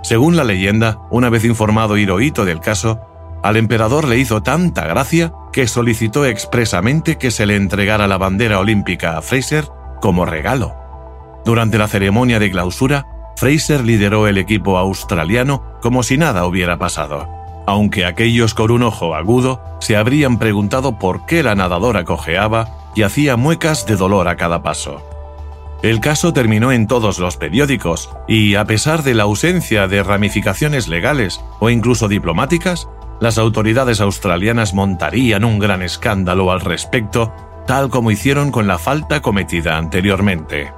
Según 0.03 0.35
la 0.35 0.43
leyenda, 0.43 0.99
una 1.09 1.29
vez 1.29 1.45
informado 1.45 1.97
Hirohito 1.97 2.43
del 2.43 2.59
caso, 2.59 2.99
al 3.43 3.57
emperador 3.57 4.07
le 4.07 4.17
hizo 4.17 4.43
tanta 4.43 4.85
gracia 4.85 5.33
que 5.51 5.67
solicitó 5.67 6.25
expresamente 6.25 7.17
que 7.17 7.31
se 7.31 7.45
le 7.45 7.55
entregara 7.55 8.07
la 8.07 8.17
bandera 8.17 8.59
olímpica 8.59 9.17
a 9.17 9.21
Fraser 9.21 9.67
como 9.99 10.25
regalo. 10.25 10.75
Durante 11.43 11.77
la 11.77 11.87
ceremonia 11.87 12.39
de 12.39 12.51
clausura, 12.51 13.07
Fraser 13.35 13.83
lideró 13.83 14.27
el 14.27 14.37
equipo 14.37 14.77
australiano 14.77 15.63
como 15.81 16.03
si 16.03 16.17
nada 16.17 16.45
hubiera 16.45 16.77
pasado, 16.77 17.27
aunque 17.65 18.05
aquellos 18.05 18.53
con 18.53 18.71
un 18.71 18.83
ojo 18.83 19.15
agudo 19.15 19.61
se 19.79 19.97
habrían 19.97 20.37
preguntado 20.37 20.99
por 20.99 21.25
qué 21.25 21.41
la 21.41 21.55
nadadora 21.55 22.05
cojeaba 22.05 22.69
y 22.95 23.03
hacía 23.03 23.37
muecas 23.37 23.85
de 23.85 23.95
dolor 23.95 24.27
a 24.27 24.35
cada 24.35 24.61
paso. 24.61 25.01
El 25.81 25.99
caso 25.99 26.31
terminó 26.31 26.71
en 26.71 26.85
todos 26.85 27.17
los 27.17 27.37
periódicos 27.37 28.11
y, 28.27 28.53
a 28.53 28.65
pesar 28.65 29.01
de 29.01 29.15
la 29.15 29.23
ausencia 29.23 29.87
de 29.87 30.03
ramificaciones 30.03 30.87
legales 30.87 31.41
o 31.59 31.71
incluso 31.71 32.07
diplomáticas, 32.07 32.87
las 33.21 33.37
autoridades 33.37 34.01
australianas 34.01 34.73
montarían 34.73 35.45
un 35.45 35.59
gran 35.59 35.83
escándalo 35.83 36.51
al 36.51 36.59
respecto, 36.59 37.31
tal 37.67 37.89
como 37.89 38.09
hicieron 38.09 38.51
con 38.51 38.65
la 38.67 38.79
falta 38.79 39.21
cometida 39.21 39.77
anteriormente. 39.77 40.73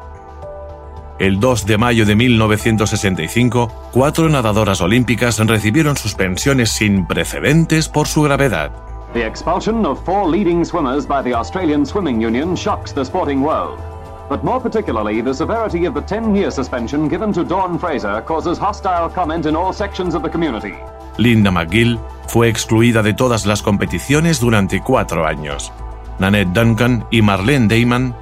El 1.19 1.39
2 1.39 1.65
de 1.65 1.77
mayo 1.77 2.05
de 2.05 2.15
1965, 2.15 3.89
cuatro 3.93 4.27
nadadoras 4.27 4.81
olímpicas 4.81 5.39
recibieron 5.39 5.95
suspensiones 5.95 6.69
sin 6.71 7.07
precedentes 7.07 7.87
por 7.87 8.07
su 8.07 8.23
gravedad. 8.23 8.71
The 9.13 9.25
expulsion 9.25 9.85
of 9.85 10.03
four 10.03 10.29
leading 10.29 10.65
swimmers 10.65 11.07
by 11.07 11.23
the 11.23 11.33
Australian 11.33 11.85
Swimming 11.85 12.21
Union 12.21 12.57
shocks 12.57 12.93
the 12.93 13.05
sporting 13.05 13.41
world. 13.41 13.79
But 14.27 14.43
more 14.43 14.59
particularly, 14.59 15.21
the 15.21 15.33
severity 15.33 15.85
of 15.85 15.93
the 15.93 16.01
10-year 16.01 16.51
suspension 16.51 17.07
given 17.07 17.31
to 17.33 17.45
Dawn 17.45 17.79
Fraser 17.79 18.21
causes 18.25 18.57
hostile 18.57 19.07
comment 19.07 19.45
in 19.45 19.55
all 19.55 19.71
sections 19.71 20.13
of 20.13 20.23
the 20.23 20.29
community. 20.29 20.75
Linda 21.17 21.51
McGill 21.51 21.99
fue 22.27 22.49
excluida 22.49 23.03
de 23.03 23.13
todas 23.13 23.45
las 23.45 23.61
competiciones 23.61 24.39
durante 24.39 24.81
cuatro 24.81 25.25
años. 25.25 25.71
Nanette 26.19 26.53
Duncan 26.53 27.05
y 27.11 27.21
Marlene 27.21 27.67
Damon 27.67 28.15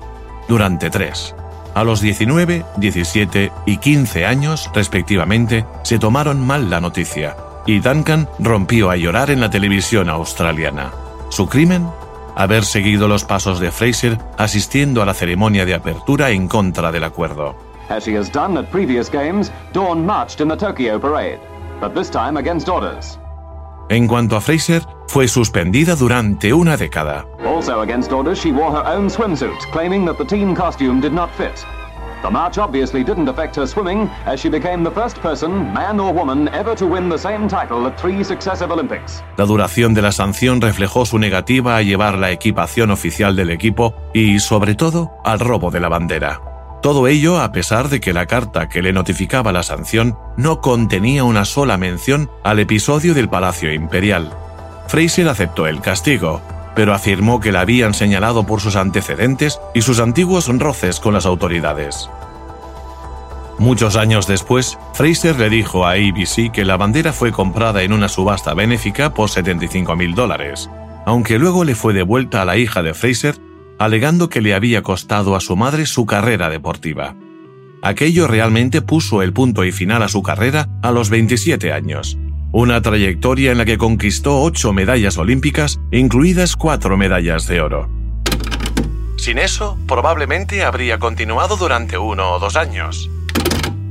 durante 0.47 0.89
tres. 0.89 1.35
A 1.73 1.83
los 1.83 2.01
19, 2.01 2.65
17 2.77 3.51
y 3.65 3.77
15 3.77 4.25
años, 4.25 4.69
respectivamente, 4.73 5.65
se 5.83 5.99
tomaron 5.99 6.45
mal 6.45 6.69
la 6.69 6.81
noticia, 6.81 7.37
y 7.65 7.79
Duncan 7.79 8.27
rompió 8.39 8.89
a 8.89 8.97
llorar 8.97 9.29
en 9.31 9.39
la 9.39 9.49
televisión 9.49 10.09
australiana. 10.09 10.91
Su 11.29 11.47
crimen 11.47 11.87
haber 12.35 12.65
seguido 12.65 13.07
los 13.07 13.23
pasos 13.23 13.59
de 13.59 13.71
Fraser 13.71 14.17
asistiendo 14.37 15.01
a 15.01 15.05
la 15.05 15.13
ceremonia 15.13 15.65
de 15.65 15.73
apertura 15.73 16.31
en 16.31 16.47
contra 16.47 16.91
del 16.91 17.03
acuerdo. 17.03 17.55
As 17.89 18.05
she 18.05 18.17
has 18.17 18.31
done 18.31 18.57
at 18.57 18.69
previous 18.71 19.09
games, 19.09 19.51
Dawn 19.73 20.05
marched 20.05 20.39
in 20.39 20.47
the 20.47 20.55
Tokyo 20.55 20.99
parade, 20.99 21.39
but 21.81 21.93
this 21.93 22.09
time 22.09 22.37
against 22.37 22.69
orders. 22.69 23.19
En 23.89 24.07
cuanto 24.07 24.37
a 24.37 24.41
Fraser, 24.41 24.83
fue 25.07 25.27
suspendida 25.27 25.95
durante 25.95 26.53
una 26.53 26.77
década. 26.77 27.25
Also 27.45 27.81
against 27.81 28.13
orders, 28.13 28.39
she 28.39 28.53
wore 28.53 28.71
her 28.71 28.85
own 28.85 29.09
swimsuit, 29.09 29.59
claiming 29.73 30.05
that 30.05 30.17
the 30.17 30.23
team 30.23 30.55
costume 30.55 31.01
did 31.01 31.11
not 31.11 31.29
fit. 31.31 31.65
The 32.21 32.29
march 32.29 32.59
obviously 32.59 33.03
didn't 33.03 33.27
affect 33.27 33.55
her 33.55 33.65
swimming, 33.65 34.07
as 34.25 34.39
she 34.39 34.47
became 34.47 34.83
the 34.83 34.91
first 34.91 35.17
person, 35.21 35.73
man 35.73 35.99
or 35.99 36.13
woman, 36.13 36.47
ever 36.49 36.75
to 36.75 36.85
win 36.85 37.09
the 37.09 37.17
same 37.17 37.47
title 37.47 37.87
at 37.87 37.99
three 37.99 38.23
successive 38.23 38.71
Olympics. 38.71 39.23
La 39.37 39.45
duración 39.45 39.95
de 39.95 40.03
la 40.03 40.11
sanción 40.11 40.61
reflejó 40.61 41.05
su 41.05 41.17
negativa 41.17 41.75
a 41.75 41.81
llevar 41.81 42.19
la 42.19 42.29
equipación 42.29 42.91
oficial 42.91 43.35
del 43.35 43.49
equipo 43.49 43.95
y, 44.13 44.39
sobre 44.39 44.75
todo, 44.75 45.11
al 45.25 45.39
robo 45.39 45.71
de 45.71 45.79
la 45.79 45.89
bandera. 45.89 46.50
Todo 46.81 47.07
ello 47.07 47.39
a 47.39 47.51
pesar 47.51 47.89
de 47.89 47.99
que 47.99 48.11
la 48.11 48.25
carta 48.25 48.67
que 48.67 48.81
le 48.81 48.91
notificaba 48.91 49.51
la 49.51 49.61
sanción 49.61 50.17
no 50.35 50.61
contenía 50.61 51.23
una 51.23 51.45
sola 51.45 51.77
mención 51.77 52.31
al 52.43 52.57
episodio 52.59 53.13
del 53.13 53.29
Palacio 53.29 53.71
Imperial. 53.71 54.33
Fraser 54.87 55.29
aceptó 55.29 55.67
el 55.67 55.79
castigo, 55.79 56.41
pero 56.75 56.93
afirmó 56.93 57.39
que 57.39 57.51
la 57.51 57.61
habían 57.61 57.93
señalado 57.93 58.47
por 58.47 58.61
sus 58.61 58.75
antecedentes 58.75 59.59
y 59.75 59.83
sus 59.83 59.99
antiguos 59.99 60.47
roces 60.47 60.99
con 60.99 61.13
las 61.13 61.27
autoridades. 61.27 62.09
Muchos 63.59 63.95
años 63.95 64.25
después, 64.25 64.79
Fraser 64.93 65.39
le 65.39 65.51
dijo 65.51 65.85
a 65.85 65.91
ABC 65.91 66.51
que 66.51 66.65
la 66.65 66.77
bandera 66.77 67.13
fue 67.13 67.31
comprada 67.31 67.83
en 67.83 67.93
una 67.93 68.09
subasta 68.09 68.55
benéfica 68.55 69.13
por 69.13 69.29
75 69.29 69.95
mil 69.95 70.15
dólares, 70.15 70.67
aunque 71.05 71.37
luego 71.37 71.63
le 71.63 71.75
fue 71.75 71.93
devuelta 71.93 72.41
a 72.41 72.45
la 72.45 72.57
hija 72.57 72.81
de 72.81 72.95
Fraser, 72.95 73.35
alegando 73.83 74.29
que 74.29 74.41
le 74.41 74.53
había 74.53 74.83
costado 74.83 75.35
a 75.35 75.39
su 75.39 75.55
madre 75.55 75.87
su 75.87 76.05
carrera 76.05 76.51
deportiva. 76.51 77.15
Aquello 77.81 78.27
realmente 78.27 78.83
puso 78.83 79.23
el 79.23 79.33
punto 79.33 79.65
y 79.65 79.71
final 79.71 80.03
a 80.03 80.07
su 80.07 80.21
carrera 80.21 80.69
a 80.83 80.91
los 80.91 81.09
27 81.09 81.73
años, 81.73 82.15
una 82.51 82.79
trayectoria 82.83 83.51
en 83.51 83.57
la 83.57 83.65
que 83.65 83.79
conquistó 83.79 84.39
ocho 84.39 84.71
medallas 84.71 85.17
olímpicas, 85.17 85.79
incluidas 85.91 86.55
cuatro 86.55 86.95
medallas 86.95 87.47
de 87.47 87.59
oro. 87.59 87.89
Sin 89.17 89.39
eso, 89.39 89.79
probablemente 89.87 90.63
habría 90.63 90.99
continuado 90.99 91.57
durante 91.57 91.97
uno 91.97 92.33
o 92.33 92.39
dos 92.39 92.55
años. 92.55 93.09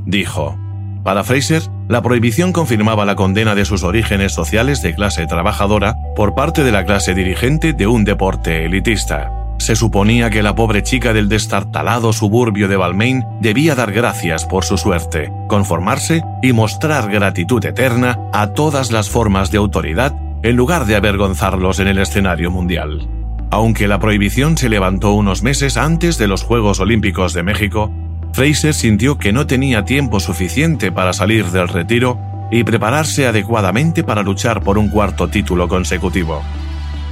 Dijo. 0.05 0.57
Para 1.03 1.23
Fraser, 1.23 1.63
la 1.89 2.01
prohibición 2.01 2.53
confirmaba 2.53 3.05
la 3.05 3.15
condena 3.15 3.55
de 3.55 3.65
sus 3.65 3.83
orígenes 3.83 4.33
sociales 4.33 4.81
de 4.83 4.93
clase 4.93 5.25
trabajadora 5.25 5.95
por 6.15 6.35
parte 6.35 6.63
de 6.63 6.71
la 6.71 6.85
clase 6.85 7.15
dirigente 7.15 7.73
de 7.73 7.87
un 7.87 8.05
deporte 8.05 8.65
elitista. 8.65 9.40
Se 9.61 9.75
suponía 9.75 10.31
que 10.31 10.41
la 10.41 10.55
pobre 10.55 10.81
chica 10.81 11.13
del 11.13 11.29
destartalado 11.29 12.13
suburbio 12.13 12.67
de 12.67 12.77
Balmain 12.77 13.23
debía 13.41 13.75
dar 13.75 13.91
gracias 13.91 14.43
por 14.43 14.65
su 14.65 14.75
suerte, 14.75 15.31
conformarse 15.47 16.23
y 16.41 16.51
mostrar 16.51 17.11
gratitud 17.11 17.63
eterna 17.63 18.17
a 18.33 18.53
todas 18.53 18.91
las 18.91 19.11
formas 19.11 19.51
de 19.51 19.59
autoridad 19.59 20.15
en 20.41 20.55
lugar 20.55 20.87
de 20.87 20.95
avergonzarlos 20.95 21.79
en 21.79 21.89
el 21.89 21.99
escenario 21.99 22.49
mundial. 22.49 23.07
Aunque 23.51 23.87
la 23.87 23.99
prohibición 23.99 24.57
se 24.57 24.67
levantó 24.67 25.11
unos 25.11 25.43
meses 25.43 25.77
antes 25.77 26.17
de 26.17 26.27
los 26.27 26.41
Juegos 26.41 26.79
Olímpicos 26.79 27.33
de 27.33 27.43
México, 27.43 27.91
Fraser 28.33 28.73
sintió 28.73 29.19
que 29.19 29.31
no 29.31 29.45
tenía 29.45 29.85
tiempo 29.85 30.19
suficiente 30.19 30.91
para 30.91 31.13
salir 31.13 31.45
del 31.51 31.67
retiro 31.67 32.19
y 32.49 32.63
prepararse 32.63 33.27
adecuadamente 33.27 34.03
para 34.03 34.23
luchar 34.23 34.63
por 34.63 34.79
un 34.79 34.89
cuarto 34.89 35.27
título 35.27 35.67
consecutivo. 35.67 36.41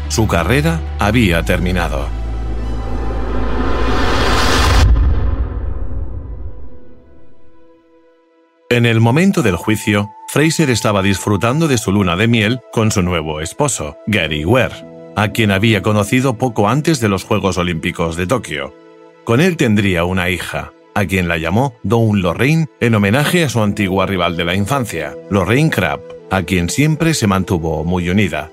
Su 0.08 0.26
carrera 0.26 0.80
había 0.98 1.44
terminado. 1.44 2.08
En 8.72 8.86
el 8.86 9.00
momento 9.00 9.42
del 9.42 9.56
juicio, 9.56 10.12
Fraser 10.28 10.70
estaba 10.70 11.02
disfrutando 11.02 11.68
de 11.68 11.80
su 11.80 11.92
luna 11.92 12.16
de 12.16 12.28
miel 12.28 12.60
con 12.72 12.92
su 12.92 13.02
nuevo 13.02 13.42
esposo, 13.42 13.98
Gary 14.06 14.46
Ware, 14.46 14.86
a 15.16 15.30
quien 15.30 15.50
había 15.50 15.82
conocido 15.82 16.36
poco 16.36 16.70
antes 16.70 17.00
de 17.00 17.10
los 17.10 17.24
Juegos 17.24 17.58
Olímpicos 17.58 18.16
de 18.16 18.28
Tokio. 18.28 18.76
Con 19.24 19.42
él 19.42 19.58
tendría 19.58 20.04
una 20.04 20.30
hija, 20.30 20.72
a 20.94 21.06
quien 21.06 21.28
la 21.28 21.40
llamó 21.40 21.74
Dawn 21.82 22.22
Lorraine 22.22 22.68
en 22.80 22.94
homenaje 22.94 23.44
a 23.44 23.50
su 23.50 23.60
antigua 23.60 24.06
rival 24.06 24.38
de 24.38 24.46
la 24.46 24.54
infancia, 24.54 25.16
Lorraine 25.32 25.72
Crabb, 25.72 26.02
a 26.30 26.44
quien 26.44 26.70
siempre 26.70 27.16
se 27.16 27.26
mantuvo 27.26 27.84
muy 27.84 28.08
unida. 28.08 28.52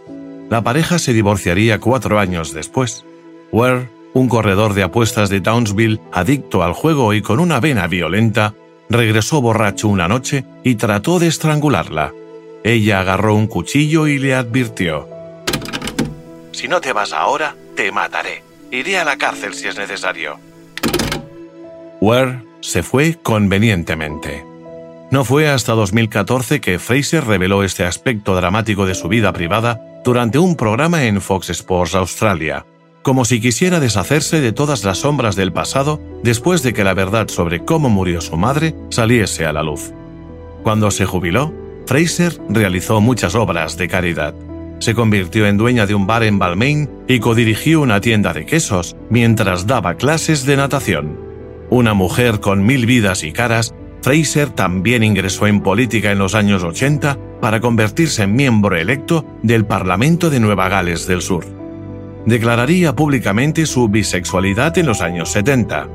La 0.49 0.63
pareja 0.63 0.99
se 0.99 1.13
divorciaría 1.13 1.79
cuatro 1.79 2.19
años 2.19 2.55
después. 2.55 3.05
Ware, 3.53 3.91
un 4.15 4.31
corredor 4.31 4.73
de 4.73 4.83
apuestas 4.83 5.29
de 5.29 5.43
Townsville, 5.43 6.01
adicto 6.11 6.63
al 6.63 6.73
juego 6.73 7.13
y 7.13 7.21
con 7.21 7.39
una 7.39 7.61
vena 7.61 7.87
violenta, 7.87 8.55
regresó 8.89 9.41
borracho 9.41 9.89
una 9.89 10.09
noche 10.09 10.45
y 10.63 10.77
trató 10.77 11.19
de 11.19 11.29
estrangularla. 11.29 12.13
Ella 12.65 13.01
agarró 13.01 13.35
un 13.35 13.47
cuchillo 13.47 14.07
y 14.07 14.19
le 14.19 14.35
advirtió. 14.35 15.09
Si 16.53 16.69
no 16.69 16.81
te 16.81 16.93
vas 16.93 17.13
ahora, 17.13 17.55
te 17.77 17.93
mataré. 17.93 18.43
Iré 18.71 18.99
a 18.99 19.05
la 19.05 19.17
cárcel 19.17 19.55
si 19.55 19.69
es 19.69 19.77
necesario. 19.77 20.39
Ware 22.01 22.43
se 22.61 22.83
fue 22.83 23.19
convenientemente. 23.23 24.45
No 25.11 25.25
fue 25.25 25.49
hasta 25.49 25.73
2014 25.73 26.61
que 26.61 26.79
Fraser 26.79 27.25
reveló 27.25 27.63
este 27.63 27.85
aspecto 27.85 28.35
dramático 28.35 28.87
de 28.87 28.95
su 28.95 29.09
vida 29.09 29.33
privada 29.33 29.81
durante 30.05 30.39
un 30.39 30.57
programa 30.57 31.05
en 31.05 31.21
Fox 31.21 31.51
Sports 31.51 31.95
Australia 31.95 32.65
como 33.07 33.25
si 33.25 33.41
quisiera 33.41 33.79
deshacerse 33.79 34.41
de 34.41 34.51
todas 34.51 34.83
las 34.83 34.99
sombras 34.99 35.37
del 35.37 35.53
pasado 35.53 36.01
después 36.25 36.65
de 36.65 36.73
que 36.73 36.83
la 36.83 36.93
verdad 36.93 37.29
sobre 37.29 37.65
cómo 37.65 37.89
murió 37.89 38.21
su 38.21 38.37
madre 38.37 38.75
saliese 38.91 39.47
a 39.47 39.53
la 39.53 39.63
luz. 39.63 39.93
Cuando 40.65 40.91
se 40.91 41.07
jubiló, 41.07 41.55
Fraser 41.87 42.37
realizó 42.49 43.01
muchas 43.01 43.37
obras 43.37 43.77
de 43.77 43.87
caridad. 43.87 44.35
Se 44.81 44.97
convirtió 44.97 45.47
en 45.47 45.57
dueña 45.57 45.87
de 45.87 45.95
un 45.95 46.09
bar 46.09 46.25
en 46.25 46.41
Balmain 46.41 46.91
y 47.07 47.21
codirigió 47.21 47.81
una 47.81 48.01
tienda 48.01 48.33
de 48.33 48.45
quesos 48.45 48.97
mientras 49.09 49.69
daba 49.69 49.95
clases 49.95 50.45
de 50.45 50.57
natación. 50.57 51.17
Una 51.71 51.95
mujer 51.95 52.41
con 52.41 52.67
mil 52.67 52.87
vidas 52.87 53.23
y 53.23 53.31
caras, 53.31 53.73
Fraser 54.03 54.51
también 54.51 55.05
ingresó 55.05 55.47
en 55.47 55.61
política 55.61 56.11
en 56.11 56.19
los 56.19 56.35
años 56.35 56.65
80 56.65 57.17
para 57.41 57.61
convertirse 57.61 58.25
en 58.25 58.35
miembro 58.35 58.75
electo 58.75 59.25
del 59.45 59.65
Parlamento 59.65 60.29
de 60.29 60.41
Nueva 60.41 60.69
Gales 60.69 61.07
del 61.07 61.23
Sur 61.23 61.66
declararía 62.27 62.95
públicamente 62.95 63.65
su 63.67 63.89
bisexualidad 63.89 64.77
en 64.79 64.87
los 64.87 65.01
años 65.01 65.31
70. 65.31 65.89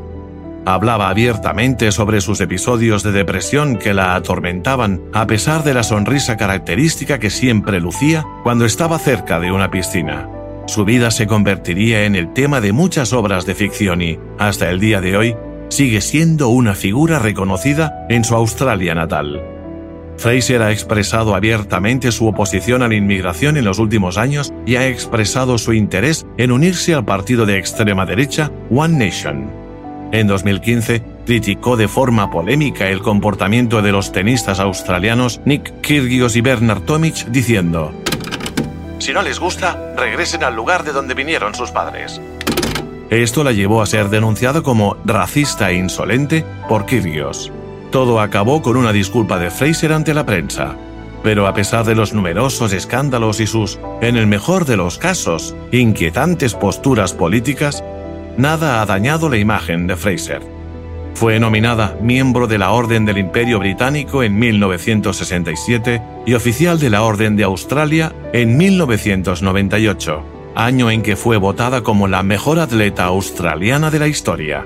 Hablaba 0.65 1.09
abiertamente 1.09 1.91
sobre 1.91 2.21
sus 2.21 2.39
episodios 2.39 3.03
de 3.03 3.11
depresión 3.11 3.77
que 3.77 3.93
la 3.93 4.15
atormentaban 4.15 5.01
a 5.13 5.27
pesar 5.27 5.63
de 5.63 5.73
la 5.73 5.83
sonrisa 5.83 6.37
característica 6.37 7.19
que 7.19 7.29
siempre 7.29 7.79
lucía 7.79 8.25
cuando 8.43 8.65
estaba 8.65 8.99
cerca 8.99 9.39
de 9.39 9.51
una 9.51 9.71
piscina. 9.71 10.29
Su 10.67 10.85
vida 10.85 11.11
se 11.11 11.27
convertiría 11.27 12.05
en 12.05 12.15
el 12.15 12.31
tema 12.33 12.61
de 12.61 12.71
muchas 12.71 13.11
obras 13.11 13.45
de 13.45 13.55
ficción 13.55 14.01
y, 14.01 14.19
hasta 14.37 14.69
el 14.69 14.79
día 14.79 15.01
de 15.01 15.17
hoy, 15.17 15.35
sigue 15.69 15.99
siendo 15.99 16.49
una 16.49 16.75
figura 16.75 17.17
reconocida 17.17 18.05
en 18.09 18.23
su 18.23 18.35
Australia 18.35 18.93
natal. 18.93 19.50
Fraser 20.21 20.61
ha 20.61 20.71
expresado 20.71 21.33
abiertamente 21.33 22.11
su 22.11 22.27
oposición 22.27 22.83
a 22.83 22.87
la 22.87 22.93
inmigración 22.93 23.57
en 23.57 23.65
los 23.65 23.79
últimos 23.79 24.19
años 24.19 24.53
y 24.67 24.75
ha 24.75 24.87
expresado 24.87 25.57
su 25.57 25.73
interés 25.73 26.27
en 26.37 26.51
unirse 26.51 26.93
al 26.93 27.03
partido 27.03 27.47
de 27.47 27.57
extrema 27.57 28.05
derecha 28.05 28.51
One 28.69 29.03
Nation. 29.03 29.49
En 30.11 30.27
2015, 30.27 31.01
criticó 31.25 31.75
de 31.75 31.87
forma 31.87 32.29
polémica 32.29 32.89
el 32.89 33.01
comportamiento 33.01 33.81
de 33.81 33.91
los 33.91 34.11
tenistas 34.11 34.59
australianos 34.59 35.41
Nick 35.45 35.81
Kyrgios 35.81 36.35
y 36.35 36.41
Bernard 36.41 36.81
Tomic 36.81 37.25
diciendo: 37.27 37.91
Si 38.99 39.13
no 39.13 39.23
les 39.23 39.39
gusta, 39.39 39.95
regresen 39.97 40.43
al 40.43 40.55
lugar 40.55 40.83
de 40.83 40.91
donde 40.91 41.15
vinieron 41.15 41.55
sus 41.55 41.71
padres. 41.71 42.21
Esto 43.09 43.43
la 43.43 43.53
llevó 43.53 43.81
a 43.81 43.87
ser 43.87 44.09
denunciado 44.09 44.61
como 44.61 44.97
racista 45.03 45.71
e 45.71 45.77
insolente 45.77 46.45
por 46.69 46.85
Kyrgios. 46.85 47.51
Todo 47.91 48.21
acabó 48.21 48.61
con 48.61 48.77
una 48.77 48.93
disculpa 48.93 49.37
de 49.37 49.51
Fraser 49.51 49.91
ante 49.91 50.13
la 50.13 50.25
prensa. 50.25 50.77
Pero 51.23 51.45
a 51.45 51.53
pesar 51.53 51.85
de 51.85 51.93
los 51.93 52.13
numerosos 52.13 52.71
escándalos 52.71 53.41
y 53.41 53.47
sus, 53.47 53.79
en 54.01 54.15
el 54.15 54.27
mejor 54.27 54.65
de 54.65 54.77
los 54.77 54.97
casos, 54.97 55.53
inquietantes 55.73 56.55
posturas 56.55 57.13
políticas, 57.13 57.83
nada 58.37 58.81
ha 58.81 58.85
dañado 58.85 59.29
la 59.29 59.37
imagen 59.37 59.87
de 59.87 59.97
Fraser. 59.97 60.41
Fue 61.15 61.37
nominada 61.37 61.97
miembro 62.01 62.47
de 62.47 62.57
la 62.57 62.71
Orden 62.71 63.05
del 63.05 63.17
Imperio 63.17 63.59
Británico 63.59 64.23
en 64.23 64.39
1967 64.39 66.01
y 66.25 66.33
oficial 66.33 66.79
de 66.79 66.89
la 66.89 67.03
Orden 67.03 67.35
de 67.35 67.43
Australia 67.43 68.15
en 68.31 68.55
1998, 68.55 70.23
año 70.55 70.89
en 70.89 71.01
que 71.01 71.17
fue 71.17 71.35
votada 71.35 71.83
como 71.83 72.07
la 72.07 72.23
mejor 72.23 72.57
atleta 72.57 73.03
australiana 73.03 73.91
de 73.91 73.99
la 73.99 74.07
historia. 74.07 74.65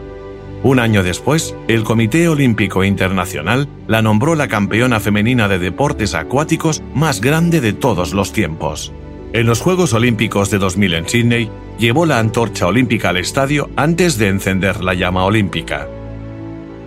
Un 0.63 0.79
año 0.79 1.03
después, 1.03 1.55
el 1.67 1.83
Comité 1.83 2.27
Olímpico 2.27 2.83
Internacional 2.83 3.67
la 3.87 4.01
nombró 4.01 4.35
la 4.35 4.47
campeona 4.47 4.99
femenina 4.99 5.47
de 5.47 5.59
deportes 5.59 6.15
acuáticos 6.15 6.81
más 6.93 7.21
grande 7.21 7.61
de 7.61 7.73
todos 7.73 8.13
los 8.13 8.31
tiempos. 8.31 8.91
En 9.33 9.45
los 9.45 9.61
Juegos 9.61 9.93
Olímpicos 9.93 10.49
de 10.49 10.57
2000 10.57 10.93
en 10.93 11.09
Sydney, 11.09 11.51
llevó 11.77 12.05
la 12.05 12.19
antorcha 12.19 12.67
olímpica 12.67 13.09
al 13.09 13.17
estadio 13.17 13.69
antes 13.75 14.17
de 14.17 14.29
encender 14.29 14.83
la 14.83 14.93
llama 14.93 15.25
olímpica. 15.25 15.87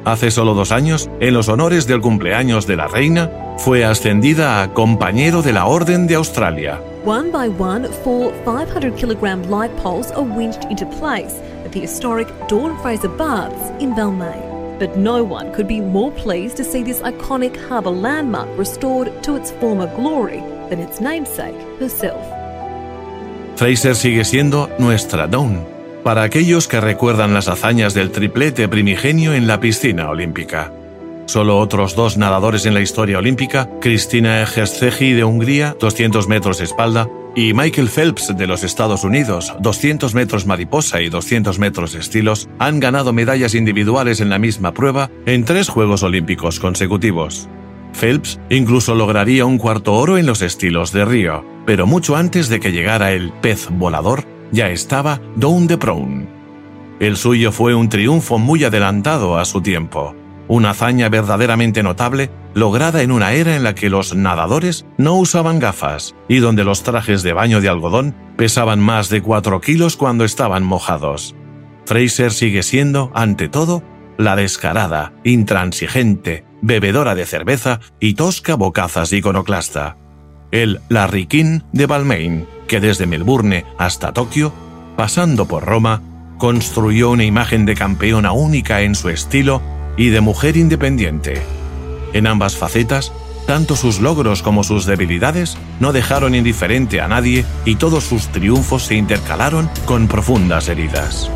Hace 0.05 0.31
solo 0.31 0.55
dos 0.55 0.73
años, 0.73 1.11
en 1.21 1.35
los 1.35 1.49
honores 1.49 1.87
del 1.87 2.01
cumpleaños 2.01 2.67
de 2.67 2.77
la 2.77 2.89
reina, 2.89 3.31
fue 3.59 3.85
ascendida 3.85 4.63
a 4.63 4.73
compañero 4.73 5.43
de 5.43 5.53
la 5.53 5.67
Orden 5.67 6.07
de 6.07 6.15
Australia. 6.15 6.81
One 7.05 7.31
by 7.31 7.49
one, 7.59 7.87
four 8.03 8.33
500 8.45 8.95
kilogram 8.97 9.43
light 9.51 9.71
poles 9.83 10.11
are 10.13 10.23
winched 10.23 10.65
into 10.71 10.87
place 10.99 11.35
at 11.69 11.75
the 11.75 11.81
historic 11.81 12.29
Dawn 12.49 12.77
Fraser 12.81 13.11
Baths 13.11 13.71
in 13.79 13.95
Balmain. 13.95 14.79
But 14.79 14.97
no 14.97 15.23
one 15.23 15.53
could 15.53 15.69
be 15.69 15.81
more 15.81 16.11
pleased 16.11 16.57
to 16.57 16.65
see 16.65 16.83
this 16.83 17.01
iconic 17.03 17.55
harbour 17.69 17.91
landmark 17.91 18.49
restored 18.57 19.23
to 19.25 19.37
its 19.37 19.53
former 19.61 19.87
glory 19.97 20.41
than 20.71 20.81
its 20.81 21.01
namesake 21.01 21.61
herself. 21.79 22.25
Fraser 23.57 23.95
sigue 23.95 24.25
siendo 24.25 24.71
nuestra 24.79 25.27
Dawn, 25.27 25.67
para 26.05 26.23
aquellos 26.23 26.69
que 26.69 26.81
recuerdan 26.81 27.35
las 27.35 27.49
hazañas 27.49 27.93
del 27.93 28.13
triplete 28.13 28.69
primigenio 28.69 29.35
en 29.35 29.47
la 29.47 29.61
piscina 29.61 30.09
olímpica. 30.09 30.73
Solo 31.27 31.59
otros 31.59 31.95
dos 31.95 32.17
nadadores 32.17 32.65
en 32.65 32.73
la 32.73 32.81
historia 32.81 33.19
olímpica, 33.19 33.69
Cristina 33.81 34.41
Egersegi 34.41 35.13
de 35.13 35.25
Hungría, 35.25 35.77
200 35.79 36.29
metros 36.29 36.61
espalda, 36.61 37.09
y 37.35 37.53
Michael 37.55 37.89
Phelps 37.89 38.37
de 38.37 38.47
los 38.47 38.65
Estados 38.65 39.05
Unidos, 39.05 39.55
200 39.61 40.15
metros 40.15 40.47
mariposa 40.47 41.01
y 41.01 41.09
200 41.09 41.59
metros 41.59 41.95
estilos, 41.95 42.49
han 42.59 42.81
ganado 42.81 43.13
medallas 43.13 43.55
individuales 43.55 44.21
en 44.21 44.29
la 44.29 44.39
misma 44.39 44.73
prueba 44.73 45.11
en 45.27 45.45
tres 45.45 45.69
Juegos 45.69 46.03
Olímpicos 46.03 46.61
consecutivos. 46.61 47.49
Phelps 47.93 48.41
incluso 48.51 48.95
lograría 48.95 49.45
un 49.45 49.59
cuarto 49.59 49.95
oro 49.95 50.19
en 50.19 50.27
los 50.27 50.43
estilos 50.43 50.93
de 50.93 51.05
Río, 51.05 51.45
pero 51.67 51.87
mucho 51.87 52.17
antes 52.17 52.49
de 52.49 52.61
que 52.61 52.73
llegara 52.73 53.13
el 53.13 53.33
pez 53.33 53.69
volador, 53.71 54.25
ya 54.53 54.71
estaba 54.71 55.21
Down 55.37 55.67
de. 55.67 56.29
El 57.01 57.17
suyo 57.17 57.53
fue 57.53 57.75
un 57.75 57.89
triunfo 57.89 58.39
muy 58.39 58.65
adelantado 58.65 59.39
a 59.39 59.45
su 59.45 59.61
tiempo, 59.61 60.15
una 60.49 60.71
hazaña 60.71 61.09
verdaderamente 61.09 61.83
notable 61.83 62.31
lograda 62.55 63.03
en 63.03 63.13
una 63.13 63.33
era 63.33 63.55
en 63.55 63.63
la 63.63 63.75
que 63.75 63.91
los 63.91 64.15
nadadores 64.15 64.87
no 64.97 65.15
usaban 65.17 65.59
gafas 65.59 66.15
y 66.29 66.39
donde 66.39 66.65
los 66.65 66.83
trajes 66.83 67.23
de 67.23 67.33
baño 67.33 67.61
de 67.61 67.69
algodón 67.69 68.15
pesaban 68.37 68.81
más 68.81 69.09
de 69.11 69.23
4 69.23 69.61
kilos 69.61 69.97
cuando 69.97 70.25
estaban 70.25 70.65
mojados. 70.65 71.35
Fraser 71.87 72.33
sigue 72.33 72.63
siendo, 72.63 73.11
ante 73.15 73.49
todo, 73.49 73.83
la 74.17 74.37
descarada, 74.37 75.13
intransigente, 75.25 76.45
bebedora 76.61 77.15
de 77.15 77.27
cerveza 77.27 77.81
y 78.01 78.15
tosca 78.15 78.57
bocazas 78.57 79.13
iconoclasta. 79.13 79.97
El 80.51 80.81
King 81.29 81.61
de 81.73 81.87
Balmain, 81.87 82.47
que 82.67 82.81
desde 82.81 83.07
Melbourne 83.07 83.65
hasta 83.79 84.13
Tokio, 84.13 84.53
pasando 84.97 85.47
por 85.47 85.65
Roma, 85.65 86.03
construyó 86.39 87.11
una 87.11 87.25
imagen 87.25 87.67
de 87.67 87.75
campeona 87.75 88.33
única 88.33 88.83
en 88.83 88.95
su 88.95 89.09
estilo 89.09 89.61
y 89.99 90.09
de 90.09 90.23
mujer 90.23 90.57
independiente. 90.57 91.43
En 92.15 92.27
ambas 92.27 92.57
facetas, 92.57 93.13
tanto 93.47 93.77
sus 93.77 94.01
logros 94.01 94.43
como 94.43 94.65
sus 94.65 94.87
debilidades 94.87 95.59
no 95.81 95.93
dejaron 95.93 96.35
indiferente 96.35 97.03
a 97.03 97.09
nadie 97.09 97.45
y 97.67 97.77
todos 97.77 98.05
sus 98.05 98.29
triunfos 98.29 98.85
se 98.85 98.95
intercalaron 98.95 99.69
con 99.85 100.09
profundas 100.09 100.69
heridas. 100.69 101.31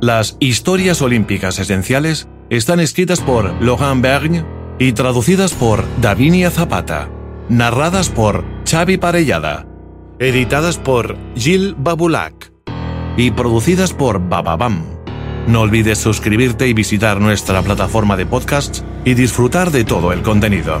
Las 0.00 0.38
historias 0.40 1.02
olímpicas 1.02 1.58
esenciales 1.58 2.26
están 2.48 2.80
escritas 2.80 3.20
por 3.20 3.62
Laurent 3.62 4.00
Bergne 4.00 4.46
y 4.78 4.92
traducidas 4.92 5.52
por 5.52 5.84
Davinia 6.00 6.50
Zapata, 6.50 7.10
narradas 7.50 8.08
por 8.08 8.46
Xavi 8.66 8.96
Parellada, 8.96 9.66
editadas 10.18 10.78
por 10.78 11.18
Gilles 11.36 11.74
Babulac 11.76 12.50
y 13.18 13.30
producidas 13.32 13.92
por 13.92 14.26
Bababam. 14.26 14.86
No 15.46 15.60
olvides 15.60 15.98
suscribirte 15.98 16.66
y 16.66 16.72
visitar 16.72 17.20
nuestra 17.20 17.60
plataforma 17.60 18.16
de 18.16 18.24
podcasts 18.24 18.82
y 19.04 19.12
disfrutar 19.12 19.70
de 19.70 19.84
todo 19.84 20.14
el 20.14 20.22
contenido. 20.22 20.80